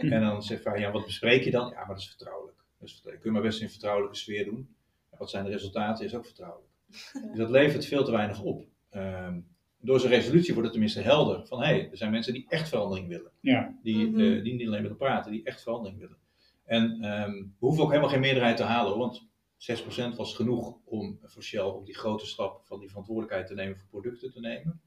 en 0.12 0.20
dan 0.20 0.42
zegt 0.42 0.64
hij, 0.64 0.78
ja, 0.80 0.90
wat 0.90 1.04
bespreek 1.04 1.44
je 1.44 1.50
dan? 1.50 1.68
Ja, 1.68 1.76
maar 1.76 1.86
dat 1.86 1.98
is 1.98 2.08
vertrouwelijk. 2.08 2.56
Dat 2.78 2.88
is 2.88 2.92
vertrouwelijk. 2.92 3.22
Kun 3.22 3.30
je 3.32 3.38
maar 3.40 3.46
best 3.48 3.58
in 3.58 3.64
een 3.64 3.70
vertrouwelijke 3.70 4.16
sfeer 4.16 4.44
doen. 4.44 4.74
En 5.10 5.18
wat 5.18 5.30
zijn 5.30 5.44
de 5.44 5.50
resultaten? 5.50 6.04
Is 6.04 6.14
ook 6.14 6.24
vertrouwelijk. 6.26 6.70
Dus 7.12 7.36
dat 7.36 7.50
levert 7.50 7.86
veel 7.86 8.04
te 8.04 8.10
weinig 8.10 8.42
op. 8.42 8.64
Ehm, 8.90 9.40
door 9.80 10.00
zijn 10.00 10.12
resolutie 10.12 10.52
wordt 10.54 10.62
het 10.62 10.72
tenminste 10.72 11.00
helder. 11.00 11.46
Van 11.46 11.58
hé, 11.58 11.66
hey, 11.66 11.90
er 11.90 11.96
zijn 11.96 12.10
mensen 12.10 12.32
die 12.32 12.46
echt 12.48 12.68
verandering 12.68 13.08
willen. 13.08 13.30
Ja. 13.40 13.78
Die, 13.82 14.06
Mhm. 14.10 14.20
eh, 14.20 14.42
die 14.42 14.54
niet 14.54 14.66
alleen 14.66 14.82
met 14.82 14.90
elkaar 14.90 15.08
praten, 15.08 15.32
die 15.32 15.44
echt 15.44 15.62
verandering 15.62 15.98
willen. 16.00 16.16
En 16.64 17.02
ehm, 17.04 17.32
we 17.32 17.46
hoeven 17.58 17.82
ook 17.82 17.88
helemaal 17.88 18.10
geen 18.10 18.20
meerderheid 18.20 18.56
te 18.56 18.62
halen, 18.62 18.98
want 18.98 19.26
6% 19.56 20.16
was 20.16 20.34
genoeg 20.34 20.76
om 20.84 21.18
voor 21.22 21.42
Shell 21.42 21.60
om 21.62 21.84
die 21.84 21.94
grote 21.94 22.26
stap 22.26 22.60
van 22.64 22.78
die 22.80 22.88
verantwoordelijkheid 22.88 23.46
te 23.46 23.54
nemen 23.54 23.76
voor 23.76 23.88
producten 23.88 24.32
te 24.32 24.40
nemen. 24.40 24.80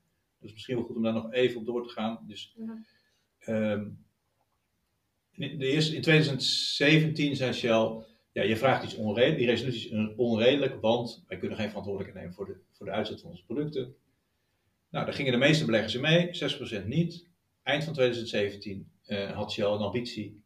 Dus 0.46 0.54
misschien 0.54 0.76
wel 0.76 0.86
goed 0.86 0.96
om 0.96 1.04
daar 1.04 1.14
nog 1.14 1.32
even 1.34 1.60
op 1.60 1.66
door 1.66 1.88
te 1.88 1.94
gaan. 1.94 2.20
Dus, 2.28 2.54
Ja. 2.58 2.84
ehm, 3.40 3.88
in, 5.32 5.60
de 5.60 5.66
eerste, 5.66 5.96
in 5.96 6.02
2017 6.02 7.36
zei 7.36 7.54
Shell, 7.54 8.04
ja, 8.32 8.44
je 8.44 8.58
vraagt 8.58 8.84
iets 8.84 8.96
onredelijk, 8.96 9.38
die 9.40 9.48
resolutie 9.48 9.90
is 9.92 10.16
onredelijk, 10.16 10.82
want 10.82 11.24
wij 11.28 11.38
kunnen 11.38 11.58
geen 11.58 11.68
verantwoordelijkheid 11.70 12.26
nemen 12.26 12.36
voor 12.38 12.54
de, 12.54 12.60
voor 12.72 12.86
de 12.86 12.92
uitzet 12.92 13.22
van 13.22 13.30
onze 13.30 13.46
producten. 13.46 13.96
Nou, 14.90 15.06
daar 15.06 15.14
gingen 15.16 15.32
de 15.32 15.38
meeste 15.38 15.66
beleggers 15.66 15.96
in 15.96 16.02
mee, 16.02 16.30
6% 16.84 16.86
niet. 16.88 17.28
Eind 17.64 17.84
van 17.84 17.94
2017 17.94 18.90
eh, 19.06 19.32
had 19.32 19.52
Shell 19.52 19.66
een 19.66 19.80
ambitie 19.80 20.44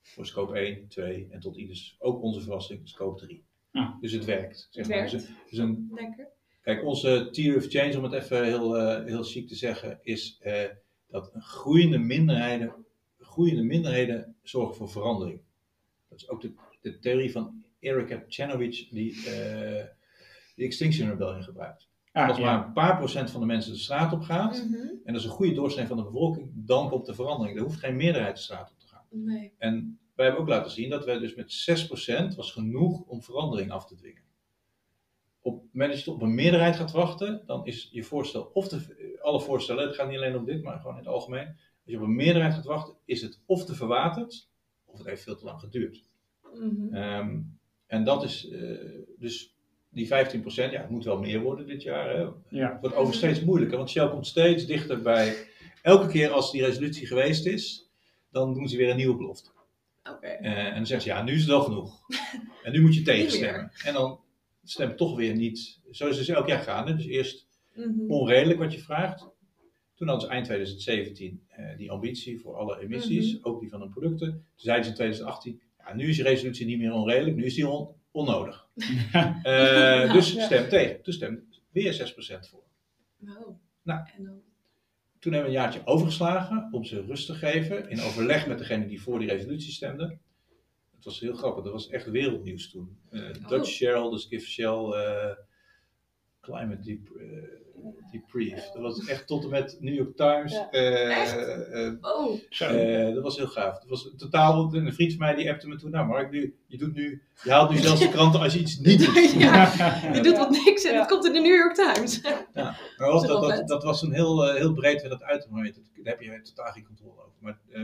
voor 0.00 0.26
scope 0.26 0.58
1, 0.58 0.88
2 0.88 1.26
en 1.30 1.40
tot 1.40 1.56
ieders, 1.56 1.96
ook 1.98 2.22
onze 2.22 2.40
verrassing, 2.40 2.88
scope 2.88 3.20
3. 3.26 3.44
Ah. 3.72 4.00
Dus 4.00 4.12
het 4.12 4.24
werkt. 4.24 4.68
Zeg 4.70 4.86
Het 4.86 4.94
maar. 4.94 4.96
werkt. 5.10 5.10
Dus, 5.12 5.30
dus 5.50 5.58
een, 5.58 5.90
Lekker. 5.94 6.28
Kijk, 6.62 6.84
onze 6.84 7.28
theory 7.32 7.56
of 7.58 7.66
change, 7.68 7.96
om 7.96 8.02
het 8.04 8.12
even 8.12 8.44
heel, 8.44 8.76
eh, 8.78 9.04
heel 9.04 9.22
chic 9.22 9.48
te 9.48 9.54
zeggen, 9.54 9.98
is 10.02 10.38
eh, 10.40 10.68
dat 11.08 11.30
groeiende 11.38 11.98
minderheden, 11.98 12.74
groeiende 13.18 13.62
minderheden 13.62 14.36
zorgen 14.42 14.74
voor 14.76 14.90
verandering. 14.90 15.40
Dat 16.08 16.18
is 16.20 16.28
ook 16.28 16.40
de, 16.40 16.52
de 16.80 16.98
theorie 16.98 17.32
van 17.32 17.64
Eric 17.80 18.10
Epchanovich, 18.10 18.88
die 18.88 19.12
eh, 19.16 19.84
de 20.54 20.64
Extinction 20.64 21.08
Rebellion 21.08 21.42
gebruikt. 21.42 21.88
Ah, 22.12 22.28
Als 22.28 22.38
maar 22.38 22.66
een 22.66 22.72
paar 22.72 22.96
procent 22.96 23.30
van 23.30 23.40
de 23.40 23.46
mensen 23.46 23.72
de 23.72 23.78
straat 23.78 24.12
op 24.12 24.22
gaat, 24.22 24.64
Mhm. 24.68 24.76
en 24.76 25.12
dat 25.12 25.16
is 25.16 25.24
een 25.24 25.30
goede 25.30 25.54
doorsnee 25.54 25.86
van 25.86 25.96
de 25.96 26.02
bevolking, 26.02 26.50
dan 26.54 26.88
komt 26.88 27.06
de 27.06 27.14
verandering. 27.14 27.56
Er 27.58 27.62
hoeft 27.64 27.78
geen 27.78 27.96
meerderheid 27.96 28.36
de 28.36 28.42
straat 28.42 28.70
op 28.70 28.78
te 28.78 28.86
gaan. 28.86 29.04
Nee. 29.10 29.52
En 29.58 29.98
wij 30.14 30.24
hebben 30.26 30.42
ook 30.42 30.48
laten 30.50 30.70
zien 30.70 30.90
dat 30.90 31.04
wij 31.04 31.18
dus 31.18 31.34
met 31.34 31.52
6% 31.52 32.34
was 32.34 32.52
genoeg 32.52 33.00
om 33.00 33.22
verandering 33.22 33.70
af 33.70 33.86
te 33.86 33.94
dwingen. 33.96 34.22
Op 35.42 35.62
het 35.62 35.72
moment 35.72 35.92
dat 35.92 36.04
je 36.04 36.10
op 36.10 36.22
een 36.22 36.34
meerderheid 36.34 36.76
gaat 36.76 36.90
wachten, 36.90 37.42
dan 37.46 37.66
is 37.66 37.88
je 37.92 38.02
voorstel, 38.02 38.50
of 38.52 38.68
de, 38.68 39.18
alle 39.22 39.40
voorstellen, 39.40 39.86
het 39.86 39.94
gaat 39.94 40.08
niet 40.08 40.16
alleen 40.16 40.36
om 40.36 40.44
dit, 40.44 40.62
maar 40.62 40.78
gewoon 40.78 40.92
in 40.92 41.02
het 41.02 41.12
algemeen. 41.12 41.46
Als 41.46 41.56
je 41.92 41.96
op 41.96 42.02
een 42.02 42.14
meerderheid 42.14 42.54
gaat 42.54 42.64
wachten, 42.64 42.96
is 43.04 43.22
het 43.22 43.40
of 43.46 43.64
te 43.64 43.74
verwaterd, 43.74 44.48
of 44.84 44.98
het 44.98 45.06
heeft 45.06 45.22
veel 45.22 45.36
te 45.36 45.44
lang 45.44 45.60
geduurd. 45.60 46.04
Mhm. 46.54 46.94
Ehm, 46.94 47.40
en 47.86 48.04
dat 48.04 48.24
is 48.24 48.48
eh, 48.48 48.60
dus 49.18 49.56
die 49.88 50.06
15%, 50.06 50.72
ja, 50.72 50.80
het 50.80 50.90
moet 50.90 51.04
wel 51.04 51.18
meer 51.18 51.40
worden 51.40 51.66
dit 51.66 51.82
jaar. 51.82 52.16
Hè? 52.16 52.26
Ja. 52.48 52.72
Het 52.72 52.80
wordt 52.80 52.96
over 52.96 53.14
steeds 53.14 53.40
moeilijker, 53.40 53.76
want 53.76 53.90
Shell 53.90 54.08
komt 54.08 54.26
steeds 54.26 54.66
dichter 54.66 55.02
bij. 55.02 55.34
Elke 55.82 56.08
keer 56.08 56.30
als 56.30 56.52
die 56.52 56.64
resolutie 56.64 57.06
geweest 57.06 57.46
is, 57.46 57.90
dan 58.30 58.54
doen 58.54 58.68
ze 58.68 58.76
weer 58.76 58.90
een 58.90 58.96
nieuwe 58.96 59.16
belofte. 59.16 59.50
Oké. 60.10 60.26
Eh, 60.26 60.66
en 60.66 60.74
dan 60.74 60.86
zeggen 60.86 61.10
ze, 61.10 61.16
ja, 61.16 61.22
nu 61.22 61.32
is 61.32 61.40
het 61.40 61.48
wel 61.48 61.62
genoeg. 61.62 62.00
En 62.62 62.72
nu 62.72 62.80
moet 62.80 62.94
je 62.94 63.02
tegenstemmen. 63.02 63.72
En 63.84 63.92
dan 63.92 64.20
stemt 64.64 64.96
toch 64.96 65.16
weer 65.16 65.34
niet. 65.36 65.80
Zo 65.90 66.04
is 66.08 66.16
het 66.16 66.26
dus 66.26 66.36
elk 66.36 66.46
jaar 66.48 66.62
gaan. 66.62 66.86
Hè? 66.86 66.94
Dus 66.96 67.06
eerst 67.06 67.46
Mhm. 67.74 68.10
onredelijk 68.10 68.58
wat 68.58 68.72
je 68.72 68.78
vraagt. 68.78 69.30
Toen 69.94 70.08
hadden 70.08 70.26
ze 70.26 70.32
eind 70.32 70.44
2017 70.46 71.42
eh, 71.48 71.76
die 71.76 71.90
ambitie 71.90 72.40
voor 72.40 72.56
alle 72.56 72.80
emissies, 72.80 73.44
ook 73.44 73.60
die 73.60 73.68
van 73.70 73.80
hun 73.80 73.90
producten. 73.90 74.30
Toen 74.30 74.42
zeiden 74.54 74.84
ze 74.84 74.90
in 74.90 74.96
2018, 74.96 75.60
ja, 75.78 75.94
nu 75.94 76.08
is 76.08 76.16
die 76.16 76.24
resolutie 76.24 76.66
niet 76.66 76.78
meer 76.78 76.92
onredelijk, 76.92 77.36
nu 77.36 77.44
is 77.44 77.54
die 77.54 77.68
on- 77.68 77.88
onnodig. 78.10 78.66
Eh, 79.42 80.12
dus 80.12 80.32
Ja. 80.32 80.44
stem 80.44 80.68
tegen. 80.68 81.02
Toen 81.02 81.12
stem 81.12 81.44
weer 81.70 81.92
6% 81.92 82.48
voor. 82.48 82.62
Oh. 83.20 83.56
Nou. 83.82 84.06
Toen 85.18 85.32
hebben 85.32 85.50
we 85.50 85.56
een 85.56 85.62
jaartje 85.62 85.82
overgeslagen 85.86 86.68
om 86.72 86.84
ze 86.84 87.00
rust 87.00 87.26
te 87.26 87.34
geven. 87.34 87.90
In 87.90 88.00
overleg 88.00 88.46
met 88.46 88.58
degene 88.58 88.86
die 88.86 89.02
voor 89.02 89.18
die 89.18 89.28
resolutie 89.28 89.72
stemde. 89.72 90.18
Het 91.02 91.10
was 91.12 91.20
heel 91.20 91.34
grappig, 91.34 91.64
dat 91.64 91.72
was 91.72 91.88
echt 91.88 92.10
wereldnieuws 92.10 92.70
toen. 92.70 92.96
Eh, 93.10 93.20
Dutch 93.48 93.68
Shell, 93.68 94.10
dus 94.10 94.24
Give 94.24 94.46
Shell 94.46 94.90
eh, 94.92 95.30
Climate 96.40 96.82
Dep 96.82 97.16
eh, 97.16 97.26
Debrief. 98.10 98.70
Dat 98.72 98.82
was 98.82 99.06
echt 99.06 99.26
tot 99.26 99.44
en 99.44 99.50
met 99.50 99.76
New 99.80 99.94
York 99.94 100.16
Times. 100.16 100.52
Ja. 100.52 100.70
Eh, 100.70 101.20
Echt? 101.20 101.36
eh, 101.36 101.92
oh, 102.00 102.38
eh, 102.58 103.14
dat 103.14 103.22
was 103.22 103.36
heel 103.36 103.46
gaaf. 103.46 103.78
Dat 103.78 103.88
was 103.88 104.10
totaal, 104.16 104.74
een 104.74 104.92
vriend 104.92 105.10
van 105.12 105.20
mij 105.20 105.34
die 105.34 105.50
appte 105.50 105.68
me 105.68 105.76
toen, 105.76 105.90
nou 105.90 106.06
Mark, 106.06 106.30
nu, 106.30 106.56
je, 106.66 106.78
doet 106.78 106.94
nu, 106.94 107.22
je 107.42 107.50
haalt 107.50 107.70
nu 107.70 107.76
zelfs 107.78 108.00
de 108.00 108.08
kranten 108.16 108.40
als 108.40 108.52
je 108.52 108.58
iets 108.60 108.78
niet 108.78 109.04
doet. 109.04 109.32
ja, 109.32 109.72
je 110.14 110.20
doet 110.22 110.36
wat 110.36 110.50
niks 110.50 110.84
en 110.84 110.92
Ja. 110.92 110.98
het 110.98 111.08
komt 111.08 111.24
in 111.26 111.32
de 111.32 111.40
New 111.40 111.54
York 111.54 111.74
Times. 111.74 112.20
Ja, 112.20 112.76
maar 112.96 113.26
dat, 113.26 113.26
dat, 113.26 113.68
dat 113.68 113.82
was 113.82 114.02
een 114.02 114.12
heel, 114.12 114.52
heel 114.54 114.72
breed 114.72 115.00
werd 115.02 115.12
dat 115.18 115.22
uitgemeten. 115.22 115.82
Daar 116.02 116.12
heb 116.18 116.22
je 116.22 116.42
totaal 116.42 116.72
geen 116.72 116.84
controle 116.86 117.12
over. 117.18 117.32
Maar, 117.38 117.58
eh, 117.70 117.82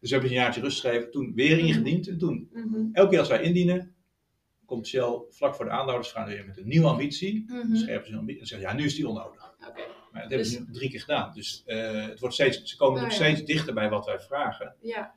dus 0.00 0.08
we 0.10 0.16
hebben 0.16 0.30
een 0.30 0.42
jaartje 0.42 0.60
rust 0.60 0.80
gegeven, 0.80 1.10
toen 1.10 1.32
weer 1.34 1.56
Mhm. 1.56 1.66
ingediend. 1.66 2.08
En 2.08 2.18
toen, 2.18 2.48
Mhm. 2.52 2.76
elke 2.92 3.10
keer 3.10 3.18
als 3.18 3.28
wij 3.28 3.42
indienen, 3.42 3.94
komt 4.64 4.86
Shell 4.86 5.22
vlak 5.30 5.54
voor 5.54 5.64
de 5.64 5.70
aandeelhoudersvraag 5.70 6.26
weer 6.26 6.44
met 6.46 6.58
een 6.58 6.68
nieuwe 6.68 6.88
ambitie. 6.88 7.44
Mhm. 7.46 7.74
Scherpen 7.76 8.04
ze 8.06 8.10
hun 8.10 8.20
ambitie 8.20 8.40
en 8.40 8.46
zeggen, 8.46 8.68
ja, 8.68 8.74
nu 8.74 8.84
is 8.84 8.94
die 8.94 9.08
onnodig. 9.08 9.54
Oké, 9.68 9.80
Maar 10.12 10.20
dat 10.22 10.30
hebben 10.30 10.38
Dus- 10.38 10.52
ze 10.52 10.60
nu 10.66 10.72
drie 10.72 10.90
keer 10.90 11.00
gedaan. 11.00 11.32
Dus 11.34 11.62
eh, 11.66 12.06
het 12.06 12.20
wordt 12.20 12.34
steeds, 12.34 12.62
ze 12.62 12.76
komen 12.76 12.96
Oh, 12.96 13.00
nog 13.02 13.10
ja. 13.10 13.16
steeds 13.16 13.44
dichter 13.44 13.74
bij 13.74 13.88
wat 13.88 14.06
wij 14.06 14.18
vragen. 14.18 14.74
ja. 14.80 15.14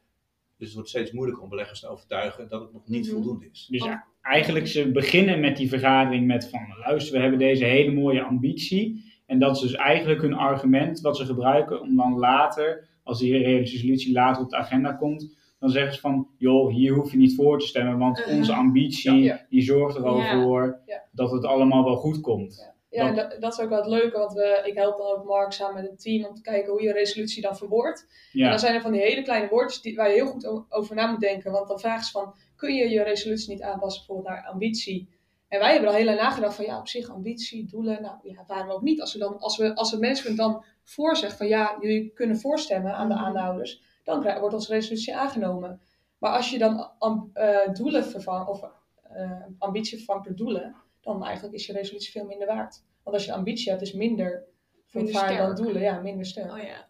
Dus 0.58 0.68
het 0.68 0.74
wordt 0.74 0.90
steeds 0.90 1.12
moeilijker 1.12 1.44
om 1.44 1.50
beleggers 1.50 1.80
te 1.80 1.88
overtuigen 1.88 2.48
dat 2.48 2.62
het 2.62 2.74
nog 2.74 2.88
niet 2.88 3.06
Mhm. 3.06 3.14
voldoende 3.14 3.50
is. 3.52 3.68
Dus 3.70 3.84
ja, 3.84 4.06
eigenlijk 4.22 4.68
ze 4.68 4.92
beginnen 4.92 5.40
met 5.40 5.58
die 5.58 5.70
vergadering 5.70 6.28
met 6.28 6.50
van 6.50 6.68
luister, 6.86 7.14
we 7.14 7.20
hebben 7.22 7.40
deze 7.40 7.64
hele 7.66 7.92
mooie 7.92 8.22
ambitie. 8.24 9.12
En 9.26 9.40
dat 9.40 9.56
is 9.56 9.62
dus 9.62 9.74
eigenlijk 9.74 10.22
hun 10.22 10.34
argument 10.34 11.02
wat 11.02 11.18
ze 11.18 11.26
gebruiken 11.26 11.82
om 11.82 11.96
dan 11.96 12.14
later, 12.20 12.88
als 13.04 13.20
die 13.20 13.38
resolutie 13.38 14.14
later 14.14 14.44
op 14.44 14.50
de 14.50 14.56
agenda 14.56 14.94
komt, 14.94 15.36
dan 15.60 15.70
zeggen 15.70 15.94
ze 15.94 16.00
van 16.00 16.28
joh, 16.38 16.74
hier 16.74 16.94
hoef 16.94 17.12
je 17.12 17.18
niet 17.18 17.36
voor 17.36 17.60
te 17.60 17.66
stemmen, 17.68 17.98
want 17.98 18.20
Uh-huh. 18.20 18.38
onze 18.38 18.54
ambitie 18.54 19.22
Ja. 19.24 19.46
die 19.50 19.62
zorgt 19.62 19.96
er 19.98 20.04
al 20.06 20.18
Ja. 20.18 20.42
voor 20.44 20.82
Ja. 20.86 21.04
dat 21.12 21.32
het 21.32 21.46
allemaal 21.46 21.84
wel 21.84 21.96
goed 21.96 22.22
komt. 22.22 22.72
Ja, 22.90 23.08
en 23.10 23.16
Dat- 23.16 23.32
dat, 23.32 23.42
dat 23.42 23.54
is 23.54 23.60
ook 23.60 23.70
wel 23.70 23.78
het 23.80 23.88
leuke, 23.90 24.18
want 24.18 24.34
we, 24.34 24.62
ik 24.66 24.76
help 24.78 24.98
dan 24.98 25.08
ook 25.08 25.26
Mark 25.26 25.52
samen 25.52 25.82
met 25.82 25.92
het 25.92 26.02
team 26.02 26.26
om 26.26 26.34
te 26.36 26.42
kijken 26.42 26.72
hoe 26.72 26.82
je 26.82 26.88
een 26.88 26.94
resolutie 26.94 27.42
dan 27.42 27.58
verwoordt. 27.58 28.02
En 28.34 28.40
Ja, 28.40 28.50
dan 28.50 28.60
zijn 28.60 28.76
er 28.76 28.82
van 28.82 28.92
die 28.92 29.02
hele 29.02 29.22
kleine 29.22 29.50
woordjes 29.50 29.82
die, 29.82 29.96
waar 29.96 30.08
je 30.10 30.14
heel 30.16 30.26
goed 30.28 30.72
over 30.72 30.96
na 30.96 31.12
moet 31.12 31.20
denken. 31.20 31.52
Want 31.52 31.68
dan 31.68 31.80
vragen 31.80 32.06
ze 32.06 32.12
van, 32.12 32.34
kun 32.56 32.74
je 32.76 32.90
je 32.90 33.04
resolutie 33.04 33.50
niet 33.54 33.62
aanpassen 33.62 34.04
bijvoorbeeld 34.06 34.36
naar 34.36 34.48
ambitie? 34.52 35.10
En 35.48 35.60
wij 35.60 35.72
hebben 35.72 35.90
al 35.90 35.96
heel 35.96 36.06
lang 36.06 36.20
nagedacht 36.20 36.56
van, 36.56 36.66
ja, 36.66 36.80
op 36.80 36.88
zich 36.88 37.10
ambitie, 37.10 37.66
doelen, 37.66 38.02
nou 38.02 38.16
ja, 38.24 38.44
waarom 38.48 38.70
ook 38.70 38.82
niet? 38.82 39.02
Als, 39.02 39.14
we 39.14 39.20
dan, 39.20 39.38
als, 39.40 39.58
we, 39.58 39.76
als 39.76 39.92
het 39.92 40.02
management 40.02 40.38
dan 40.38 40.64
voorzegt 40.84 41.38
van, 41.38 41.48
ja, 41.48 41.78
jullie 41.82 42.12
kunnen 42.14 42.40
voorstemmen 42.40 42.94
aan 42.94 43.08
de 43.10 43.14
Mhm. 43.16 43.24
aandeelhouders, 43.24 43.82
dan 44.04 44.40
wordt 44.40 44.54
onze 44.56 44.74
resolutie 44.74 45.16
aangenomen. 45.16 45.82
Maar 46.18 46.32
als 46.32 46.50
je 46.50 46.58
dan 46.58 46.90
eh, 47.34 47.74
doelen 47.74 48.06
vervangt, 48.06 48.50
of 48.50 48.64
eh, 49.04 49.42
ambitie 49.58 49.98
vervangt 49.98 50.26
door 50.28 50.36
doelen, 50.36 50.76
dan 51.02 51.24
eigenlijk 51.24 51.56
is 51.56 51.66
je 51.66 51.74
resolutie 51.74 52.12
veel 52.12 52.26
minder 52.26 52.48
waard. 52.48 52.84
Want 53.04 53.16
als 53.16 53.26
je 53.26 53.34
ambitie 53.34 53.70
hebt, 53.70 53.82
is 53.82 53.94
minder 53.94 54.46
Minder 54.92 55.14
vaar 55.14 55.38
dan 55.38 55.56
doelen, 55.56 55.82
ja, 55.82 56.00
minder 56.00 56.26
sterk. 56.26 56.52
Oh 56.52 56.62
ja. 56.64 56.88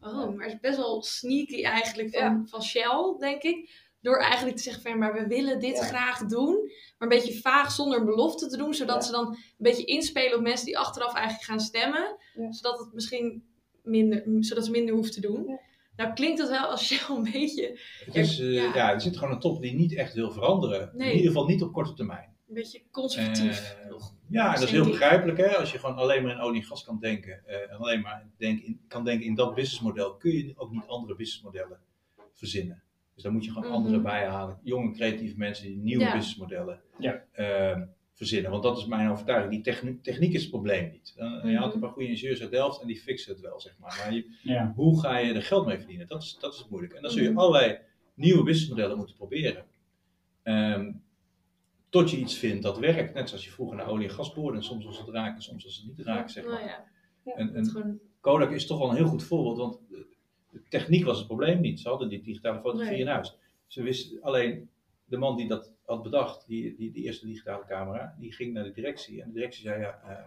Oh, 0.00 0.34
maar 0.34 0.44
het 0.44 0.54
is 0.54 0.60
best 0.60 0.76
wel 0.76 1.02
sneaky 1.02 1.62
eigenlijk 1.64 2.10
van, 2.16 2.20
Ja. 2.22 2.42
van 2.44 2.62
Shell, 2.62 3.16
denk 3.18 3.42
ik. 3.42 3.85
Door 4.06 4.18
eigenlijk 4.18 4.56
te 4.56 4.62
zeggen 4.62 4.82
van, 4.82 4.98
maar 4.98 5.12
we 5.12 5.26
willen 5.26 5.60
dit 5.60 5.76
Ja. 5.76 5.84
graag 5.84 6.18
doen. 6.26 6.54
Maar 6.98 7.08
een 7.10 7.18
beetje 7.18 7.40
vaag 7.40 7.70
zonder 7.72 7.98
een 7.98 8.04
belofte 8.04 8.46
te 8.46 8.56
doen. 8.56 8.74
Zodat 8.74 8.96
Ja. 8.96 9.00
ze 9.02 9.12
dan 9.12 9.26
een 9.26 9.36
beetje 9.58 9.84
inspelen 9.84 10.36
op 10.36 10.42
mensen 10.42 10.66
die 10.66 10.78
achteraf 10.78 11.14
eigenlijk 11.14 11.44
gaan 11.44 11.60
stemmen. 11.60 12.16
Ja. 12.34 12.52
Zodat 12.52 12.78
het 12.78 12.92
misschien 12.92 13.44
minder, 13.82 14.22
zodat 14.40 14.64
ze 14.64 14.70
minder 14.70 14.94
hoeven 14.94 15.12
te 15.12 15.20
doen. 15.20 15.58
Nou 15.96 16.12
klinkt 16.12 16.40
het 16.40 16.48
wel 16.48 16.66
als 16.66 16.84
Shell 16.86 17.16
een 17.16 17.22
beetje, 17.32 17.78
Het 18.04 18.14
is, 18.16 18.38
eh, 18.40 18.74
Ja. 18.74 18.92
er 18.92 19.00
zit 19.00 19.16
gewoon 19.16 19.34
een 19.34 19.40
top 19.40 19.62
die 19.62 19.74
niet 19.74 19.94
echt 19.94 20.14
wil 20.14 20.30
veranderen. 20.30 20.90
Nee. 20.94 21.08
In 21.10 21.16
ieder 21.16 21.32
geval 21.32 21.46
niet 21.46 21.62
op 21.62 21.72
korte 21.72 21.92
termijn. 21.92 22.34
een 22.48 22.54
beetje 22.54 22.82
conservatief. 22.90 23.76
Nog. 23.88 24.14
ja, 24.28 24.52
dat 24.54 24.62
is 24.62 24.70
heel 24.70 24.84
begrijpelijk. 24.84 25.38
Hè? 25.38 25.56
Als 25.56 25.72
je 25.72 25.78
gewoon 25.78 25.96
alleen 25.96 26.22
maar 26.22 26.32
in 26.32 26.40
olie 26.40 26.60
en 26.60 26.66
gas 26.66 26.84
kan 26.84 26.98
denken, 26.98 27.42
eh, 27.46 27.70
en 27.70 27.76
alleen 27.76 28.00
maar 28.00 28.28
denk 28.38 28.62
in, 28.62 28.80
kan 28.88 29.04
denken 29.04 29.26
in 29.26 29.34
dat 29.34 29.54
businessmodel, 29.54 30.16
kun 30.16 30.30
je 30.32 30.52
ook 30.56 30.70
niet 30.70 30.86
andere 30.86 31.14
businessmodellen 31.16 31.80
verzinnen. 32.34 32.82
Dus 33.16 33.24
dan 33.24 33.34
moet 33.34 33.44
je 33.44 33.50
gewoon 33.50 33.66
Mhm. 33.68 33.76
andere 33.76 34.00
bijhalen. 34.00 34.58
Jonge, 34.62 34.92
creatieve 34.92 35.38
mensen 35.38 35.66
die 35.66 35.76
nieuwe 35.76 36.02
Ja. 36.04 36.12
businessmodellen 36.12 36.80
Ja. 36.98 37.22
eh, 37.32 37.80
verzinnen. 38.12 38.50
Want 38.50 38.62
dat 38.62 38.78
is 38.78 38.86
mijn 38.86 39.10
overtuiging. 39.10 39.52
Die 39.52 39.62
techni- 39.62 39.98
techniek 40.02 40.32
is 40.32 40.40
het 40.40 40.50
probleem 40.50 40.90
niet. 40.90 41.14
Eh, 41.16 41.26
Je 41.44 41.56
had 41.56 41.66
Mhm. 41.66 41.74
een 41.74 41.80
paar 41.80 41.90
goede 41.90 42.08
ingenieurs 42.08 42.40
uit 42.40 42.50
Delft 42.50 42.80
en 42.80 42.86
die 42.86 43.00
fixen 43.00 43.32
het 43.32 43.40
wel, 43.42 43.60
zeg 43.60 43.76
maar. 43.78 43.96
Maar 44.04 44.14
je, 44.14 44.36
ja. 44.42 44.72
hoe 44.76 45.00
ga 45.00 45.16
je 45.18 45.32
er 45.34 45.42
geld 45.42 45.66
mee 45.66 45.78
verdienen? 45.78 46.06
Dat 46.06 46.22
is, 46.22 46.36
dat 46.40 46.52
is 46.52 46.58
het 46.58 46.70
moeilijk. 46.70 46.92
En 46.92 47.02
dan 47.02 47.10
zul 47.10 47.22
je 47.22 47.30
Mhm. 47.30 47.38
allerlei 47.38 47.78
nieuwe 48.14 48.42
businessmodellen 48.42 48.96
moeten 48.96 49.16
proberen. 49.16 49.64
Ehm, 50.42 50.92
tot 51.88 52.10
je 52.10 52.16
iets 52.16 52.34
vindt 52.38 52.62
dat 52.62 52.78
werkt. 52.78 53.14
Net 53.14 53.28
zoals 53.28 53.44
je 53.44 53.50
vroeger 53.50 53.76
naar 53.76 53.86
olie 53.88 54.08
en 54.08 54.14
gas 54.14 54.32
boorde. 54.34 54.56
En 54.56 54.64
soms 54.64 54.84
was 54.84 54.98
het 54.98 55.08
raken, 55.08 55.42
soms 55.42 55.64
was 55.64 55.76
het 55.76 55.86
niet 55.86 56.06
raken, 56.06 56.30
zeg 56.30 56.44
Oh 56.44 56.50
maar. 56.52 56.62
ja, 57.24 57.34
En, 57.34 57.54
en 57.54 57.66
gewoon, 57.66 57.98
Kodak 58.20 58.50
is 58.50 58.66
toch 58.66 58.78
wel 58.78 58.90
een 58.90 58.96
heel 58.96 59.06
goed 59.06 59.24
voorbeeld. 59.24 59.56
Want 59.56 59.78
de 60.62 60.68
techniek 60.68 61.04
was 61.04 61.18
het 61.18 61.26
probleem 61.26 61.60
niet. 61.60 61.80
Ze 61.80 61.88
hadden 61.88 62.08
die 62.08 62.22
digitale 62.22 62.60
fotografie 62.60 62.92
Nee. 62.92 63.00
in 63.00 63.06
huis. 63.12 63.36
Ze 63.66 63.82
wisten 63.82 64.22
alleen... 64.22 64.68
De 65.08 65.16
man 65.16 65.36
die 65.36 65.48
dat 65.48 65.72
had 65.84 66.02
bedacht, 66.02 66.46
die, 66.46 66.74
die, 66.76 66.92
die 66.92 67.04
eerste 67.04 67.26
digitale 67.26 67.64
camera, 67.68 68.14
die 68.18 68.32
ging 68.32 68.52
naar 68.52 68.64
de 68.64 68.70
directie. 68.72 69.22
En 69.22 69.28
de 69.28 69.34
directie 69.34 69.62
zei, 69.62 69.80
ja, 69.80 70.00
eh, 70.08 70.26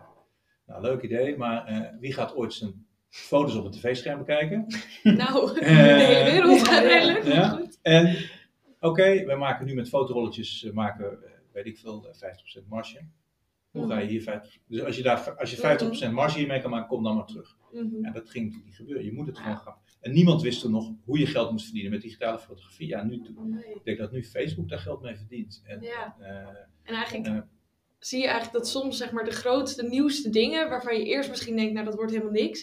nou 0.65 0.81
leuk 0.81 1.01
idee, 1.01 1.37
maar 1.37 1.65
eh, 1.65 1.81
wie 1.99 2.13
gaat 2.13 2.35
ooit 2.35 2.53
zijn 2.53 2.85
foto's 3.09 3.55
op 3.55 3.65
een 3.65 3.71
tv-scherm 3.71 4.17
bekijken? 4.17 4.65
nou, 5.03 5.53
de 5.53 5.59
Eh, 5.59 5.75
hele 5.75 6.31
wereld 6.31 6.67
uiteindelijk. 6.69 7.25
ja. 7.25 7.61
En 7.81 8.15
oké, 8.79 9.25
wij 9.25 9.35
maken 9.37 9.65
nu 9.65 9.73
met 9.73 9.89
fotorolletjes, 9.89 10.69
maken, 10.73 11.09
we, 11.09 11.29
weet 11.51 11.65
ik 11.65 11.77
veel, 11.77 12.07
eh, 12.07 12.15
50% 12.63 12.67
marge. 12.67 12.99
Hoe 13.71 13.87
ga 13.87 13.99
je 13.99 14.07
hier 14.07 14.21
50%? 14.21 14.63
Dus 14.67 14.81
als 14.83 14.95
je, 14.97 15.03
daar, 15.03 15.35
als 15.37 15.51
je 15.51 16.07
50% 16.09 16.11
marge 16.13 16.37
hiermee 16.37 16.61
kan 16.61 16.69
maken, 16.69 16.87
kom 16.87 17.03
dan 17.03 17.15
maar 17.15 17.25
terug. 17.25 17.57
Mhm. 17.71 18.01
Ja, 18.05 18.11
dat 18.11 18.29
ging 18.29 18.43
natuurlijk 18.45 18.65
niet 18.65 18.75
gebeuren. 18.75 19.05
Je 19.05 19.11
moet 19.13 19.27
het 19.27 19.37
gewoon 19.37 19.57
gaan. 19.57 19.77
En 20.01 20.11
niemand 20.13 20.41
wist 20.41 20.61
toen 20.61 20.71
nog 20.71 20.91
hoe 21.05 21.19
je 21.19 21.25
geld 21.25 21.51
moest 21.51 21.63
verdienen 21.65 21.91
met 21.91 22.01
digitale 22.01 22.39
fotografie. 22.39 22.87
Ja, 22.87 23.03
nu, 23.03 23.21
Nee. 23.45 23.73
ik 23.73 23.83
denk 23.83 23.97
dat 23.97 24.11
nu 24.11 24.23
Facebook 24.23 24.69
daar 24.69 24.79
geld 24.79 25.01
mee 25.01 25.15
verdient. 25.15 25.61
En, 25.65 25.81
Ja. 25.81 26.15
eh, 26.19 26.27
En 26.83 26.95
eigenlijk 26.95 27.27
eh, 27.27 27.37
zie 27.99 28.19
je 28.19 28.27
eigenlijk 28.27 28.57
dat 28.57 28.67
soms 28.67 28.97
zeg 28.97 29.11
maar 29.11 29.23
de 29.23 29.31
grootste, 29.31 29.83
nieuwste 29.83 30.29
dingen, 30.29 30.69
waarvan 30.69 30.97
je 30.97 31.05
eerst 31.05 31.29
misschien 31.29 31.55
denkt, 31.55 31.73
nou 31.73 31.85
dat 31.85 31.95
wordt 31.95 32.11
helemaal 32.11 32.31
niks, 32.33 32.59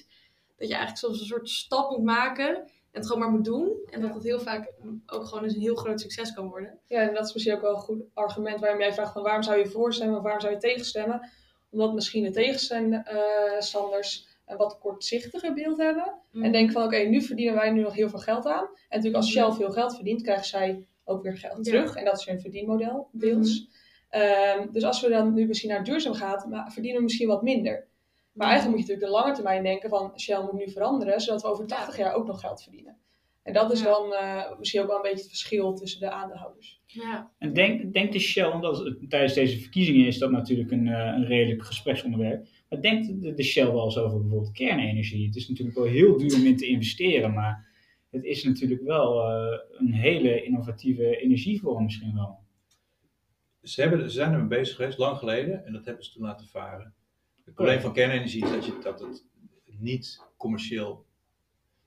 dat 0.56 0.68
je 0.68 0.74
eigenlijk 0.74 0.96
soms 0.96 1.20
een 1.20 1.26
soort 1.26 1.48
stap 1.48 1.90
moet 1.90 2.04
maken 2.04 2.56
en 2.56 2.70
het 2.96 3.06
gewoon 3.06 3.22
maar 3.22 3.30
moet 3.30 3.44
doen. 3.44 3.72
En 3.90 4.00
dat 4.00 4.14
het 4.14 4.22
heel 4.22 4.40
vaak 4.40 4.72
ook 5.06 5.24
gewoon 5.24 5.44
eens 5.44 5.54
een 5.54 5.60
heel 5.60 5.74
groot 5.74 6.00
succes 6.00 6.32
kan 6.32 6.48
worden. 6.48 6.78
Ja, 6.86 7.00
en 7.00 7.14
dat 7.14 7.26
is 7.26 7.32
misschien 7.32 7.54
ook 7.54 7.60
wel 7.60 7.74
een 7.74 7.80
goed 7.80 8.02
argument 8.14 8.60
waarom 8.60 8.80
jij 8.80 8.92
vraagt 8.92 9.12
van 9.12 9.22
waarom 9.22 9.42
zou 9.42 9.58
je 9.58 9.66
voorstemmen 9.66 10.16
of 10.16 10.22
waarom 10.22 10.40
zou 10.40 10.52
je 10.52 10.58
tegenstemmen. 10.58 11.30
Omdat 11.70 11.94
misschien 11.94 12.22
de 12.24 12.30
tegenstanders 12.30 14.28
een 14.46 14.56
wat 14.56 14.78
kortzichtiger 14.78 15.54
beeld 15.54 15.78
hebben. 15.78 16.12
En 16.32 16.52
denken 16.52 16.72
van 16.72 16.84
oké, 16.84 16.96
nu 16.96 17.22
verdienen 17.22 17.54
wij 17.54 17.70
nu 17.70 17.80
nog 17.82 17.94
heel 17.94 18.08
veel 18.08 18.18
geld 18.18 18.46
aan. 18.46 18.64
En 18.64 18.68
natuurlijk 18.88 19.16
als 19.16 19.34
Mhm. 19.34 19.44
Shell 19.44 19.52
veel 19.56 19.70
geld 19.72 19.94
verdient, 19.94 20.22
krijgen 20.22 20.46
zij 20.46 20.86
ook 21.04 21.22
weer 21.22 21.36
geld 21.38 21.56
Ja. 21.66 21.72
terug. 21.72 21.94
En 21.96 22.04
dat 22.04 22.18
is 22.18 22.24
hun 22.26 22.40
verdienmodel, 22.40 23.08
deels. 23.12 23.68
Ehm, 24.08 24.72
dus 24.72 24.84
als 24.84 25.00
we 25.00 25.08
dan 25.08 25.34
nu 25.34 25.46
misschien 25.46 25.68
naar 25.70 25.84
duurzaam 25.84 26.14
gaan, 26.14 26.48
maar 26.48 26.72
verdienen 26.72 26.98
we 26.98 27.04
misschien 27.04 27.28
wat 27.28 27.42
minder. 27.42 27.86
Maar 28.36 28.46
eigenlijk 28.48 28.78
moet 28.78 28.86
je 28.86 28.92
natuurlijk 28.92 29.18
de 29.18 29.22
lange 29.22 29.34
termijn 29.34 29.62
denken 29.62 29.88
van 29.88 30.20
Shell 30.20 30.42
moet 30.42 30.52
nu 30.52 30.70
veranderen, 30.70 31.20
zodat 31.20 31.42
we 31.42 31.48
over 31.48 31.66
80 31.66 31.96
jaar 31.96 32.14
ook 32.14 32.26
nog 32.26 32.40
geld 32.40 32.62
verdienen. 32.62 32.96
En 33.42 33.52
dat 33.52 33.72
is 33.72 33.80
Ja. 33.80 33.84
dan 33.84 34.12
eh, 34.12 34.58
misschien 34.58 34.80
ook 34.80 34.86
wel 34.86 34.96
een 34.96 35.02
beetje 35.02 35.18
het 35.18 35.28
verschil 35.28 35.74
tussen 35.74 36.00
de 36.00 36.10
aandeelhouders. 36.10 36.80
Ja. 36.86 37.30
En 37.38 37.52
denkt 37.52 37.92
denkt 37.92 38.12
de 38.12 38.18
Shell, 38.18 38.46
omdat 38.52 38.78
het- 38.78 39.10
tijdens 39.10 39.34
deze 39.34 39.58
verkiezingen 39.58 40.06
is 40.06 40.18
dat 40.18 40.30
natuurlijk 40.30 40.70
een, 40.70 40.86
eh, 40.88 41.12
een 41.16 41.24
redelijk 41.26 41.64
gespreksonderwerp. 41.64 42.46
Maar 42.68 42.80
denkt 42.80 43.22
de, 43.22 43.34
de 43.34 43.42
Shell 43.42 43.72
wel 43.72 43.84
eens 43.84 43.98
over 43.98 44.20
bijvoorbeeld 44.20 44.52
kernenergie? 44.52 45.26
Het 45.26 45.36
is 45.36 45.48
natuurlijk 45.48 45.76
wel 45.76 45.86
heel 45.86 46.16
duur 46.16 46.34
om 46.34 46.44
in 46.46 46.56
te 46.56 46.66
investeren, 46.66 47.32
maar 47.32 47.66
het 48.10 48.24
is 48.24 48.44
natuurlijk 48.44 48.82
wel 48.82 49.28
eh, 49.30 49.58
een 49.78 49.92
hele 49.92 50.42
innovatieve 50.44 51.16
energievorm 51.16 51.84
misschien 51.84 52.14
wel. 52.14 52.38
ze, 53.62 53.80
hebben, 53.80 54.00
ze 54.02 54.08
zijn 54.16 54.32
ermee 54.32 54.46
bezig 54.58 54.76
geweest, 54.76 54.98
lang 54.98 55.16
geleden, 55.18 55.66
en 55.66 55.72
dat 55.72 55.84
hebben 55.84 56.04
ze 56.04 56.12
toen 56.12 56.22
laten 56.22 56.46
varen. 56.46 56.94
Het 57.46 57.54
probleem 57.54 57.80
van 57.80 57.92
kernenergie 57.92 58.44
is 58.44 58.50
dat, 58.50 58.64
je, 58.64 58.78
dat 58.82 59.00
het 59.00 59.24
niet 59.78 60.22
commercieel. 60.36 61.04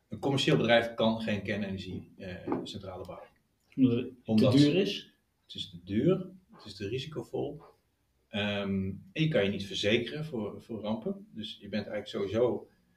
Een 0.09 0.19
commercieel 0.19 0.57
bedrijf 0.57 0.93
kan 0.93 1.21
geen 1.21 1.43
kernenergiecentrale 1.43 3.05
bouwen. 3.05 3.27
Omdat 3.75 4.03
het 4.03 4.13
Omdat 4.25 4.51
te 4.51 4.57
duur 4.57 4.75
is. 4.75 5.13
Het 5.43 5.55
is 5.55 5.69
te 5.69 5.79
duur, 5.83 6.29
het 6.51 6.65
is 6.65 6.75
te 6.75 6.87
risicovol. 6.87 7.61
Ehm, 8.29 8.91
en 9.11 9.23
je 9.23 9.27
kan 9.27 9.43
je 9.43 9.49
niet 9.49 9.65
verzekeren 9.65 10.25
voor, 10.25 10.61
voor 10.61 10.81
rampen. 10.81 11.27
Dus 11.31 11.57
je 11.61 11.69
bent 11.69 11.87
eigenlijk 11.87 12.07
sowieso, 12.07 12.51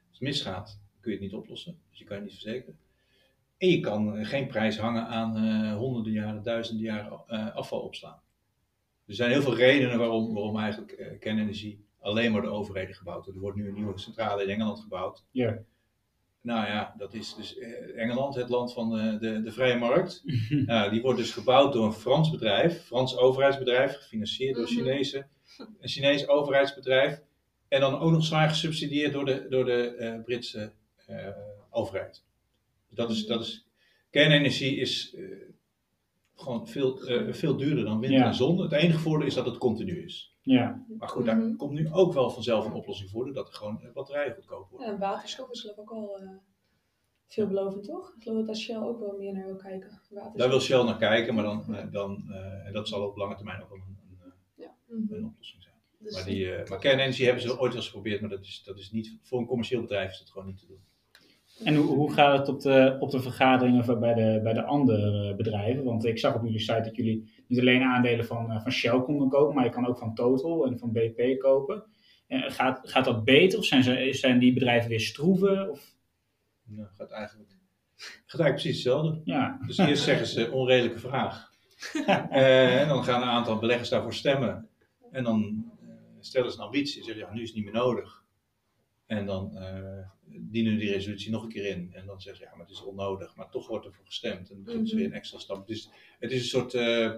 als 0.08 0.18
het 0.18 0.20
misgaat, 0.20 0.80
kun 1.00 1.12
je 1.12 1.16
het 1.16 1.26
niet 1.26 1.34
oplossen. 1.34 1.78
Dus 1.90 1.98
je 1.98 2.04
kan 2.04 2.16
je 2.16 2.22
niet 2.22 2.32
verzekeren. 2.32 2.78
En 3.56 3.68
je 3.68 3.80
kan 3.80 4.16
eh, 4.16 4.26
geen 4.26 4.46
prijs 4.46 4.78
hangen 4.78 5.06
aan 5.06 5.36
eh, 5.36 5.76
honderden 5.76 6.12
jaren, 6.12 6.42
duizenden 6.42 6.84
jaren 6.84 7.22
eh, 7.26 7.54
afval 7.54 7.80
opslaan. 7.80 8.20
Er 9.06 9.14
zijn 9.14 9.30
heel 9.30 9.42
veel 9.42 9.56
redenen 9.56 9.98
waarom, 9.98 10.34
waarom 10.34 10.58
eigenlijk 10.58 10.92
eh, 10.92 11.18
kernenergie 11.18 11.84
alleen 12.02 12.32
maar 12.32 12.42
de 12.42 12.48
overheden 12.48 12.94
gebouwd. 12.94 13.26
Er 13.26 13.38
wordt 13.38 13.56
nu 13.56 13.68
een 13.68 13.74
nieuwe 13.74 13.98
centrale 13.98 14.42
in 14.42 14.48
Engeland 14.48 14.80
gebouwd. 14.80 15.24
Ja. 15.30 15.58
Nou 16.40 16.66
ja, 16.66 16.94
dat 16.98 17.14
is 17.14 17.34
dus 17.34 17.58
eh, 17.58 17.98
Engeland, 18.02 18.34
het 18.34 18.48
land 18.48 18.72
van 18.72 18.90
de, 18.90 19.18
de, 19.20 19.42
de 19.42 19.52
vrije 19.52 19.78
markt. 19.78 20.22
Nou, 20.66 20.90
die 20.90 21.02
wordt 21.02 21.18
dus 21.18 21.32
gebouwd 21.32 21.72
door 21.72 21.84
een 21.86 21.92
Frans 21.92 22.30
bedrijf, 22.30 22.82
Frans 22.82 23.16
overheidsbedrijf, 23.16 23.96
gefinancierd 23.96 24.54
door 24.56 24.64
Mhm. 24.64 24.72
Chinezen. 24.72 25.28
Een 25.58 25.88
Chinees 25.88 26.28
overheidsbedrijf. 26.28 27.20
En 27.68 27.80
dan 27.80 27.98
ook 27.98 28.10
nog 28.12 28.24
zwaar 28.24 28.48
gesubsidieerd 28.48 29.12
door 29.12 29.24
de, 29.24 29.46
door 29.48 29.64
de 29.64 29.94
eh, 29.96 30.22
Britse 30.24 30.72
eh, 31.06 31.28
overheid. 31.70 32.24
Dus 32.88 32.96
dat 32.96 33.10
is, 33.10 33.26
dat 33.26 33.40
is, 33.40 33.66
kernenergie 34.10 34.76
is 34.76 35.14
eh, 35.14 35.24
gewoon 36.34 36.68
veel, 36.68 37.02
eh, 37.06 37.32
veel 37.32 37.56
duurder 37.56 37.84
dan 37.84 38.00
wind 38.00 38.12
Ja. 38.12 38.26
en 38.26 38.34
zon. 38.34 38.58
Het 38.60 38.72
enige 38.72 38.98
voordeel 38.98 39.26
is 39.26 39.34
dat 39.34 39.46
het 39.46 39.58
continu 39.58 40.04
is. 40.04 40.36
Ja, 40.42 40.84
Maar 40.98 41.08
goed, 41.08 41.24
daar 41.24 41.36
Mhm. 41.36 41.56
komt 41.56 41.72
nu 41.72 41.92
ook 41.92 42.12
wel 42.12 42.30
vanzelf 42.30 42.66
een 42.66 42.72
oplossing 42.72 43.10
voor, 43.10 43.24
doordat 43.24 43.48
er 43.48 43.54
gewoon 43.54 43.82
eh, 43.82 43.92
batterijen 43.92 44.34
goedkoop 44.34 44.68
worden. 44.70 44.86
Ja, 44.88 44.92
en 44.94 44.98
waterstof 45.00 45.50
is 45.50 45.60
geloof 45.60 45.76
ik 45.76 45.80
ook 45.82 45.90
al 45.90 46.18
eh, 46.18 46.28
veelbelovend, 47.28 47.84
toch? 47.84 48.14
Ik 48.16 48.22
geloof 48.22 48.46
dat 48.46 48.56
Shell 48.56 48.76
ook 48.76 48.98
wel 49.00 49.16
meer 49.18 49.32
naar 49.32 49.44
wil 49.46 49.56
kijken. 49.56 49.88
Waterstof. 50.10 50.36
Daar 50.36 50.48
wil 50.48 50.60
Shell 50.60 50.82
naar 50.84 50.96
kijken, 50.98 51.34
maar 51.34 51.44
dan, 51.44 51.64
dan 51.90 52.24
eh, 52.30 52.66
en 52.66 52.72
dat 52.72 52.88
zal 52.88 53.06
op 53.08 53.16
lange 53.16 53.34
termijn 53.34 53.62
ook 53.62 53.68
wel 53.68 53.78
een, 53.78 53.96
een, 54.88 55.04
Mhm. 55.04 55.14
een 55.14 55.24
oplossing 55.24 55.62
zijn. 55.62 55.74
Dus- 55.98 56.14
Maar, 56.14 56.24
die, 56.24 56.54
eh, 56.54 56.68
maar 56.68 56.78
kernenergie 56.78 57.24
hebben 57.24 57.42
ze 57.42 57.50
ooit 57.50 57.58
wel 57.60 57.74
eens 57.74 57.86
geprobeerd, 57.86 58.20
maar 58.20 58.30
dat 58.30 58.40
is, 58.40 58.62
dat 58.64 58.78
is 58.78 58.90
niet, 58.90 59.18
voor 59.22 59.38
een 59.38 59.46
commercieel 59.46 59.80
bedrijf 59.80 60.10
is 60.10 60.18
dat 60.18 60.30
gewoon 60.30 60.46
niet 60.46 60.58
te 60.58 60.66
doen. 60.66 60.80
En 61.64 61.74
hoe, 61.74 61.86
hoe 61.96 62.12
gaat 62.12 62.38
het 62.38 62.48
op 62.48 62.60
de, 62.60 62.96
op 63.00 63.10
de 63.10 63.20
vergaderingen 63.20 63.84
van- 63.84 64.00
bij 64.00 64.14
de, 64.14 64.40
bij 64.42 64.52
de 64.52 64.64
andere 64.64 65.34
bedrijven? 65.34 65.84
Want 65.84 66.04
ik 66.04 66.18
zag 66.18 66.34
op 66.34 66.44
jullie 66.44 66.58
site 66.58 66.80
dat 66.84 66.96
jullie 66.96 67.30
niet 67.46 67.58
alleen 67.60 67.82
aandelen 67.82 68.24
van, 68.26 68.50
eh, 68.50 68.62
van 68.62 68.72
Shell 68.72 69.00
konden 69.00 69.28
kopen, 69.28 69.54
maar 69.54 69.64
je 69.64 69.70
kan 69.70 69.86
ook 69.86 69.98
van 69.98 70.14
Total 70.14 70.66
en 70.66 70.78
van 70.78 70.92
BP 70.92 71.38
kopen. 71.40 71.84
Eh, 72.26 72.42
gaat, 72.46 72.80
gaat 72.82 73.04
dat 73.04 73.24
beter 73.24 73.58
of 73.58 73.64
zijn, 73.64 73.82
ze, 73.82 74.08
zijn 74.12 74.38
die 74.38 74.52
bedrijven 74.52 74.88
weer 74.90 75.00
stroeven? 75.00 75.70
Of, 75.70 75.94
Nou, 76.64 76.88
gaat 76.96 77.10
eigenlijk, 77.10 77.50
gaat 78.26 78.40
eigenlijk 78.40 78.54
precies 78.54 78.84
hetzelfde. 78.84 79.20
ja, 79.24 79.58
Dus 79.66 79.78
eerst 79.78 80.02
zeggen 80.04 80.26
ze 80.26 80.50
onredelijke 80.50 80.98
vraag. 80.98 81.50
Eh, 82.30 82.80
en 82.80 82.88
dan 82.88 83.04
gaan 83.04 83.22
een 83.22 83.28
aantal 83.28 83.58
beleggers 83.58 83.88
daarvoor 83.88 84.14
stemmen. 84.14 84.68
En 85.10 85.24
dan 85.24 85.64
eh, 85.80 85.88
stellen 86.20 86.50
ze 86.50 86.58
een 86.58 86.64
ambitie 86.64 86.98
en 86.98 87.04
zeggen 87.04 87.26
ja, 87.26 87.32
nu 87.34 87.40
is 87.42 87.46
het 87.48 87.56
niet 87.56 87.64
meer 87.64 87.74
nodig. 87.82 88.21
En 89.06 89.26
dan 89.26 89.56
eh, 89.56 90.08
dienen 90.24 90.78
die 90.78 90.90
resolutie 90.92 91.30
nog 91.30 91.42
een 91.42 91.48
keer 91.48 91.66
in. 91.66 91.90
En 91.92 92.06
dan 92.06 92.20
zeggen 92.20 92.42
ze 92.42 92.48
ja, 92.50 92.56
maar 92.56 92.66
het 92.66 92.74
is 92.76 92.82
onnodig. 92.84 93.36
Maar 93.36 93.50
toch 93.50 93.68
wordt 93.68 93.86
ervoor 93.86 94.04
gestemd. 94.06 94.50
En 94.50 94.62
dan 94.64 94.74
doen 94.74 94.86
ze 94.86 94.94
Mhm. 94.94 95.02
weer 95.02 95.12
een 95.12 95.18
extra 95.18 95.38
stap. 95.38 95.66
Dus 95.66 95.90
het 96.18 96.30
is 96.32 96.40
een 96.42 96.48
soort 96.60 96.74
eh, 96.74 97.10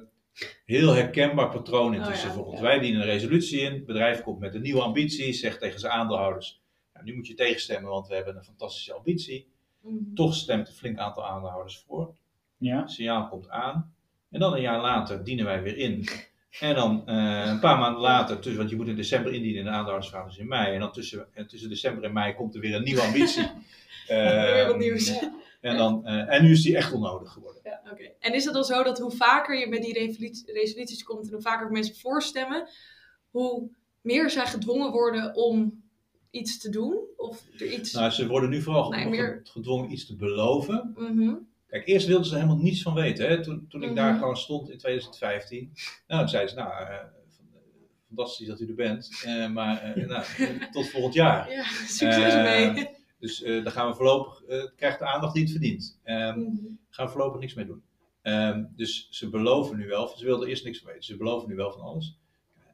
heel 0.64 0.92
herkenbaar 0.94 1.50
patroon 1.50 1.94
intussen 1.94 2.28
Oh 2.30 2.34
ja, 2.34 2.40
voor 2.40 2.46
ons. 2.50 2.56
ja. 2.56 2.62
Wij 2.62 2.78
dienen 2.78 3.00
een 3.00 3.06
resolutie 3.06 3.60
in. 3.60 3.72
Het 3.72 3.86
bedrijf 3.86 4.22
komt 4.22 4.38
met 4.38 4.54
een 4.54 4.62
nieuwe 4.62 4.82
ambitie. 4.82 5.32
Zegt 5.32 5.60
tegen 5.60 5.80
zijn 5.80 5.92
aandeelhouders. 5.92 6.62
Nou, 6.92 7.04
nu 7.06 7.14
moet 7.14 7.26
je 7.26 7.34
tegenstemmen, 7.34 7.90
want 7.90 8.08
we 8.08 8.14
hebben 8.14 8.36
een 8.36 8.44
fantastische 8.44 8.92
ambitie. 8.92 9.48
Mhm. 9.80 10.14
Toch 10.14 10.34
stemt 10.34 10.68
een 10.68 10.74
flink 10.74 10.98
aantal 10.98 11.26
aandeelhouders 11.26 11.78
voor. 11.78 12.14
ja, 12.58 12.80
Het 12.80 12.90
signaal 12.90 13.28
komt 13.28 13.48
aan. 13.48 13.94
En 14.30 14.40
dan 14.40 14.52
een 14.54 14.60
jaar 14.60 14.80
later 14.80 15.24
dienen 15.24 15.44
wij 15.44 15.62
weer 15.62 15.76
in. 15.76 16.04
En 16.60 16.74
dan 16.74 17.02
eh, 17.06 17.46
een 17.46 17.60
paar 17.60 17.78
maanden 17.78 18.00
later, 18.00 18.36
tussen, 18.36 18.56
want 18.56 18.70
je 18.70 18.76
moet 18.76 18.88
in 18.88 18.96
december 18.96 19.32
indienen 19.32 19.58
en 19.58 19.64
de 19.64 19.70
aandeelhoudersvergadering 19.70 20.36
is 20.38 20.42
in 20.42 20.48
mei. 20.48 20.74
En 20.74 20.80
dan 20.80 20.92
tussen, 20.92 21.26
en 21.32 21.46
tussen 21.46 21.68
december 21.68 22.04
en 22.04 22.12
mei 22.12 22.34
komt 22.34 22.54
er 22.54 22.60
weer 22.60 22.74
een 22.74 22.82
nieuwe 22.82 23.00
ambitie. 23.02 23.42
Weer 24.08 24.64
wat 24.64 24.70
Ehm, 24.72 24.78
nieuws. 24.78 25.08
Ja. 25.08 25.32
En, 25.60 25.76
dan, 25.76 26.06
eh, 26.06 26.34
en 26.34 26.44
nu 26.44 26.50
is 26.50 26.62
die 26.62 26.76
echt 26.76 26.92
onnodig 26.92 27.32
geworden. 27.32 27.62
Oké. 27.92 28.10
En 28.18 28.34
is 28.34 28.44
het 28.44 28.54
dan 28.54 28.64
zo 28.64 28.82
dat 28.82 28.98
hoe 28.98 29.10
vaker 29.10 29.58
je 29.58 29.66
met 29.68 29.82
die 29.82 29.92
resolutie- 29.92 30.52
resoluties 30.52 31.02
komt 31.02 31.26
en 31.26 31.32
hoe 31.32 31.40
vaker 31.42 31.70
mensen 31.70 31.94
voorstemmen, 31.96 32.68
hoe 33.30 33.68
meer 34.00 34.30
zij 34.30 34.46
gedwongen 34.46 34.90
worden 34.92 35.34
om 35.34 35.82
iets 36.30 36.58
te 36.58 36.68
doen? 36.68 36.98
Of 37.16 37.42
er 37.58 37.72
iets. 37.72 37.92
Nou, 37.92 38.10
ze 38.10 38.26
worden 38.26 38.50
nu 38.50 38.62
vooral 38.62 38.90
Nee, 38.90 39.08
meer- 39.08 39.40
gedwongen 39.44 39.92
iets 39.92 40.06
te 40.06 40.16
beloven. 40.16 40.94
Mhm. 40.96 41.34
Kijk, 41.74 41.86
eerst 41.86 42.06
wilden 42.06 42.26
ze 42.26 42.32
er 42.34 42.40
helemaal 42.40 42.62
niets 42.62 42.82
van 42.82 42.94
weten. 42.94 43.28
Hè? 43.28 43.42
Toen, 43.42 43.66
toen 43.68 43.82
ik 43.82 43.86
Mhm. 43.88 43.96
daar 43.96 44.14
gewoon 44.18 44.36
stond 44.36 44.70
in 44.70 44.78
2015. 44.78 45.72
Nou, 46.06 46.20
toen 46.20 46.28
zeiden 46.28 46.50
ze, 46.50 46.56
nou, 46.56 46.70
eh, 46.86 47.04
fantastisch 48.06 48.46
dat 48.46 48.60
u 48.60 48.68
er 48.68 48.74
bent. 48.74 49.22
eh, 49.24 49.50
maar 49.50 49.82
eh, 49.82 50.06
nou, 50.08 50.24
tot 50.70 50.88
volgend 50.88 51.14
jaar. 51.14 51.50
Ja, 51.50 51.62
succes 51.86 52.34
Eh, 52.34 52.42
mee. 52.42 52.88
Dus 53.18 53.42
eh, 53.42 53.62
daar 53.64 53.72
gaan 53.72 53.88
we 53.88 53.94
voorlopig, 53.94 54.42
eh, 54.44 54.60
het 54.60 54.72
krijgt 54.76 54.98
de 54.98 55.04
aandacht 55.06 55.34
die 55.34 55.42
het 55.42 55.52
verdient. 55.52 56.00
Ehm 56.02 56.38
Mhm. 56.38 56.56
gaan 56.90 57.06
we 57.06 57.12
voorlopig 57.12 57.40
niks 57.40 57.54
mee 57.54 57.66
doen. 57.66 57.82
Ehm, 58.22 58.64
dus 58.76 59.08
ze 59.10 59.30
beloven 59.30 59.76
nu 59.76 59.86
wel, 59.86 60.08
ze 60.08 60.24
wilden 60.24 60.48
eerst 60.48 60.64
niks 60.64 60.78
van 60.78 60.86
weten, 60.88 61.04
ze 61.04 61.16
beloven 61.16 61.48
nu 61.48 61.54
wel 61.54 61.72
van 61.72 61.80
alles. 61.80 62.18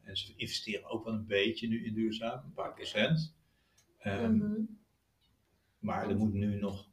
En 0.04 0.16
ze 0.16 0.32
investeren 0.36 0.90
ook 0.90 1.04
wel 1.04 1.12
een 1.14 1.26
beetje 1.26 1.68
nu 1.68 1.84
in 1.86 1.94
duurzaam, 1.94 2.42
een 2.44 2.52
paar 2.52 2.72
procent. 2.74 3.34
Ehm, 3.98 4.34
Mhm. 4.36 4.60
Maar 5.78 6.08
er 6.08 6.16
moet 6.16 6.32
nu 6.32 6.58
nog, 6.60 6.88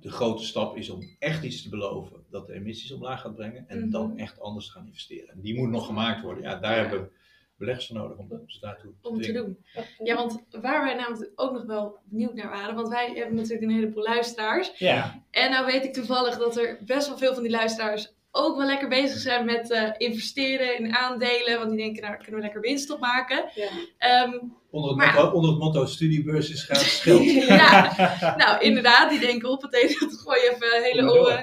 de 0.00 0.10
grote 0.10 0.44
stap 0.44 0.76
is 0.76 0.90
om 0.90 1.16
echt 1.18 1.42
iets 1.44 1.62
te 1.62 1.68
beloven 1.68 2.24
dat 2.30 2.46
de 2.46 2.52
emissies 2.52 2.92
omlaag 2.92 3.20
gaat 3.20 3.34
brengen. 3.34 3.64
En 3.68 3.78
Mhm. 3.78 3.90
dan 3.90 4.18
echt 4.18 4.40
anders 4.40 4.66
te 4.66 4.72
gaan 4.72 4.86
investeren. 4.86 5.28
En 5.34 5.40
die 5.40 5.54
moet 5.54 5.68
nog 5.68 5.86
gemaakt 5.86 6.22
worden. 6.22 6.42
Ja, 6.42 6.54
daar 6.58 6.74
Ja. 6.76 6.80
hebben 6.80 7.00
we 7.02 7.08
beleggers 7.56 7.86
voor 7.86 7.96
nodig 7.96 8.16
om 8.18 8.42
ze 8.46 8.60
daartoe 8.60 8.92
Om 9.02 9.20
te 9.20 9.32
doen. 9.32 9.64
Ja, 10.04 10.14
want 10.14 10.44
waar 10.50 10.84
wij 10.84 10.94
namelijk 10.94 11.32
ook 11.34 11.52
nog 11.52 11.64
wel 11.64 11.98
benieuwd 12.04 12.34
naar 12.34 12.48
waren, 12.50 12.74
want 12.74 12.88
wij 12.88 13.12
hebben 13.14 13.34
natuurlijk 13.34 13.62
een 13.62 13.70
heleboel 13.74 14.02
luisteraars. 14.02 14.78
ja, 14.78 15.22
En 15.30 15.50
nou 15.50 15.66
weet 15.66 15.84
ik 15.84 15.92
toevallig 15.92 16.38
dat 16.38 16.56
er 16.56 16.78
best 16.84 17.08
wel 17.08 17.18
veel 17.18 17.34
van 17.34 17.42
die 17.42 17.52
luisteraars 17.52 18.14
ook 18.36 18.56
wel 18.56 18.66
lekker 18.66 18.88
bezig 18.88 19.18
zijn 19.18 19.44
met 19.44 19.70
eh, 19.70 19.90
investeren 19.96 20.78
in 20.78 20.94
aandelen. 20.96 21.58
Want 21.58 21.68
die 21.70 21.78
denken, 21.78 22.02
nou, 22.02 22.12
daar 22.14 22.22
kunnen 22.22 22.34
we 22.40 22.46
lekker 22.46 22.60
winst 22.60 22.90
op 22.90 23.00
maken. 23.00 23.44
Ja. 23.54 23.68
Ehm, 23.98 24.38
Onder, 24.70 24.90
het 24.90 24.98
Maar- 24.98 25.14
motto, 25.14 25.30
onder 25.36 25.50
het 25.50 25.58
motto 25.58 25.86
studiebeurs 25.86 26.50
is 26.50 26.62
gratis 26.62 27.00
geld. 27.04 27.24
ja, 27.32 28.34
nou 28.36 28.60
inderdaad, 28.62 29.10
die 29.10 29.18
denken 29.18 29.48
op 29.50 29.62
het 29.62 29.72
dat 29.72 30.18
gooi 30.18 30.40
je 30.40 30.50
even 30.54 30.76
een 30.76 30.82
hele, 30.82 31.12
oren, 31.20 31.38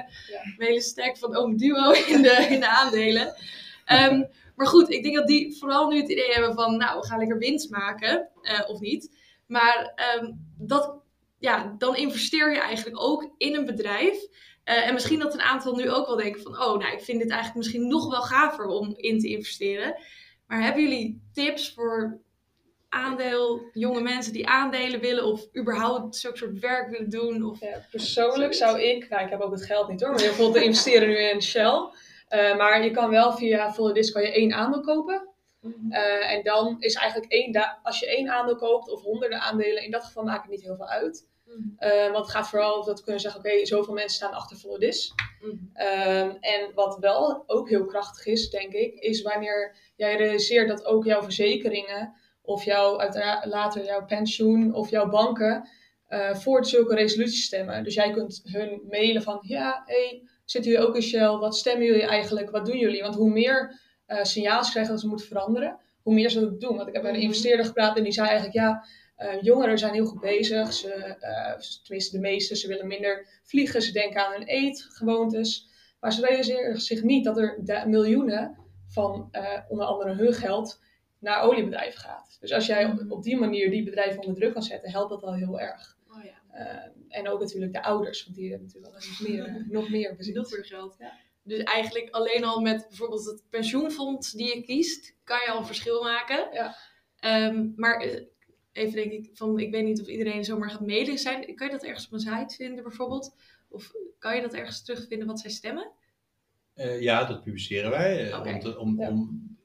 een 0.58 0.66
hele 0.66 0.80
stack 0.80 1.16
van 1.18 1.36
Ome 1.36 1.56
Duo 1.56 1.90
in 1.90 2.22
de, 2.22 2.46
in 2.50 2.60
de 2.60 2.68
aandelen. 2.68 3.34
Ehm, 3.84 4.22
maar 4.56 4.66
goed, 4.66 4.90
ik 4.90 5.02
denk 5.02 5.14
dat 5.14 5.26
die 5.26 5.56
vooral 5.58 5.88
nu 5.88 6.00
het 6.00 6.10
idee 6.10 6.32
hebben 6.32 6.54
van, 6.54 6.76
nou, 6.76 7.00
we 7.00 7.06
gaan 7.06 7.18
lekker 7.18 7.38
winst 7.38 7.70
maken, 7.70 8.28
eh, 8.42 8.60
of 8.68 8.80
niet. 8.80 9.16
Maar 9.46 9.92
ehm, 9.94 10.32
dat, 10.58 10.94
ja, 11.38 11.74
dan 11.78 11.96
investeer 11.96 12.52
je 12.52 12.60
eigenlijk 12.60 13.02
ook 13.02 13.30
in 13.38 13.54
een 13.54 13.64
bedrijf. 13.64 14.16
Eh, 14.64 14.86
en 14.86 14.94
misschien 14.94 15.18
dat 15.18 15.34
een 15.34 15.40
aantal 15.40 15.74
nu 15.74 15.90
ook 15.90 16.06
wel 16.06 16.16
denken 16.16 16.42
van, 16.42 16.52
oh, 16.52 16.78
nou, 16.78 16.92
ik 16.92 17.00
vind 17.00 17.20
dit 17.20 17.30
eigenlijk 17.30 17.54
misschien 17.54 17.88
nog 17.88 18.10
wel 18.10 18.22
gaver 18.22 18.66
om 18.66 18.94
in 18.96 19.18
te 19.18 19.28
investeren. 19.28 19.96
Maar 20.46 20.62
hebben 20.62 20.82
jullie 20.82 21.22
tips 21.32 21.72
voor 21.74 22.20
aandeel, 22.88 23.62
jonge 23.72 24.00
mensen 24.00 24.32
die 24.32 24.48
aandelen 24.48 25.00
willen 25.00 25.24
of 25.24 25.56
überhaupt 25.56 26.16
zulke 26.16 26.36
soort 26.36 26.58
werk 26.58 26.90
willen 26.90 27.10
doen? 27.10 27.42
Of... 27.42 27.60
Ja, 27.60 27.86
persoonlijk 27.90 28.54
zou 28.54 28.80
ik, 28.80 29.08
nou 29.08 29.24
ik 29.24 29.30
heb 29.30 29.40
ook 29.40 29.52
het 29.52 29.64
geld 29.64 29.88
niet 29.88 30.00
hoor, 30.00 30.10
maar 30.10 30.20
veel 30.20 30.52
te 30.52 30.64
investeren 30.64 31.08
nu 31.08 31.16
in 31.16 31.42
Shell. 31.42 31.88
Eh, 32.28 32.56
maar 32.56 32.84
je 32.84 32.90
kan 32.90 33.10
wel 33.10 33.32
via 33.32 33.72
Volodis 33.72 34.12
kan 34.12 34.22
je 34.22 34.32
één 34.32 34.52
aandeel 34.52 34.80
kopen. 34.80 35.28
Eh, 35.90 36.32
en 36.32 36.42
dan 36.42 36.76
is 36.78 36.94
eigenlijk 36.94 37.32
één, 37.32 37.78
als 37.82 37.98
je 37.98 38.06
één 38.06 38.28
aandeel 38.28 38.56
koopt 38.56 38.90
of 38.90 39.02
honderden 39.02 39.40
aandelen, 39.40 39.82
in 39.82 39.90
dat 39.90 40.04
geval 40.04 40.24
maakt 40.24 40.42
het 40.42 40.50
niet 40.50 40.62
heel 40.62 40.76
veel 40.76 40.88
uit. 40.88 41.28
Eh, 41.76 42.10
want 42.10 42.24
het 42.26 42.30
gaat 42.30 42.48
vooral 42.48 42.84
dat 42.84 42.98
we 42.98 43.04
kunnen 43.04 43.22
zeggen, 43.22 43.40
oké, 43.40 43.66
zoveel 43.66 43.94
mensen 43.94 44.16
staan 44.16 44.32
achter 44.32 44.56
Volodis. 44.56 45.12
Mhm. 45.40 45.56
Ehm, 45.72 46.30
en 46.40 46.70
wat 46.74 46.98
wel 46.98 47.44
ook 47.46 47.68
heel 47.68 47.84
krachtig 47.84 48.26
is, 48.26 48.50
denk 48.50 48.72
ik, 48.72 48.94
is 48.94 49.22
wanneer 49.22 49.76
jij 49.96 50.16
realiseert 50.16 50.68
dat 50.68 50.84
ook 50.84 51.04
jouw 51.04 51.22
verzekeringen 51.22 52.14
of 52.42 52.64
jouw, 52.64 52.96
later 53.44 53.84
jouw 53.84 54.04
pensioen 54.04 54.74
of 54.74 54.90
jouw 54.90 55.08
banken 55.08 55.68
eh, 56.08 56.34
voor 56.34 56.64
zulke 56.64 56.94
resoluties 56.94 57.44
stemmen. 57.44 57.84
Dus 57.84 57.94
jij 57.94 58.10
kunt 58.10 58.40
hun 58.44 58.82
mailen 58.90 59.22
van, 59.22 59.38
ja, 59.42 59.82
hey, 59.86 60.22
zitten 60.44 60.70
jullie 60.72 60.86
ook 60.86 60.94
in 60.94 61.02
Shell? 61.02 61.28
Wat 61.36 61.56
stemmen 61.56 61.86
jullie 61.86 62.06
eigenlijk? 62.06 62.50
Wat 62.50 62.66
doen 62.66 62.78
jullie? 62.78 63.02
Want 63.02 63.14
hoe 63.14 63.30
meer 63.30 63.80
eh 64.06 64.22
signaals 64.24 64.70
krijgen 64.70 64.92
dat 64.92 65.00
ze 65.00 65.08
moeten 65.08 65.26
veranderen, 65.26 65.78
hoe 66.02 66.14
meer 66.14 66.30
ze 66.30 66.40
dat 66.40 66.60
doen. 66.60 66.76
Want 66.76 66.88
ik 66.88 66.94
heb 66.94 67.02
met 67.02 67.12
een 67.12 67.18
Mhm. 67.18 67.26
investeerder 67.28 67.66
gepraat 67.66 67.96
en 67.96 68.02
die 68.02 68.12
zei 68.12 68.26
eigenlijk, 68.26 68.56
ja, 68.56 68.84
eh, 69.24 69.42
jongeren 69.42 69.78
zijn 69.78 69.92
heel 69.92 70.06
goed 70.06 70.20
bezig. 70.20 70.72
Ze, 70.72 70.92
eh, 70.92 71.58
tenminste 71.82 72.16
de 72.16 72.22
meeste, 72.22 72.56
ze 72.56 72.68
willen 72.68 72.86
minder 72.86 73.26
vliegen. 73.42 73.82
Ze 73.82 73.92
denken 73.92 74.26
aan 74.26 74.32
hun 74.32 74.46
eetgewoontes. 74.46 75.68
Maar 76.00 76.12
ze 76.12 76.26
realiseren 76.26 76.80
zich 76.80 77.02
niet 77.02 77.24
dat 77.24 77.38
er 77.38 77.58
de 77.64 77.82
miljoenen 77.86 78.56
van 78.86 79.28
eh, 79.30 79.60
onder 79.68 79.86
andere 79.86 80.14
hun 80.14 80.32
geld 80.32 80.80
naar 81.18 81.42
oliebedrijven 81.42 82.00
gaat. 82.00 82.36
Dus 82.40 82.52
als 82.52 82.66
jij 82.66 82.84
op, 82.84 83.04
op 83.08 83.22
die 83.22 83.36
manier 83.36 83.70
die 83.70 83.84
bedrijven 83.84 84.20
onder 84.20 84.34
druk 84.34 84.52
kan 84.52 84.62
zetten, 84.62 84.90
helpt 84.90 85.10
dat 85.10 85.22
al 85.22 85.34
heel 85.34 85.60
erg. 85.60 85.96
Oh 86.08 86.24
ja, 86.24 86.42
Eh, 86.50 87.18
en 87.18 87.28
ook 87.28 87.40
natuurlijk 87.40 87.72
de 87.72 87.82
ouders, 87.82 88.24
want 88.24 88.36
die 88.36 88.50
hebben 88.50 88.66
natuurlijk 88.66 88.92
wel 88.92 89.02
nog 89.08 89.20
meer, 89.28 89.44
eh, 89.44 89.70
nog 89.80 89.90
meer 89.90 90.16
bezit. 90.16 90.34
nog 90.34 90.50
meer 90.50 90.64
geld. 90.64 90.96
Ja. 90.98 91.12
Dus 91.42 91.62
eigenlijk 91.62 92.10
alleen 92.10 92.44
al 92.44 92.60
met 92.60 92.86
bijvoorbeeld 92.88 93.24
het 93.24 93.42
pensioenfonds 93.50 94.32
die 94.32 94.54
je 94.56 94.62
kiest, 94.62 95.16
kan 95.24 95.38
je 95.44 95.50
al 95.50 95.58
een 95.58 95.66
verschil 95.66 96.02
maken. 96.02 96.48
Ja. 96.52 96.76
Ehm, 97.18 97.68
maar 97.76 98.24
even 98.74 98.92
denk 98.94 99.12
ik 99.12 99.30
van, 99.34 99.58
ik 99.58 99.70
weet 99.70 99.84
niet 99.84 100.00
of 100.00 100.06
iedereen 100.06 100.44
zomaar 100.44 100.70
gaat 100.70 100.86
mailen. 100.86 101.18
Zijn, 101.18 101.54
kan 101.54 101.66
je 101.66 101.72
dat 101.72 101.84
ergens 101.84 102.06
op 102.06 102.12
een 102.12 102.20
site 102.20 102.54
vinden 102.54 102.82
bijvoorbeeld? 102.84 103.34
Of 103.68 103.92
kan 104.18 104.36
je 104.36 104.42
dat 104.42 104.54
ergens 104.54 104.82
terugvinden 104.84 105.26
wat 105.26 105.40
zij 105.40 105.50
stemmen? 105.50 105.90
Eh, 106.74 107.00
ja, 107.02 107.24
dat 107.24 107.42
publiceren 107.42 107.90
wij. 107.90 108.30
eh. 108.30 108.40
Om, 108.46 108.60
te- 108.60 108.78
om, 108.78 109.00
Ja. 109.00 109.08
om 109.08 109.56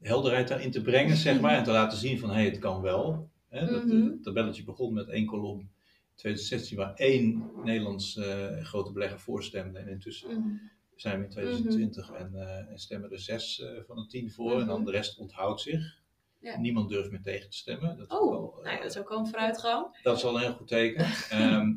helderheid 0.00 0.48
daarin 0.48 0.70
te 0.70 0.82
brengen, 0.82 1.16
zeg 1.16 1.40
maar. 1.40 1.56
En 1.56 1.64
te 1.64 1.70
laten 1.70 1.98
zien 1.98 2.18
van, 2.18 2.28
hé, 2.28 2.34
hey, 2.34 2.44
het 2.44 2.58
kan 2.58 2.80
wel. 2.82 3.28
Hè, 3.48 3.66
dat, 3.66 3.84
Mhm. 3.84 4.04
Het 4.06 4.22
tabelletje 4.22 4.64
begon 4.64 4.92
met 4.94 5.08
één 5.08 5.26
kolom. 5.26 5.58
in 5.60 6.26
2016 6.26 6.76
waar 6.76 6.94
één 6.94 7.50
Nederlands 7.64 8.16
eh, 8.16 8.60
grote 8.64 8.92
belegger 8.92 9.20
voorstemde. 9.20 9.78
En 9.78 9.88
intussen 9.88 10.30
Mhm. 10.40 10.48
zijn 10.96 11.18
we 11.18 11.24
in 11.24 11.30
2020 11.30 12.10
en, 12.10 12.34
eh, 12.34 12.70
en 12.70 12.78
stemmen 12.78 13.10
er 13.12 13.18
zes 13.20 13.60
eh, 13.60 13.68
van 13.86 13.96
de 13.96 14.06
tien 14.06 14.30
voor. 14.30 14.60
En 14.60 14.66
dan 14.66 14.76
Mhm. 14.76 14.84
de 14.84 14.90
rest 14.90 15.18
onthoudt 15.18 15.60
zich. 15.60 15.98
Ja. 16.40 16.58
Niemand 16.58 16.88
durft 16.88 17.10
meer 17.10 17.22
tegen 17.22 17.50
te 17.50 17.56
stemmen. 17.56 17.96
Dat 17.96 18.10
is, 18.10 18.18
Oh, 18.18 18.30
wel, 18.30 18.54
eh, 18.58 18.64
nou 18.64 18.76
ja, 18.76 18.82
dat 18.82 18.90
is 18.90 18.98
ook 18.98 19.08
wel 19.08 19.18
een 19.18 19.26
vooruitgang. 19.26 19.98
dat 20.02 20.16
is 20.16 20.24
al 20.24 20.34
een 20.34 20.40
heel 20.40 20.52
goed 20.52 20.68
teken. 20.68 21.04
Ehm, 21.30 21.72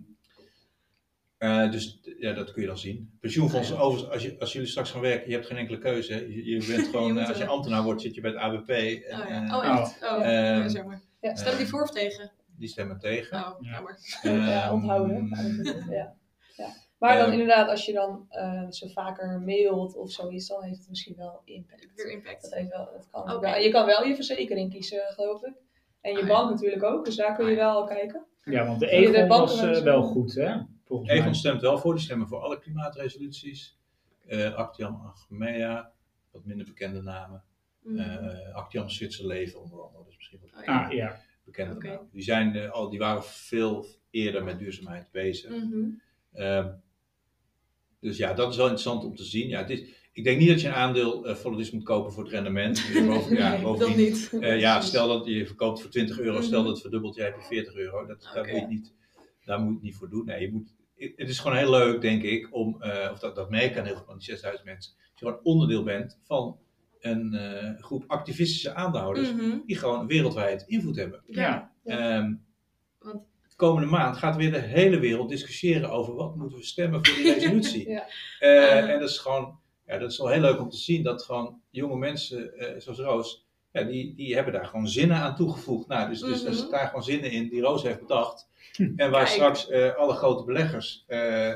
eh, 1.38 1.72
dus 1.72 1.99
ja, 2.20 2.34
dat 2.34 2.51
kun 2.51 2.61
je 2.61 2.68
dan 2.68 2.78
zien. 2.78 3.18
Pensioenfondsen, 3.20 3.76
ja. 3.76 3.82
overigens, 3.82 4.14
als, 4.14 4.24
je, 4.24 4.39
als 4.39 4.53
jullie 4.53 4.68
straks 4.68 4.91
gaan 4.91 5.01
werken, 5.01 5.28
je 5.30 5.34
hebt 5.36 5.47
geen 5.47 5.57
enkele 5.57 5.78
keuze. 5.78 6.14
Je, 6.34 6.45
je 6.45 6.66
bent 6.76 6.88
gewoon, 6.88 7.14
Je 7.14 7.20
eh, 7.20 7.28
als 7.28 7.38
je 7.38 7.45
ambtenaar 7.47 7.84
wordt, 7.84 8.01
zit 8.01 8.16
je 8.16 8.22
bij 8.22 8.32
het 8.32 8.39
ABP. 8.39 8.70
En, 8.70 9.22
Oh, 9.22 9.30
ja. 9.30 9.45
eh, 9.47 9.55
oh 9.55 9.80
echt? 9.80 10.03
Oh, 10.03 10.09
Ehm, 10.11 10.24
ja, 10.61 10.68
zeg 10.68 10.86
maar. 10.86 11.01
Ja. 11.22 11.36
Stem 11.36 11.57
die 11.57 11.68
voor 11.68 11.82
of 11.82 11.91
tegen? 11.91 12.32
Die 12.57 12.68
stemmen 12.70 12.99
tegen. 12.99 13.38
Oh, 13.45 13.55
Ja. 13.61 13.72
jammer. 13.72 13.97
Ja, 14.22 14.64
Ehm, 14.66 14.74
onthouden. 14.74 15.30
Ja. 15.89 16.16
Maar 17.08 17.18
dan 17.18 17.32
inderdaad, 17.32 17.70
als 17.70 17.86
je 17.86 17.93
dan 17.93 18.26
eh, 18.30 18.70
ze 18.70 18.89
vaker 18.89 19.41
mailt 19.41 19.95
of 19.95 20.12
zoiets, 20.12 20.47
dan 20.47 20.64
heeft 20.64 20.80
het 20.80 20.89
misschien 20.89 21.16
wel 21.16 21.41
impact. 21.45 21.93
Weer 21.95 22.12
impact. 22.12 22.41
Dat 22.41 22.54
heeft 22.54 22.70
wel, 22.70 22.86
dat 22.93 23.08
kan 23.12 23.39
wel. 23.39 23.56
Je 23.56 23.70
kan 23.72 23.86
wel 23.86 24.04
je 24.06 24.16
verzekering 24.16 24.72
kiezen, 24.72 25.01
geloof 25.08 25.43
ik. 25.43 25.54
En 26.01 26.12
je 26.12 26.18
Ah, 26.22 26.28
ja. 26.28 26.34
bank 26.34 26.49
natuurlijk 26.49 26.84
ook, 26.84 27.06
dus 27.06 27.16
daar 27.16 27.36
kun 27.36 27.45
je 27.45 27.51
Ah, 27.51 27.58
wel 27.58 27.86
kijken. 27.86 28.26
Ja, 28.43 28.66
want 28.66 28.80
de 28.80 28.88
Egon 28.89 29.28
was 29.28 29.62
wel 29.62 29.76
eh, 29.76 29.84
wel 29.84 30.01
goed, 30.01 30.34
hè? 30.36 30.56
Egon 31.04 31.36
stemt 31.36 31.62
wel 31.62 31.78
voor, 31.78 31.93
die 31.93 32.04
stemmen 32.04 32.28
voor 32.28 32.39
alle 32.39 32.60
klimaatresoluties. 32.60 33.78
Eh 34.28 34.54
Actiam 34.54 35.01
Achmea, 35.06 35.91
wat 36.32 36.45
minder 36.45 36.66
bekende 36.66 37.01
namen. 37.01 37.43
Mhm. 37.80 37.99
Eh 37.99 38.56
Actiam 38.56 38.89
Zwitserleven 38.89 39.62
onder 39.62 39.82
andere, 39.82 40.04
dus 40.06 40.16
misschien 40.16 40.39
wat 40.41 40.49
Oh, 40.60 40.66
ja. 40.66 40.84
Ah, 40.86 40.91
ja. 40.91 41.20
bekende 41.43 41.88
namen. 41.88 42.10
Die, 42.12 42.22
zijn, 42.24 42.72
al, 42.72 42.89
die 42.89 42.99
waren 42.99 43.24
veel 43.24 43.86
eerder 44.10 44.43
met 44.43 44.60
duurzaamheid 44.60 45.12
bezig. 45.12 45.49
Mhm. 45.49 45.89
Ehm, 46.34 46.72
dus 48.04 48.18
ja, 48.18 48.34
dat 48.34 48.49
is 48.49 48.56
wel 48.56 48.66
interessant 48.66 49.04
om 49.04 49.16
te 49.16 49.24
zien. 49.24 49.47
Ja, 49.47 49.60
het 49.60 49.70
is, 49.70 49.84
ik 50.14 50.24
denk 50.24 50.39
niet 50.39 50.47
dat 50.49 50.62
je 50.62 50.68
een 50.68 50.74
aandeel 50.74 51.30
uh, 51.30 51.72
moet 51.72 51.84
kopen 51.84 52.12
voor 52.14 52.24
het 52.24 52.32
rendement. 52.32 52.76
Dus 52.93 53.06
boven- 53.08 53.36
ja, 53.38 53.58
Nee, 53.78 53.95
niet. 53.95 54.30
eh, 54.39 54.60
ja, 54.60 54.82
stel 54.82 55.08
dat 55.08 55.26
je 55.26 55.45
verkoopt 55.45 55.82
voor 55.82 55.89
20 55.89 56.20
euro, 56.20 56.41
stel 56.41 56.58
Mhm. 56.58 56.64
dat 56.64 56.72
het 56.74 56.82
verdubbelt, 56.82 57.16
jij 57.16 57.26
hebt 57.26 57.41
je 57.41 57.47
40 57.47 57.76
euro. 57.76 58.06
Dat, 58.06 58.30
daar, 58.34 58.43
Oké. 58.43 58.51
moet 58.51 58.62
je 58.62 58.68
niet, 58.68 58.93
daar 59.45 59.60
moet 59.60 59.68
je 59.68 59.74
het 59.74 59.84
niet 59.84 59.95
voor 59.95 60.10
doen. 60.10 60.26
Nee, 60.26 60.41
je 60.41 60.51
moet, 60.51 60.74
het 61.16 61.30
is 61.30 61.39
gewoon 61.39 61.58
heel 61.58 61.70
leuk, 61.70 62.01
denk 62.01 62.24
ik, 62.24 62.47
om, 62.56 62.82
eh, 62.82 63.10
of 63.12 63.20
dat, 63.20 63.36
dat 63.36 63.49
merken 63.49 63.80
aan 63.80 63.86
heel 63.86 63.95
veel 63.95 64.06
van 64.06 64.18
die 64.18 64.26
6000 64.26 64.66
mensen, 64.66 64.93
dat 64.97 65.20
je 65.20 65.26
gewoon 65.26 65.39
onderdeel 65.43 65.84
bent 65.84 66.20
van 66.24 66.58
een 66.99 67.34
eh, 67.34 67.82
groep 67.84 68.04
activistische 68.08 68.74
aandeelhouders 68.74 69.34
Mhm. 69.34 69.58
die 69.66 69.76
gewoon 69.78 70.08
wereldwijd 70.08 70.64
invloed 70.68 70.95
hebben. 70.95 71.24
Ja. 71.26 71.72
Ja. 71.84 72.38
Komende 73.64 73.88
maand 73.89 74.18
gaat 74.18 74.36
weer 74.36 74.51
de 74.51 74.59
hele 74.59 74.99
wereld 74.99 75.30
discussiëren 75.30 75.89
over 75.89 76.14
wat 76.16 76.36
moeten 76.36 76.57
we 76.57 76.64
stemmen 76.64 77.05
voor 77.05 77.16
die 77.16 77.34
resolutie. 77.34 77.89
Ja. 77.89 78.05
Eh, 78.39 78.89
en 78.89 78.99
dat 78.99 79.09
is 79.09 79.18
gewoon, 79.18 79.59
ja, 79.88 79.97
dat 79.97 80.11
is 80.11 80.18
wel 80.18 80.28
heel 80.28 80.41
leuk 80.41 80.59
om 80.59 80.70
te 80.70 80.78
zien 80.78 81.03
dat 81.03 81.24
gewoon 81.24 81.61
jonge 81.70 81.97
mensen 81.97 82.57
eh, 82.57 82.74
zoals 82.82 82.99
Roos, 82.99 83.45
ja, 83.72 83.84
die, 83.84 84.16
die 84.16 84.36
hebben 84.36 84.53
daar 84.53 84.66
gewoon 84.66 84.88
zinnen 84.88 85.18
aan 85.18 85.36
toegevoegd. 85.36 85.88
Nou, 85.88 86.09
dus, 86.09 86.20
dus 86.20 86.41
zitten 86.43 86.70
daar 86.72 86.88
gewoon 86.88 87.03
zinnen 87.03 87.32
in 87.32 87.49
die 87.49 87.61
Roos 87.61 87.84
heeft 87.84 87.99
bedacht. 87.99 88.49
En 88.78 88.95
waar 89.11 89.11
Kijk. 89.11 89.28
straks 89.28 89.70
eh, 89.70 89.95
alle 89.95 90.14
grote 90.14 90.43
beleggers 90.43 91.03
eh, 91.07 91.49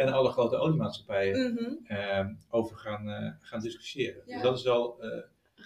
en 0.00 0.12
alle 0.12 0.30
grote 0.30 0.56
oliemaatschappijen 0.56 1.52
Mhm. 1.88 2.34
over 2.50 2.76
gaan, 2.76 3.08
eh, 3.10 3.30
gaan 3.40 3.60
discussiëren. 3.60 4.22
Ja. 4.26 4.32
Dus 4.34 4.42
dat 4.42 4.58
is 4.58 4.64
wel, 4.64 4.96
eh, 5.00 5.08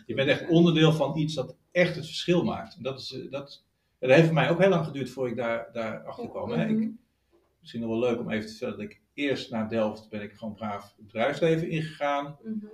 je 0.06 0.14
bent 0.14 0.28
echt 0.28 0.48
onderdeel 0.48 0.92
van 0.92 1.16
iets 1.18 1.34
dat 1.34 1.56
echt 1.72 1.94
het 1.96 2.06
verschil 2.06 2.44
maakt. 2.44 2.76
En 2.76 2.82
dat, 2.82 2.98
is, 3.00 3.18
dat, 3.30 3.62
en 4.04 4.10
dat 4.10 4.18
heeft 4.18 4.32
voor 4.32 4.40
mij 4.40 4.50
ook 4.50 4.60
heel 4.60 4.68
lang 4.68 4.84
geduurd 4.84 5.10
voordat 5.10 5.32
ik 5.32 5.38
daar, 5.38 5.72
daar 5.72 6.04
achter 6.04 6.28
kwam. 6.28 6.48
Mhm. 6.48 6.60
Ik, 6.60 6.90
misschien 7.60 7.80
nog 7.80 7.90
wel 7.90 7.98
leuk 7.98 8.18
om 8.18 8.30
even 8.30 8.46
te 8.46 8.50
vertellen 8.50 8.76
dat 8.76 8.90
ik 8.90 9.00
eerst 9.14 9.50
naar 9.50 9.68
Delft 9.68 10.08
ben 10.08 10.22
ik 10.22 10.32
gewoon 10.32 10.54
braaf 10.54 10.94
het 10.96 11.06
bedrijfsleven 11.06 11.68
ingegaan. 11.68 12.36
Mhm. 12.42 12.66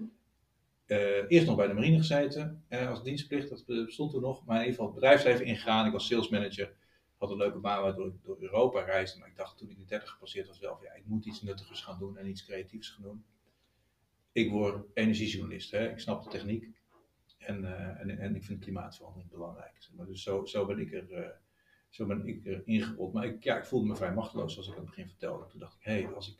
Eh, 0.86 1.30
eerst 1.30 1.46
nog 1.46 1.56
bij 1.56 1.66
de 1.66 1.74
marine 1.74 1.96
gezeten 1.96 2.64
eh, 2.68 2.88
als 2.88 3.02
dienstplicht, 3.02 3.48
dat 3.48 3.64
bestond 3.66 4.10
toen 4.10 4.20
nog. 4.20 4.44
Maar 4.44 4.56
in 4.56 4.60
ieder 4.60 4.74
geval 4.74 4.86
het 4.86 4.94
bedrijfsleven 4.94 5.44
ingegaan. 5.44 5.86
Ik 5.86 5.92
was 5.92 6.06
salesmanager, 6.06 6.74
had 7.16 7.30
een 7.30 7.36
leuke 7.36 7.58
baan 7.58 7.82
waar 7.82 7.90
ik 7.90 7.96
door, 7.96 8.12
door 8.22 8.36
Europa 8.40 8.80
reisde. 8.80 9.18
Maar 9.18 9.28
ik 9.28 9.36
dacht 9.36 9.58
toen 9.58 9.70
ik 9.70 9.76
de 9.76 9.84
30 9.84 10.10
gepasseerd 10.10 10.46
was 10.46 10.58
wel 10.58 10.76
van 10.76 10.84
ja, 10.84 10.92
ik 10.92 11.06
moet 11.06 11.26
iets 11.26 11.42
nuttigers 11.42 11.80
gaan 11.80 11.98
doen 11.98 12.16
en 12.16 12.28
iets 12.28 12.44
creatiefs 12.44 12.88
gaan 12.88 13.02
doen. 13.02 13.24
Ik 14.32 14.50
word 14.50 14.86
energiejournalist, 14.94 15.70
hè. 15.70 15.90
ik 15.90 15.98
snap 15.98 16.22
de 16.22 16.30
techniek. 16.30 16.68
En, 17.50 17.64
eh, 17.64 18.00
en, 18.00 18.18
en 18.18 18.34
ik 18.36 18.44
vind 18.44 18.60
klimaatverandering 18.60 19.30
belangrijk. 19.30 19.72
zeg 19.78 19.94
maar. 19.96 20.06
Dus 20.06 20.22
zo, 20.22 20.44
zo 20.44 20.66
ben 20.66 20.78
ik 20.78 20.92
er, 20.92 21.12
eh, 21.12 21.28
zo 21.88 22.06
ben 22.06 22.26
ik 22.26 22.46
er 22.46 22.62
ingerold. 22.64 23.12
Maar 23.12 23.24
ik, 23.24 23.44
ja, 23.44 23.56
ik 23.56 23.64
voelde 23.64 23.86
me 23.86 23.96
vrij 23.96 24.12
machteloos, 24.14 24.52
zoals 24.52 24.68
ik 24.68 24.74
aan 24.74 24.80
het 24.80 24.88
begin 24.90 25.08
vertelde. 25.08 25.46
Toen 25.46 25.60
dacht 25.60 25.74
ik, 25.74 25.82
hé, 25.82 25.92
hey, 26.02 26.12
als 26.14 26.28
ik 26.28 26.36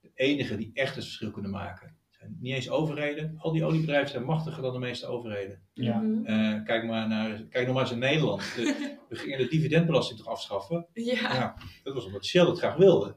de 0.00 0.10
enige 0.14 0.56
die 0.56 0.70
echt 0.74 0.94
het 0.94 1.04
verschil 1.04 1.30
kunnen 1.30 1.50
maken, 1.50 1.96
zijn 2.10 2.36
niet 2.40 2.54
eens 2.54 2.70
overheden. 2.70 3.34
Al 3.38 3.52
die 3.52 3.64
oliebedrijven 3.64 4.10
zijn 4.10 4.24
machtiger 4.24 4.62
dan 4.62 4.72
de 4.72 4.78
meeste 4.78 5.06
overheden. 5.06 5.62
Ja. 5.72 5.98
Mhm. 6.00 6.24
Eh, 6.26 6.62
kijk, 6.64 6.84
maar 6.84 7.08
naar, 7.08 7.42
kijk 7.42 7.64
nog 7.66 7.74
maar 7.74 7.82
eens 7.84 7.92
in 7.92 7.98
Nederland. 7.98 8.40
De- 8.54 8.96
we 9.08 9.16
gingen 9.16 9.38
de 9.38 9.48
dividendbelasting 9.48 10.18
toch 10.18 10.28
afschaffen. 10.28 10.86
Ja. 10.92 11.14
Ja, 11.34 11.54
dat 11.82 11.94
was 11.94 12.04
omdat 12.06 12.24
Shell 12.24 12.46
het 12.46 12.58
graag 12.58 12.76
wilde. 12.76 13.16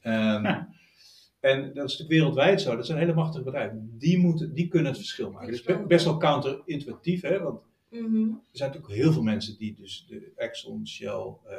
Ehm, 0.00 0.44
Ja. 0.44 0.68
En 1.40 1.60
dat 1.62 1.68
is 1.88 1.98
natuurlijk 1.98 2.08
wereldwijd 2.08 2.60
zo. 2.60 2.76
Dat 2.76 2.86
zijn 2.86 2.98
hele 2.98 3.14
machtige 3.14 3.44
bedrijven. 3.44 3.94
Die, 3.98 4.18
moeten, 4.18 4.54
die 4.54 4.68
kunnen 4.68 4.88
het 4.88 5.00
verschil 5.00 5.30
maken. 5.30 5.40
Dat 5.46 5.50
Dus 5.50 5.60
is 5.60 5.66
be- 5.66 5.76
wel- 5.78 5.86
best 5.86 6.04
wel 6.04 6.16
counterintuïtief. 6.16 7.20
Hè? 7.22 7.40
Want 7.42 7.60
Mhm. 7.88 8.14
er 8.22 8.38
zijn 8.52 8.70
natuurlijk 8.70 9.00
heel 9.00 9.12
veel 9.12 9.22
mensen 9.22 9.56
die 9.58 9.74
dus 9.74 10.04
de 10.08 10.32
Exxon, 10.36 10.86
Shell, 10.86 11.34
eh, 11.46 11.56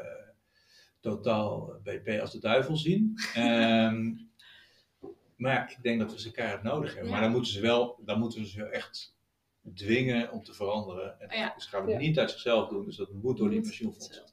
Total, 0.99 1.79
BP 1.83 2.19
als 2.21 2.31
de 2.31 2.39
duivel 2.39 2.77
zien. 2.77 3.13
Ehm, 3.35 4.13
maar 5.35 5.71
ik 5.77 5.83
denk 5.83 5.99
dat 5.99 6.11
we 6.11 6.19
ze 6.19 6.31
keihard 6.31 6.63
nodig 6.63 6.89
hebben. 6.89 7.05
Ja. 7.05 7.11
Maar 7.11 7.21
dan 7.21 7.31
moeten 7.31 7.51
ze 7.51 7.61
wel, 7.61 7.99
dan 8.05 8.19
moeten 8.19 8.39
we 8.41 8.47
ze 8.47 8.63
echt 8.63 9.15
dwingen 9.75 10.31
om 10.31 10.43
te 10.43 10.53
veranderen. 10.53 11.19
En 11.19 11.37
ja. 11.37 11.53
Dus 11.55 11.65
gaan 11.65 11.85
we 11.85 11.91
Ja. 11.91 11.97
niet 11.97 12.19
uit 12.19 12.31
zichzelf 12.31 12.69
doen. 12.69 12.85
Dus 12.85 12.95
dat 12.95 13.11
moet 13.13 13.37
door 13.37 13.49
die 13.49 13.61
pensioenfondsen. 13.61 14.23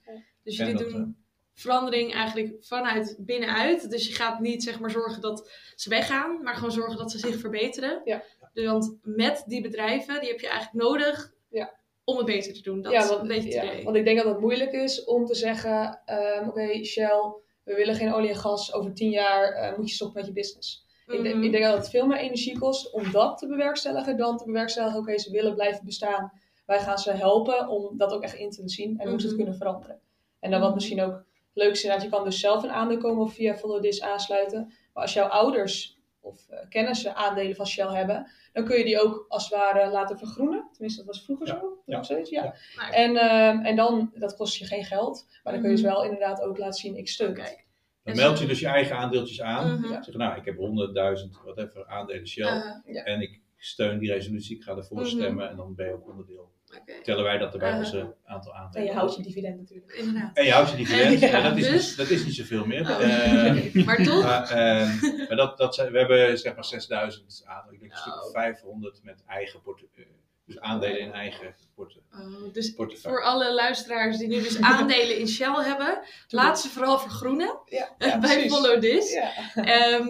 Dus 0.43 0.57
jullie 0.57 0.77
doen 0.77 1.17
verandering 1.61 2.15
eigenlijk 2.15 2.57
vanuit 2.61 3.17
binnenuit. 3.19 3.91
Dus 3.91 4.07
je 4.09 4.15
gaat 4.15 4.41
niet 4.41 4.63
zeg 4.63 4.81
maar 4.81 4.91
zorgen 4.91 5.21
dat 5.23 5.51
ze 5.75 5.89
weggaan, 5.89 6.43
maar 6.43 6.55
gewoon 6.55 6.73
zorgen 6.73 6.97
dat 6.99 7.11
ze 7.11 7.19
zich 7.19 7.37
verbeteren. 7.41 8.01
Ja. 8.05 8.23
Dus 8.53 8.67
want 8.67 8.99
met 9.03 9.45
die 9.47 9.63
bedrijven, 9.63 10.21
die 10.21 10.29
heb 10.31 10.41
je 10.41 10.49
eigenlijk 10.49 10.85
nodig 10.85 11.33
Ja. 11.51 11.73
om 12.05 12.17
het 12.17 12.27
beter 12.27 12.53
te 12.53 12.63
doen. 12.63 12.83
Dat 12.83 12.93
ja, 12.93 13.03
is 13.03 13.09
want, 13.09 13.21
een 13.21 13.29
beetje 13.29 13.59
het 13.61 13.77
ja, 13.79 13.83
want 13.83 13.97
ik 13.97 14.05
denk 14.05 14.17
dat 14.19 14.27
het 14.27 14.41
moeilijk 14.41 14.73
is 14.73 15.05
om 15.05 15.27
te 15.27 15.35
zeggen, 15.35 16.01
ehm, 16.05 16.49
oké 16.49 16.85
Shell, 16.85 17.33
we 17.65 17.75
willen 17.75 17.95
geen 17.95 18.13
olie 18.15 18.29
en 18.29 18.37
gas, 18.37 18.73
over 18.73 18.95
tien 18.95 19.11
jaar 19.11 19.53
eh, 19.53 19.77
moet 19.77 19.89
je 19.89 19.95
stoppen 19.95 20.17
met 20.17 20.27
je 20.27 20.33
business. 20.33 20.87
ik, 21.07 21.23
denk, 21.23 21.35
Mhm. 21.35 21.45
ik 21.45 21.53
denk 21.53 21.65
dat 21.65 21.77
het 21.77 21.89
veel 21.91 22.07
meer 22.07 22.19
energie 22.19 22.59
kost 22.59 22.93
om 22.93 23.11
dat 23.13 23.39
te 23.39 23.47
bewerkstelligen 23.47 24.17
dan 24.17 24.37
te 24.37 24.45
bewerkstelligen, 24.45 24.99
oké 24.99 25.19
ze 25.19 25.31
willen 25.31 25.55
blijven 25.55 25.85
bestaan. 25.85 26.33
Wij 26.67 26.81
gaan 26.81 26.99
ze 26.99 27.11
helpen 27.13 27.69
om 27.69 27.97
dat 27.97 28.13
ook 28.13 28.23
echt 28.23 28.35
in 28.35 28.51
te 28.51 28.63
zien 28.69 28.99
en 28.99 29.09
hoe 29.09 29.21
ze 29.21 29.27
het 29.27 29.35
Mhm. 29.37 29.43
kunnen 29.45 29.59
veranderen. 29.59 30.01
En 30.41 30.51
dan 30.51 30.59
wat 30.61 30.69
Mhm. 30.69 30.79
misschien 30.79 31.03
ook 31.03 31.25
leuk 31.59 31.71
is, 31.73 31.83
inderdaad, 31.83 32.05
je 32.07 32.11
kan 32.17 32.25
dus 32.25 32.41
zelf 32.41 32.63
een 32.63 32.71
aandeel 32.71 32.99
komen 32.99 33.23
of 33.25 33.35
via 33.35 33.57
Follow 33.57 33.83
This 33.83 34.03
aansluiten. 34.03 34.73
Maar 34.95 35.03
als 35.03 35.13
jouw 35.13 35.27
ouders 35.27 35.97
of 36.21 36.49
eh, 36.49 36.59
kennissen 36.69 37.15
aandelen 37.17 37.57
van 37.57 37.67
Shell 37.67 37.87
hebben, 37.95 38.31
dan 38.53 38.65
kun 38.65 38.79
je 38.79 38.85
die 38.85 39.01
ook 39.03 39.25
als 39.29 39.49
het 39.49 39.59
ware 39.59 39.91
laten 39.91 40.19
vergroenen. 40.19 40.69
Tenminste, 40.73 41.05
dat 41.05 41.15
was 41.15 41.25
vroeger 41.25 41.47
Ja, 41.47 41.59
zo. 41.61 41.83
ja, 41.87 41.97
Nog 41.97 42.05
steeds, 42.05 42.31
ja. 42.31 42.55
ja. 42.77 42.91
En, 42.91 43.17
ehm, 43.17 43.65
en 43.65 43.77
dan, 43.77 44.11
dat 44.15 44.37
kost 44.37 44.57
je 44.57 44.65
geen 44.65 44.85
geld, 44.85 45.27
maar 45.43 45.53
dan 45.53 45.63
kun 45.63 45.71
je 45.71 45.77
dus 45.77 45.85
Mhm. 45.85 45.95
wel 45.95 46.05
inderdaad 46.05 46.41
ook 46.43 46.59
laten 46.59 46.81
zien, 46.81 46.97
ik 46.97 47.09
steun. 47.09 47.35
Kijk. 47.35 47.67
Dan 48.05 48.15
En 48.17 48.23
meld 48.23 48.39
je 48.39 48.47
dus 48.47 48.61
je 48.61 48.67
eigen 48.67 48.97
aandeeltjes 48.97 49.41
aan. 49.43 49.73
Mhm. 49.81 49.93
Ja. 49.93 50.03
Zeg, 50.03 50.15
nou, 50.15 50.39
ik 50.39 50.45
heb 50.45 50.57
100.000 50.57 51.39
whatever 51.45 51.87
aandelen 51.87 52.27
Shell. 52.29 52.81
Uh, 52.87 53.09
En 53.09 53.21
ik 53.21 53.41
steun 53.57 53.99
die 53.99 54.13
resolutie, 54.13 54.57
ik 54.57 54.63
ga 54.63 54.77
ervoor 54.77 54.97
Mhm. 54.99 55.07
stemmen 55.07 55.49
en 55.51 55.57
dan 55.57 55.75
ben 55.75 55.87
je 55.87 55.93
ook 55.93 56.09
onderdeel. 56.09 56.51
Oké, 56.81 57.03
Tellen 57.03 57.25
wij 57.25 57.39
dat 57.39 57.53
er 57.53 57.59
bij 57.59 57.69
Uh-huh. 57.69 57.85
onze 57.85 58.15
aantal 58.25 58.53
En 58.55 58.59
aandelen. 58.61 58.87
je 58.87 58.93
houdt 58.93 59.17
je 59.17 59.23
dividend 59.23 59.57
natuurlijk. 59.59 59.93
inderdaad. 59.93 60.37
En 60.37 60.45
je 60.45 60.51
houdt 60.53 60.71
je 60.71 60.77
dividend. 60.77 61.21
Ja, 61.21 61.27
Ja, 61.29 61.49
dat, 61.49 61.57
is 61.59 61.69
dus- 61.69 61.89
niet, 61.89 61.97
dat 61.97 62.09
is 62.11 62.25
niet 62.25 62.35
zoveel 62.35 62.65
meer. 62.67 62.81
Oh. 62.81 63.03
Eh, 63.03 63.75
maar 63.87 64.03
toch? 64.03 64.23
maar 64.23 64.51
eh, 64.51 65.03
maar 65.29 65.37
dat, 65.37 65.59
dat 65.59 65.75
zijn, 65.75 65.93
we 65.93 65.99
hebben 65.99 66.39
zeg 66.39 66.55
maar 66.55 66.65
6000 66.65 67.43
aandelen. 67.47 67.75
Ik 67.75 67.81
denk 67.81 67.93
een 67.93 67.99
stuk 67.99 68.15
of 68.23 68.27
Oh. 68.27 68.33
500 68.33 69.01
met 69.03 69.23
eigen 69.27 69.63
portefeuille. 69.63 70.17
Dus 70.47 70.61
aandelen 70.61 71.01
in 71.01 71.13
eigen 71.13 71.55
Oh, 71.77 72.53
dus 72.53 72.73
portefeuille. 72.73 73.19
voor 73.19 73.27
alle 73.27 73.55
luisteraars 73.55 74.19
die 74.19 74.29
nu 74.29 74.35
dus 74.43 74.61
aandelen 74.73 75.19
in 75.19 75.29
Shell 75.29 75.55
hebben, 75.65 76.01
laat 76.29 76.61
ze 76.61 76.69
vooral 76.69 76.99
vergroenen 76.99 77.59
Ja, 77.65 77.95
bij 77.99 78.19
precies. 78.19 78.55
Follow 78.55 78.81
This. 78.81 79.13
Ja. 79.13 79.31
Ehm, 79.55 80.05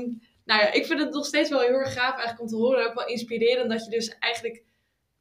nou 0.45 0.61
ja, 0.61 0.73
ik 0.73 0.87
vind 0.87 1.01
het 1.01 1.13
nog 1.13 1.27
steeds 1.27 1.51
wel 1.51 1.61
heel 1.61 1.73
erg 1.73 1.93
gaaf 1.93 2.11
eigenlijk 2.13 2.41
om 2.41 2.47
te 2.47 2.57
horen. 2.57 2.87
Ook 2.89 2.95
wel 2.95 3.07
inspirerend 3.07 3.71
dat 3.71 3.85
je 3.85 3.91
dus 3.91 4.09
eigenlijk 4.19 4.63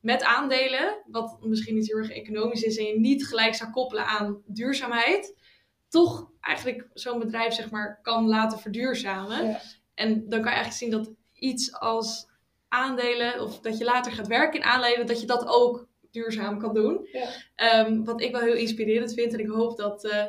met 0.08 0.24
aandelen, 0.24 0.98
wat 1.06 1.38
misschien 1.42 1.76
niet 1.76 1.88
heel 1.88 1.98
erg 1.98 2.12
economisch 2.12 2.62
is 2.62 2.78
en 2.78 2.86
je 2.86 3.00
niet 3.00 3.28
gelijk 3.28 3.56
zou 3.56 3.72
koppelen 3.72 4.06
aan 4.06 4.42
duurzaamheid, 4.46 5.36
toch 5.90 6.30
eigenlijk 6.42 6.88
zo'n 6.94 7.20
bedrijf 7.20 7.54
zeg 7.54 7.72
maar 7.72 8.00
kan 8.02 8.28
laten 8.28 8.60
verduurzamen. 8.60 9.46
Ja. 9.46 9.62
En 9.94 10.14
dan 10.14 10.42
kan 10.42 10.52
je 10.52 10.58
eigenlijk 10.58 10.74
zien 10.74 10.92
dat 10.92 11.12
iets 11.34 11.74
als 11.74 12.28
aandelen 12.68 13.42
of 13.42 13.60
dat 13.60 13.78
je 13.78 13.84
later 13.84 14.12
gaat 14.12 14.28
werken 14.28 14.60
in 14.60 14.66
aandelen, 14.66 15.08
dat 15.08 15.22
je 15.22 15.28
dat 15.28 15.48
ook 15.48 15.88
duurzaam 16.12 16.60
kan 16.60 16.74
doen. 16.74 17.08
Ja. 17.12 17.30
Ehm, 17.56 18.04
wat 18.04 18.22
ik 18.22 18.32
wel 18.32 18.42
heel 18.42 18.56
inspirerend 18.56 19.14
vind 19.14 19.34
en 19.34 19.40
ik 19.40 19.48
hoop 19.48 19.78
dat 19.78 20.06
eh, 20.06 20.26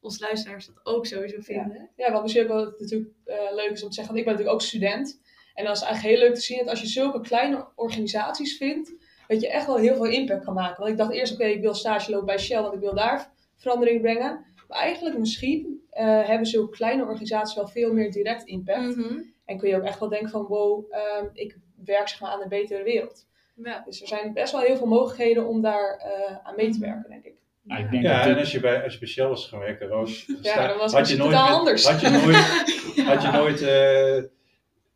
onze 0.00 0.20
luisteraars 0.20 0.66
dat 0.66 0.80
ook 0.82 1.06
sowieso 1.06 1.40
vinden. 1.40 1.90
Ja, 1.96 2.12
wat 2.12 2.22
misschien 2.22 2.42
ook 2.42 2.48
wel 2.48 2.74
natuurlijk 2.78 3.10
eh, 3.24 3.36
leuk 3.54 3.70
is 3.70 3.82
om 3.82 3.88
te 3.88 3.94
zeggen, 3.94 4.14
want 4.14 4.18
ik 4.18 4.24
ben 4.24 4.32
natuurlijk 4.32 4.54
ook 4.54 4.62
student. 4.62 5.20
En 5.54 5.64
dan 5.64 5.72
is 5.72 5.82
eigenlijk 5.82 6.14
heel 6.14 6.26
leuk 6.26 6.34
te 6.34 6.40
zien 6.40 6.58
dat 6.58 6.68
als 6.68 6.80
je 6.80 6.86
zulke 6.86 7.20
kleine 7.20 7.68
organisaties 7.74 8.56
vindt, 8.56 8.94
dat 9.26 9.40
je 9.40 9.48
echt 9.48 9.66
wel 9.66 9.76
heel 9.76 9.94
veel 9.94 10.06
impact 10.06 10.44
kan 10.44 10.54
maken. 10.54 10.78
Want 10.78 10.90
ik 10.90 10.96
dacht 10.96 11.12
eerst, 11.12 11.32
oké, 11.32 11.44
ik 11.44 11.60
wil 11.60 11.74
stage 11.74 12.10
lopen 12.10 12.26
bij 12.26 12.38
Shell, 12.38 12.62
want 12.62 12.74
ik 12.74 12.80
wil 12.80 12.94
daar 12.94 13.30
verandering 13.56 14.00
brengen. 14.00 14.44
Maar 14.68 14.78
eigenlijk 14.78 15.18
misschien 15.18 15.80
eh, 15.90 16.26
hebben 16.26 16.46
zulke 16.46 16.76
kleine 16.76 17.04
organisaties 17.04 17.54
wel 17.54 17.68
veel 17.68 17.92
meer 17.92 18.12
direct 18.12 18.44
impact. 18.44 18.96
Mhm. 18.96 19.18
En 19.44 19.58
kun 19.58 19.68
je 19.68 19.76
ook 19.76 19.82
echt 19.82 19.98
wel 19.98 20.08
denken 20.08 20.30
van, 20.30 20.46
wow, 20.46 20.92
ehm, 20.92 21.26
ik 21.32 21.56
werk 21.84 22.08
zeg 22.08 22.20
maar 22.20 22.30
aan 22.30 22.42
een 22.42 22.48
betere 22.48 22.82
wereld. 22.82 23.26
Ja. 23.54 23.82
Dus 23.84 24.00
er 24.00 24.08
zijn 24.08 24.32
best 24.32 24.52
wel 24.52 24.60
heel 24.60 24.76
veel 24.76 24.86
mogelijkheden 24.86 25.46
om 25.46 25.62
daar 25.62 25.96
eh, 25.96 26.36
aan 26.42 26.56
mee 26.56 26.70
te 26.70 26.80
werken, 26.80 27.10
denk 27.10 27.24
ik. 27.24 27.34
Nou, 27.62 27.84
ik 27.84 27.90
denk 27.90 28.02
Ja, 28.02 28.22
dat 28.22 28.32
en 28.32 28.38
als 28.38 28.52
je 28.52 28.60
bij, 28.60 28.84
als 28.84 28.92
je 28.92 28.98
bij 28.98 29.08
Shell 29.08 29.26
was 29.26 29.48
gaan 29.48 29.58
werken, 29.58 29.88
Roos, 29.88 30.26
Ja, 30.42 30.66
dan 30.66 30.78
was 30.78 30.92
had 30.92 31.00
het 31.00 31.10
je 31.10 31.16
nooit, 31.16 31.36
anders. 31.36 31.88
Had 31.88 32.00
je 32.00 32.08
nooit, 32.08 33.06
had 33.06 33.22
je 33.22 33.30
nooit 33.40 33.62
eh, 33.62 34.30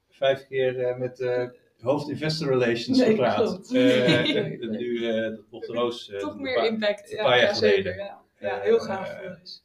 vijf 0.08 0.46
keer 0.46 0.84
eh, 0.84 0.96
met 0.96 1.20
eh 1.20 1.44
hoofd 1.82 2.08
Investor 2.08 2.48
Relations 2.48 2.98
Nee, 2.98 3.08
gepraat. 3.08 3.66
Eh, 3.66 3.72
Nee, 3.72 4.34
en- 4.38 4.60
en 4.60 4.70
nu, 4.70 5.08
eh, 5.08 5.20
dat 5.30 5.40
mocht 5.50 5.66
Roos. 5.68 6.10
eh, 6.10 6.18
Toch 6.18 6.34
een 6.34 6.42
meer 6.42 6.54
paar- 6.54 6.66
impact. 6.66 7.10
een 7.10 7.16
paar 7.24 7.38
jaar 7.40 7.54
geleden. 7.54 7.76
zeker. 7.84 7.96
Ja, 7.96 8.18
ja 8.38 8.60
heel 8.60 8.78
gaaf. 8.78 9.10
Is. 9.42 9.62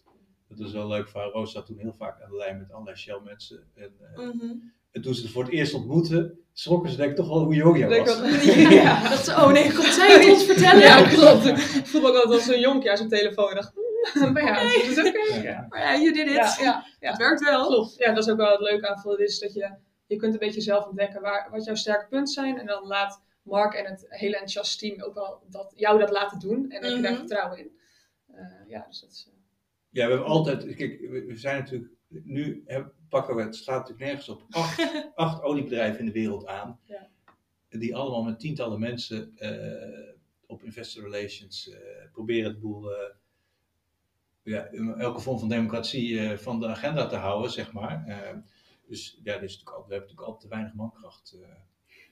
Dat 0.50 0.60
was 0.60 0.72
wel 0.72 0.88
leuk 0.88 1.08
van 1.10 1.22
Roos 1.22 1.52
zat 1.52 1.66
toen 1.66 1.78
heel 1.78 1.94
vaak 1.98 2.22
aan 2.22 2.30
de 2.30 2.36
lijn 2.38 2.58
met 2.58 2.72
allerlei 2.72 2.98
Shell 2.98 3.20
mensen. 3.24 3.64
En, 3.76 3.92
eh, 4.16 4.18
Mhm. 4.26 4.46
en 4.92 5.02
toen 5.02 5.14
ze 5.14 5.22
het 5.22 5.32
voor 5.32 5.44
het 5.44 5.52
eerst 5.52 5.74
ontmoetten, 5.74 6.40
schrokken 6.54 6.92
ze 6.92 6.98
denk 6.98 7.10
ik 7.10 7.16
toch 7.16 7.28
wel 7.28 7.44
hoe 7.44 7.56
jong 7.56 7.78
jij 7.78 7.88
was. 8.04 8.20
wel- 8.20 8.30
Ja, 8.84 9.10
dat 9.10 9.20
ze, 9.26 9.32
oh 9.32 9.52
nee, 9.52 9.74
komt 9.74 9.86
zij 9.86 10.20
het 10.20 10.30
ons 10.32 10.46
vertellen? 10.46 10.80
Ja, 10.82 11.02
klopt. 11.10 11.46
Ik 11.46 11.86
voel 11.88 12.02
me 12.02 12.08
ook 12.08 12.16
altijd 12.16 12.34
als 12.34 12.48
een 12.48 12.60
jonkje 12.60 12.92
aan 12.92 12.98
zijn 12.98 13.10
telefoon. 13.10 13.50
Ik 13.50 13.56
dacht, 13.56 13.74
hmm, 14.14 14.32
maar 14.34 14.44
ja, 14.44 14.64
dat 14.64 14.74
is 14.74 14.98
oké. 15.08 15.42
Ja. 15.50 15.66
Maar 15.70 15.80
ja, 15.80 15.94
you 16.02 16.14
did 16.14 16.28
it. 16.28 16.34
Ja, 16.34 16.56
ja, 16.60 16.86
ja. 17.00 17.10
Het 17.10 17.18
werkt 17.18 17.44
wel. 17.44 17.68
Klopt. 17.68 17.96
Ja, 17.98 18.14
dat 18.14 18.26
is 18.26 18.32
ook 18.32 18.38
wel 18.38 18.52
het 18.52 18.60
leuke 18.62 18.88
aan 18.88 19.18
is 19.18 19.40
dat 19.40 19.54
je, 19.54 19.72
je 20.12 20.18
kunt 20.18 20.34
een 20.34 20.40
beetje 20.40 20.62
zelf 20.62 20.86
ontdekken 20.88 21.22
waar, 21.22 21.50
wat 21.52 21.64
jouw 21.66 21.76
sterke 21.76 22.08
punten 22.08 22.34
zijn. 22.34 22.60
En 22.60 22.66
dan 22.66 22.88
laat 22.88 23.24
Mark 23.42 23.74
en 23.74 23.86
het 23.86 24.06
hele 24.10 24.34
enthousiaste 24.34 24.78
team 24.78 25.02
ook 25.02 25.14
wel 25.14 25.44
dat, 25.50 25.74
jou 25.76 26.00
dat 26.00 26.12
laten 26.12 26.40
doen. 26.40 26.70
En 26.72 26.82
dan 26.82 26.90
heb 26.90 26.96
je 26.96 27.02
daar 27.02 27.12
Mhm. 27.12 27.20
vertrouwen 27.20 27.60
in. 27.60 27.72
Eh, 28.28 28.44
ja, 28.68 28.86
dus 28.88 29.00
dat 29.02 29.12
is... 29.12 29.28
eh, 29.32 29.34
Ja, 29.90 30.06
we 30.06 30.12
hebben 30.12 30.30
altijd, 30.30 30.76
kijk, 30.76 31.00
we 31.10 31.36
zijn 31.36 31.58
natuurlijk, 31.60 31.92
nu 32.10 32.64
pakken 33.10 33.36
we, 33.36 33.42
het 33.42 33.56
staat 33.56 33.80
natuurlijk 33.80 34.06
nergens 34.06 34.30
op, 34.30 34.44
acht, 34.50 34.92
acht 35.16 35.42
oliebedrijven 35.44 36.00
in 36.00 36.06
de 36.06 36.12
wereld 36.12 36.46
aan. 36.48 36.80
Ja. 36.84 37.10
Die 37.70 37.96
allemaal 37.96 38.24
met 38.24 38.40
tientallen 38.40 38.80
mensen 38.80 39.38
eh, 39.38 40.14
op 40.48 40.64
investor 40.64 41.04
relations 41.04 41.70
eh, 41.70 41.78
proberen 42.12 42.52
het 42.52 42.60
boel, 42.60 42.92
eh, 42.92 43.14
ja, 44.44 44.66
elke 44.98 45.20
vorm 45.22 45.40
van 45.40 45.50
democratie 45.50 46.20
eh, 46.20 46.38
van 46.38 46.60
de 46.60 46.68
agenda 46.68 47.06
te 47.08 47.16
houden, 47.16 47.52
zeg 47.52 47.72
maar. 47.72 48.04
Dus 48.92 49.20
ja, 49.24 49.34
er 49.36 49.44
is 49.44 49.52
natuurlijk 49.58 49.78
al, 49.78 49.88
we 49.88 49.94
hebben 49.94 50.00
natuurlijk 50.10 50.28
altijd 50.28 50.42
te 50.42 50.56
weinig 50.56 50.74
mankracht. 50.74 51.38
eh, 51.42 51.50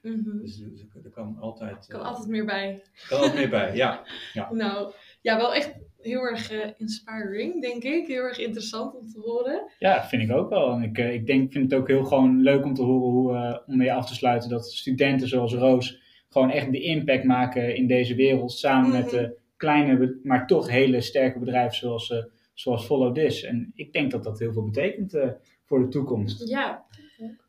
Mhm. 0.01 0.37
dus 0.41 0.59
er, 0.61 1.01
er 1.03 1.09
kan 1.09 1.37
altijd, 1.39 1.87
kan 1.87 1.99
eh, 1.99 2.05
altijd 2.05 2.27
meer 2.27 2.45
bij. 2.45 2.81
kan 3.09 3.17
altijd 3.17 3.37
meer 3.37 3.49
bij, 3.49 3.75
ja. 3.75 4.03
Nou, 4.51 4.93
ja, 5.21 5.37
wel 5.37 5.53
echt 5.53 5.75
heel 5.97 6.21
erg 6.21 6.51
eh, 6.51 6.69
inspiring, 6.77 7.61
denk 7.61 7.83
ik. 7.83 8.07
Heel 8.07 8.21
erg 8.23 8.37
interessant 8.37 8.95
om 8.95 9.07
te 9.07 9.19
horen. 9.19 9.71
Ja, 9.79 10.07
vind 10.07 10.21
ik 10.21 10.31
ook 10.31 10.49
wel. 10.49 10.71
En 10.71 10.83
ik, 10.83 10.97
ik 10.97 11.25
denk, 11.25 11.51
vind 11.51 11.71
het 11.71 11.79
ook 11.81 11.87
heel 11.87 12.03
gewoon 12.03 12.41
leuk 12.41 12.63
om 12.63 12.73
te 12.73 12.81
horen 12.83 13.09
hoe, 13.11 13.35
eh, 13.35 13.57
om 13.65 13.77
mee 13.77 13.93
af 13.93 14.07
te 14.07 14.15
sluiten, 14.15 14.49
dat 14.49 14.71
studenten 14.71 15.27
zoals 15.27 15.53
Roos 15.53 16.01
gewoon 16.29 16.49
echt 16.51 16.71
de 16.71 16.81
impact 16.81 17.23
maken 17.23 17.75
in 17.75 17.87
deze 17.87 18.15
wereld. 18.15 18.51
Samen 18.51 18.91
met 18.91 19.05
Mhm. 19.05 19.15
de 19.15 19.37
kleine, 19.57 20.19
maar 20.23 20.47
toch 20.47 20.69
hele 20.69 21.01
sterke 21.01 21.39
bedrijven 21.39 21.77
zoals, 21.77 22.11
eh, 22.11 22.23
zoals 22.53 22.85
Follow 22.85 23.13
This. 23.15 23.43
En 23.43 23.71
ik 23.75 23.93
denk 23.93 24.11
dat 24.11 24.23
dat 24.23 24.39
heel 24.39 24.53
veel 24.53 24.63
betekent 24.65 25.13
eh, 25.13 25.29
voor 25.69 25.79
de 25.79 25.87
toekomst. 25.87 26.47
Ja. 26.47 26.85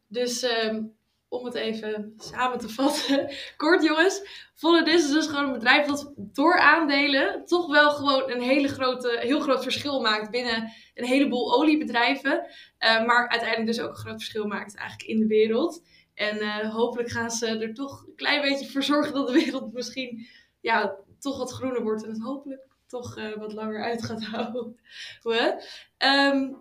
Dus 0.09 0.43
ehm, 0.43 0.83
om 1.29 1.45
het 1.45 1.55
even 1.55 2.14
samen 2.16 2.59
te 2.59 2.68
vatten. 2.68 3.31
Kort 3.57 3.83
jongens. 3.83 4.49
Follow 4.55 4.85
This 4.85 5.05
is 5.05 5.12
dus 5.12 5.27
gewoon 5.27 5.45
een 5.45 5.53
bedrijf 5.53 5.87
dat 5.87 6.12
door 6.16 6.59
aandelen 6.59 7.45
toch 7.45 7.66
wel 7.71 7.91
gewoon 7.91 8.31
een 8.31 8.41
hele 8.41 8.68
grote, 8.68 9.18
heel 9.21 9.41
groot 9.41 9.62
verschil 9.62 10.01
maakt 10.01 10.31
binnen 10.31 10.73
een 10.95 11.05
heleboel 11.05 11.55
oliebedrijven. 11.55 12.47
Eh, 12.79 13.07
maar 13.07 13.29
uiteindelijk 13.29 13.66
dus 13.66 13.81
ook 13.81 13.91
een 13.91 13.97
groot 13.97 14.18
verschil 14.18 14.47
maakt 14.47 14.77
eigenlijk 14.77 15.11
in 15.11 15.18
de 15.18 15.27
wereld. 15.27 15.83
En 16.14 16.39
eh, 16.39 16.75
hopelijk 16.75 17.11
gaan 17.11 17.31
ze 17.31 17.47
er 17.47 17.75
toch 17.75 18.05
een 18.07 18.14
klein 18.16 18.41
beetje 18.41 18.71
voor 18.71 18.83
zorgen 18.83 19.14
dat 19.14 19.27
de 19.27 19.45
wereld 19.45 19.73
misschien 19.73 20.27
ja, 20.61 20.97
toch 21.18 21.39
wat 21.39 21.53
groener 21.53 21.83
wordt. 21.83 22.05
En 22.05 22.11
het 22.11 22.23
hopelijk 22.23 22.68
toch 22.87 23.16
eh, 23.16 23.37
wat 23.37 23.53
langer 23.53 23.83
uit 23.83 24.05
gaat 24.05 24.25
houden. 24.25 24.77
Ehm, 25.99 26.53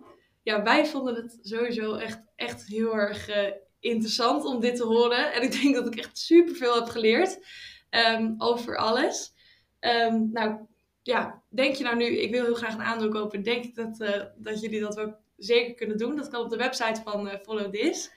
ja, 0.42 0.62
wij 0.62 0.86
vonden 0.86 1.14
het 1.14 1.38
sowieso 1.42 1.94
echt, 1.94 2.22
echt 2.36 2.66
heel 2.66 2.96
erg 2.96 3.28
eh, 3.28 3.52
interessant 3.80 4.44
om 4.44 4.60
dit 4.60 4.76
te 4.76 4.84
horen. 4.84 5.32
En 5.32 5.42
ik 5.42 5.52
denk 5.62 5.74
dat 5.74 5.86
ik 5.86 5.96
echt 5.96 6.18
super 6.18 6.54
veel 6.54 6.74
heb 6.74 6.88
geleerd 6.88 7.46
ehm, 7.90 8.34
over 8.38 8.76
alles. 8.76 9.32
Ehm, 9.78 10.30
nou, 10.32 10.56
ja, 11.02 11.42
denk 11.48 11.74
je 11.74 11.84
nou 11.84 11.96
nu, 11.96 12.04
ik 12.04 12.30
wil 12.30 12.44
heel 12.44 12.54
graag 12.54 12.74
een 12.74 12.82
aandeel 12.82 13.08
kopen. 13.08 13.42
Denk 13.42 13.64
ik 13.64 13.74
dat, 13.74 14.00
eh, 14.00 14.22
dat 14.36 14.60
jullie 14.60 14.80
dat 14.80 15.00
ook 15.00 15.14
zeker 15.36 15.74
kunnen 15.74 15.98
doen. 15.98 16.16
Dat 16.16 16.28
kan 16.28 16.42
op 16.42 16.50
de 16.50 16.56
website 16.56 17.02
van 17.02 17.28
eh, 17.28 17.38
Follow 17.42 17.72
This. 17.72 18.12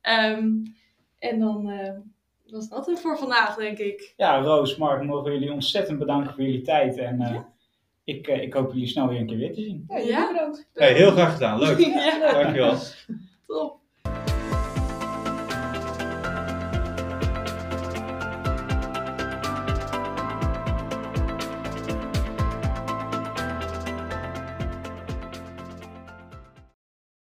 Ehm, 0.00 0.50
en 1.18 1.38
dan 1.38 1.72
was 2.46 2.68
dat 2.68 2.86
het 2.86 3.00
voor 3.00 3.18
vandaag, 3.18 3.56
denk 3.56 3.78
ik. 3.78 4.14
Ja, 4.16 4.40
Roos, 4.40 4.76
Mark, 4.76 5.02
mogen 5.02 5.32
jullie 5.32 5.52
ontzettend 5.52 5.98
bedanken 5.98 6.34
voor 6.34 6.42
jullie 6.42 6.62
tijd. 6.62 6.96
En 6.96 7.18
Ja. 7.18 7.53
Ik, 8.04 8.26
eh, 8.28 8.42
ik 8.42 8.52
hoop 8.54 8.72
jullie 8.72 8.88
snel 8.88 9.08
weer 9.08 9.20
een 9.20 9.26
keer 9.26 9.36
weer 9.38 9.54
te 9.54 9.62
zien. 9.62 9.84
ja, 9.88 9.98
Ja. 9.98 10.32
bedankt. 10.32 10.68
Hey, 10.74 10.92
heel 10.94 11.10
graag 11.10 11.32
gedaan, 11.32 11.58
leuk. 11.58 11.78
ja, 11.94 12.32
Dankjewel. 12.32 12.76
top. 13.46 13.78